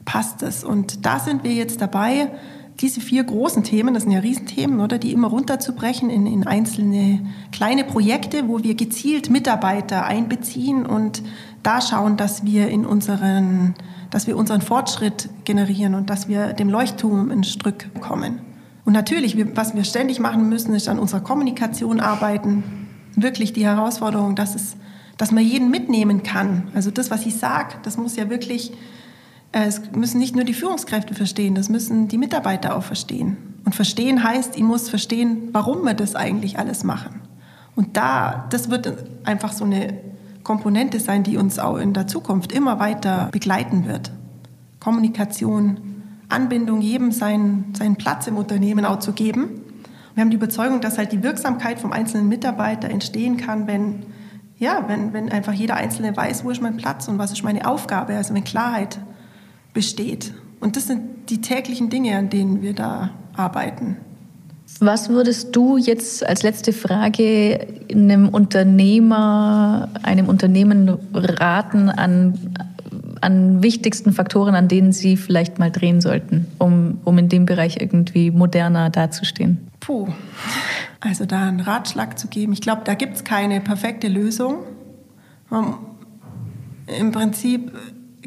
passt 0.06 0.44
es. 0.44 0.64
Und 0.64 1.06
da 1.06 1.20
sind 1.20 1.44
wir 1.44 1.54
jetzt 1.54 1.82
dabei, 1.82 2.32
diese 2.80 3.02
vier 3.02 3.24
großen 3.24 3.64
Themen, 3.64 3.94
das 3.94 4.04
sind 4.04 4.12
ja 4.14 4.20
Riesenthemen, 4.20 4.80
oder, 4.80 4.98
die 4.98 5.12
immer 5.12 5.28
runterzubrechen 5.28 6.10
in, 6.10 6.26
in 6.26 6.48
einzelne 6.48 7.20
kleine 7.52 7.84
Projekte, 7.84 8.48
wo 8.48 8.64
wir 8.64 8.76
gezielt 8.76 9.30
Mitarbeiter 9.30 10.06
einbeziehen 10.06 10.86
und 10.86 11.22
da 11.62 11.82
schauen, 11.82 12.16
dass 12.16 12.46
wir 12.46 12.70
in 12.70 12.86
unseren, 12.86 13.76
dass 14.12 14.28
wir 14.28 14.38
unseren 14.38 14.62
Fortschritt 14.62 15.30
generieren 15.44 15.94
und 15.94 16.10
dass 16.10 16.30
wir 16.30 16.54
dem 16.54 16.70
Leuchtturm 16.70 17.32
ein 17.32 17.44
Stück 17.44 17.90
kommen. 18.00 18.40
Und 18.86 18.94
natürlich, 18.94 19.38
was 19.56 19.76
wir 19.76 19.84
ständig 19.84 20.20
machen 20.20 20.48
müssen, 20.48 20.74
ist 20.74 20.88
an 20.88 21.00
unserer 21.00 21.20
Kommunikation 21.20 22.00
arbeiten. 22.00 22.64
Wirklich 23.16 23.52
die 23.52 23.66
Herausforderung, 23.66 24.36
dass 24.36 24.56
es, 24.56 24.78
dass 25.18 25.32
man 25.32 25.44
jeden 25.44 25.70
mitnehmen 25.70 26.24
kann. 26.24 26.70
Also 26.74 26.92
das, 26.92 27.12
was 27.12 27.26
ich 27.26 27.36
sage, 27.36 27.76
das 27.84 27.98
muss 27.98 28.16
ja 28.16 28.30
wirklich 28.30 28.72
es 29.52 29.82
müssen 29.94 30.20
nicht 30.20 30.36
nur 30.36 30.44
die 30.44 30.54
Führungskräfte 30.54 31.16
verstehen, 31.16 31.56
das 31.56 31.70
müssen 31.70 32.08
die 32.08 32.18
Mitarbeiter 32.18 32.76
auch 32.76 32.84
verstehen. 32.84 33.38
Und 33.66 33.76
verstehen 33.76 34.24
heißt, 34.24 34.56
ich 34.56 34.64
muss 34.64 34.90
verstehen, 34.90 35.50
warum 35.52 35.84
wir 35.84 35.94
das 35.94 36.16
eigentlich 36.16 36.60
alles 36.60 36.84
machen. 36.84 37.22
Und 37.76 37.98
da, 37.98 38.48
das 38.50 38.70
wird 38.70 38.94
einfach 39.24 39.54
so 39.54 39.66
eine 39.66 39.94
Komponente 40.44 41.00
sein, 41.00 41.24
die 41.24 41.38
uns 41.38 41.60
auch 41.60 41.78
in 41.78 41.94
der 41.94 42.08
Zukunft 42.08 42.52
immer 42.52 42.80
weiter 42.80 43.30
begleiten 43.32 43.86
wird. 43.86 44.12
Kommunikation, 44.80 45.80
Anbindung, 46.30 46.82
jedem 46.82 47.12
seinen, 47.12 47.74
seinen 47.76 47.96
Platz 47.96 48.28
im 48.28 48.38
Unternehmen 48.38 48.86
auch 48.86 49.00
zu 49.00 49.14
geben. 49.14 49.62
Wir 50.14 50.22
haben 50.22 50.30
die 50.30 50.38
Überzeugung, 50.38 50.82
dass 50.82 50.98
halt 50.98 51.12
die 51.12 51.24
Wirksamkeit 51.24 51.80
vom 51.80 51.92
einzelnen 51.92 52.28
Mitarbeiter 52.28 52.90
entstehen 52.90 53.38
kann, 53.38 53.68
wenn, 53.68 54.06
ja, 54.58 54.86
wenn, 54.88 55.14
wenn 55.14 55.32
einfach 55.32 55.54
jeder 55.54 55.76
Einzelne 55.76 56.16
weiß, 56.16 56.44
wo 56.44 56.52
ist 56.52 56.62
mein 56.62 56.78
Platz 56.78 57.08
und 57.08 57.18
was 57.18 57.32
ist 57.32 57.44
meine 57.44 57.68
Aufgabe, 57.68 58.16
also 58.16 58.34
wenn 58.34 58.44
Klarheit 58.44 59.00
besteht. 59.74 60.34
Und 60.60 60.76
das 60.76 60.88
sind 60.88 61.30
die 61.30 61.42
täglichen 61.42 61.90
Dinge, 61.90 62.18
an 62.18 62.30
denen 62.30 62.62
wir 62.62 62.74
da 62.74 63.12
arbeiten. 63.36 63.98
Was 64.80 65.10
würdest 65.10 65.56
du 65.56 65.78
jetzt 65.78 66.26
als 66.26 66.44
letzte 66.44 66.74
Frage 66.74 67.68
einem 67.92 68.30
Unternehmer, 68.30 69.90
einem 70.04 70.30
Unternehmen 70.30 70.98
raten 71.14 71.90
an, 71.90 72.56
an 73.20 73.64
wichtigsten 73.64 74.14
Faktoren, 74.14 74.56
an 74.56 74.68
denen 74.68 74.92
sie 74.92 75.18
vielleicht 75.18 75.60
mal 75.60 75.72
drehen 75.72 76.02
sollten, 76.02 76.48
um, 76.60 77.00
um 77.04 77.18
in 77.18 77.30
dem 77.30 77.46
Bereich 77.46 77.78
irgendwie 77.82 78.32
moderner 78.32 78.90
dazustehen? 78.90 79.70
Puh, 79.80 80.08
also 81.00 81.26
da 81.26 81.48
einen 81.48 81.62
Ratschlag 81.62 82.20
zu 82.20 82.28
geben. 82.28 82.54
Ich 82.54 82.62
glaube, 82.62 82.82
da 82.86 82.94
gibt 82.94 83.16
es 83.16 83.24
keine 83.24 83.62
perfekte 83.62 84.08
Lösung. 84.08 84.60
Im 86.88 87.12
Prinzip 87.12 87.72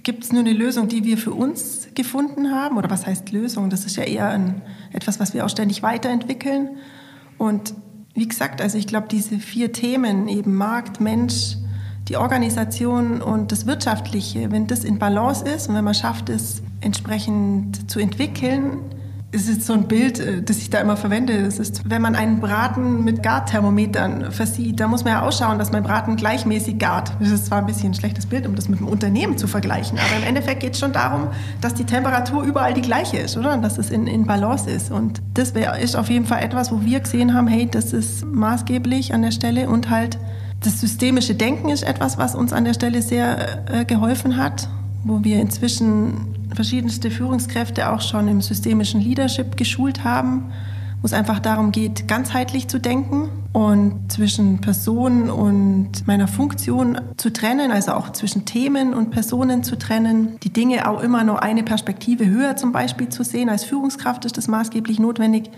gibt 0.02 0.24
es 0.24 0.32
nur 0.32 0.40
eine 0.40 0.52
Lösung, 0.52 0.88
die 0.88 1.04
wir 1.04 1.18
für 1.18 1.32
uns 1.32 1.88
gefunden 1.94 2.50
haben. 2.50 2.76
Oder 2.76 2.90
was 2.90 3.06
heißt 3.06 3.30
Lösung? 3.30 3.70
Das 3.70 3.84
ist 3.84 3.96
ja 3.96 4.04
eher 4.04 4.28
ein, 4.28 4.62
etwas, 4.92 5.20
was 5.20 5.34
wir 5.34 5.44
auch 5.44 5.50
ständig 5.50 5.82
weiterentwickeln. 5.82 6.70
Und 7.38 7.74
wie 8.14 8.26
gesagt, 8.26 8.60
also 8.60 8.78
ich 8.78 8.86
glaube, 8.86 9.08
diese 9.10 9.38
vier 9.38 9.72
Themen, 9.72 10.28
eben 10.28 10.54
Markt, 10.54 11.00
Mensch, 11.00 11.56
die 12.08 12.16
Organisation 12.16 13.22
und 13.22 13.52
das 13.52 13.66
Wirtschaftliche, 13.66 14.50
wenn 14.50 14.66
das 14.66 14.84
in 14.84 14.98
Balance 14.98 15.44
ist 15.44 15.68
und 15.68 15.76
wenn 15.76 15.84
man 15.84 15.94
schafft, 15.94 16.28
es 16.28 16.62
entsprechend 16.80 17.90
zu 17.90 18.00
entwickeln, 18.00 18.78
ist 19.32 19.66
so 19.66 19.72
ein 19.72 19.88
Bild, 19.88 20.20
äh, 20.20 20.42
das 20.42 20.58
ich 20.58 20.70
da 20.70 20.78
immer 20.78 20.96
verwende. 20.96 21.42
Das 21.42 21.58
ist, 21.58 21.88
wenn 21.88 22.02
man 22.02 22.14
einen 22.14 22.40
Braten 22.40 23.02
mit 23.02 23.22
Garthermometern 23.22 24.30
versieht, 24.30 24.78
da 24.78 24.88
muss 24.88 25.04
man 25.04 25.14
ja 25.14 25.22
ausschauen, 25.22 25.58
dass 25.58 25.72
mein 25.72 25.82
Braten 25.82 26.16
gleichmäßig 26.16 26.78
gart. 26.78 27.12
Das 27.18 27.30
ist 27.30 27.46
zwar 27.46 27.58
ein 27.58 27.66
bisschen 27.66 27.92
ein 27.92 27.94
schlechtes 27.94 28.26
Bild, 28.26 28.46
um 28.46 28.54
das 28.54 28.68
mit 28.68 28.78
einem 28.78 28.88
Unternehmen 28.88 29.38
zu 29.38 29.46
vergleichen, 29.46 29.98
aber 29.98 30.22
im 30.22 30.28
Endeffekt 30.28 30.60
geht 30.60 30.74
es 30.74 30.80
schon 30.80 30.92
darum, 30.92 31.28
dass 31.60 31.74
die 31.74 31.84
Temperatur 31.84 32.42
überall 32.42 32.74
die 32.74 32.82
gleiche 32.82 33.16
ist, 33.18 33.36
oder? 33.36 33.56
Dass 33.56 33.78
es 33.78 33.90
in, 33.90 34.06
in 34.06 34.26
Balance 34.26 34.68
ist. 34.70 34.90
Und 34.90 35.22
das 35.34 35.54
wär, 35.54 35.78
ist 35.78 35.96
auf 35.96 36.10
jeden 36.10 36.26
Fall 36.26 36.42
etwas, 36.42 36.70
wo 36.70 36.82
wir 36.82 37.00
gesehen 37.00 37.34
haben, 37.34 37.48
hey, 37.48 37.66
das 37.70 37.92
ist 37.92 38.26
maßgeblich 38.26 39.14
an 39.14 39.22
der 39.22 39.30
Stelle 39.30 39.68
und 39.68 39.88
halt 39.88 40.18
das 40.60 40.80
systemische 40.80 41.34
Denken 41.34 41.70
ist 41.70 41.82
etwas, 41.82 42.18
was 42.18 42.34
uns 42.34 42.52
an 42.52 42.64
der 42.64 42.74
Stelle 42.74 43.02
sehr 43.02 43.70
äh, 43.72 43.84
geholfen 43.84 44.36
hat, 44.36 44.68
wo 45.02 45.24
wir 45.24 45.40
inzwischen 45.40 46.34
verschiedenste 46.54 47.10
Führungskräfte 47.10 47.90
auch 47.90 48.00
schon 48.00 48.28
im 48.28 48.40
systemischen 48.40 49.00
Leadership 49.00 49.56
geschult 49.56 50.04
haben, 50.04 50.52
wo 51.00 51.06
es 51.06 51.12
einfach 51.12 51.40
darum 51.40 51.72
geht, 51.72 52.06
ganzheitlich 52.06 52.68
zu 52.68 52.78
denken 52.78 53.28
und 53.52 54.10
zwischen 54.10 54.60
Person 54.60 55.30
und 55.30 56.06
meiner 56.06 56.28
Funktion 56.28 57.00
zu 57.16 57.32
trennen, 57.32 57.72
also 57.72 57.92
auch 57.92 58.10
zwischen 58.10 58.44
Themen 58.44 58.94
und 58.94 59.10
Personen 59.10 59.64
zu 59.64 59.76
trennen, 59.76 60.38
die 60.42 60.52
Dinge 60.52 60.88
auch 60.88 61.02
immer 61.02 61.24
noch 61.24 61.38
eine 61.38 61.64
Perspektive 61.64 62.26
höher 62.26 62.56
zum 62.56 62.72
Beispiel 62.72 63.08
zu 63.08 63.24
sehen. 63.24 63.48
Als 63.48 63.64
Führungskraft 63.64 64.24
ist 64.24 64.38
das 64.38 64.46
maßgeblich 64.46 65.00
notwendig, 65.00 65.50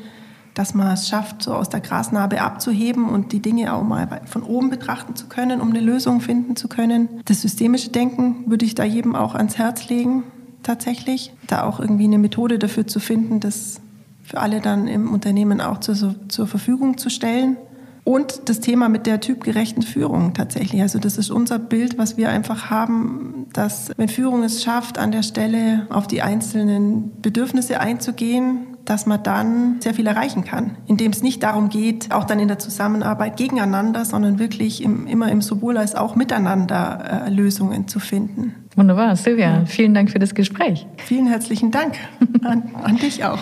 dass 0.55 0.73
man 0.73 0.93
es 0.93 1.09
schafft, 1.09 1.43
so 1.43 1.53
aus 1.53 1.69
der 1.69 1.81
Grasnarbe 1.81 2.41
abzuheben 2.41 3.09
und 3.09 3.33
die 3.33 3.41
Dinge 3.41 3.75
auch 3.75 3.83
mal 3.83 4.23
von 4.25 4.43
oben 4.43 4.71
betrachten 4.71 5.17
zu 5.17 5.27
können, 5.27 5.61
um 5.61 5.71
eine 5.71 5.81
Lösung 5.81 6.21
finden 6.21 6.57
zu 6.57 6.69
können. 6.69 7.09
Das 7.27 7.43
systemische 7.43 7.91
Denken 7.91 8.45
würde 8.47 8.65
ich 8.65 8.75
da 8.75 8.85
jedem 8.85 9.17
auch 9.17 9.35
ans 9.35 9.59
Herz 9.59 9.89
legen, 9.89 10.23
tatsächlich. 10.65 11.33
Da 11.47 11.65
auch 11.65 11.79
irgendwie 11.79 12.05
eine 12.05 12.19
Methode 12.19 12.59
dafür 12.59 12.87
zu 12.87 12.99
finden, 12.99 13.41
das 13.41 13.81
für 14.23 14.41
alle 14.41 14.61
dann 14.61 14.89
im 14.89 15.13
Unternehmen 15.13 15.61
auch 15.61 15.79
zur, 15.79 16.17
zur 16.29 16.47
Verfügung 16.47 16.99
zu 16.99 17.11
stellen. 17.11 17.57
Und 18.05 18.51
das 18.51 18.61
Thema 18.61 18.91
mit 18.91 19.07
der 19.07 19.21
typgerechten 19.21 19.83
Führung 19.83 20.35
tatsächlich. 20.35 20.83
Also 20.83 20.99
das 20.99 21.17
ist 21.17 21.31
unser 21.31 21.59
Bild, 21.59 21.97
was 21.97 22.19
wir 22.19 22.29
einfach 22.29 22.69
haben, 22.69 23.47
dass 23.55 23.93
wenn 23.97 24.11
Führung 24.11 24.43
es 24.43 24.63
schafft, 24.63 24.99
an 24.99 25.11
der 25.11 25.23
Stelle 25.23 25.87
auf 25.89 26.07
die 26.07 26.21
einzelnen 26.21 27.13
Bedürfnisse 27.23 27.81
einzugehen, 27.81 28.75
dass 28.85 29.07
man 29.07 29.23
dann 29.23 29.81
sehr 29.81 29.95
viel 29.95 30.07
erreichen 30.07 30.45
kann, 30.45 30.77
indem 30.87 31.13
es 31.13 31.23
nicht 31.23 31.43
darum 31.43 31.71
geht, 31.71 32.13
auch 32.13 32.25
dann 32.25 32.39
in 32.39 32.49
der 32.49 32.59
Zusammenarbeit 32.59 33.39
gegeneinander, 33.39 34.05
sondern 34.05 34.39
wirklich 34.39 34.83
im, 34.83 35.07
immer 35.07 35.31
im 35.33 35.41
sowohl 35.41 35.79
als 35.79 35.95
auch 35.95 36.15
miteinander 36.15 37.25
äh, 37.27 37.31
Lösungen 37.31 37.89
zu 37.89 38.01
finden. 38.01 38.55
Wunderbar, 38.77 39.15
Silvia, 39.17 39.65
vielen 39.67 39.95
Dank 39.95 40.11
für 40.11 40.19
das 40.19 40.35
Gespräch. 40.35 40.87
Vielen 40.97 41.27
herzlichen 41.29 41.71
Dank 41.71 41.95
an, 42.43 42.65
an 42.83 42.97
dich 42.97 43.25
auch. 43.25 43.39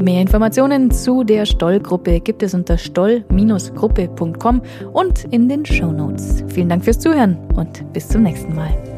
Mehr 0.00 0.22
Informationen 0.22 0.90
zu 0.90 1.24
der 1.24 1.44
Stoll-Gruppe 1.44 2.20
gibt 2.20 2.42
es 2.42 2.54
unter 2.54 2.78
stoll-gruppe.com 2.78 4.62
und 4.92 5.24
in 5.24 5.48
den 5.48 5.66
Show 5.66 5.92
Notes. 5.92 6.42
Vielen 6.48 6.70
Dank 6.70 6.84
fürs 6.84 6.98
Zuhören 6.98 7.36
und 7.54 7.92
bis 7.92 8.08
zum 8.08 8.22
nächsten 8.22 8.54
Mal. 8.54 8.89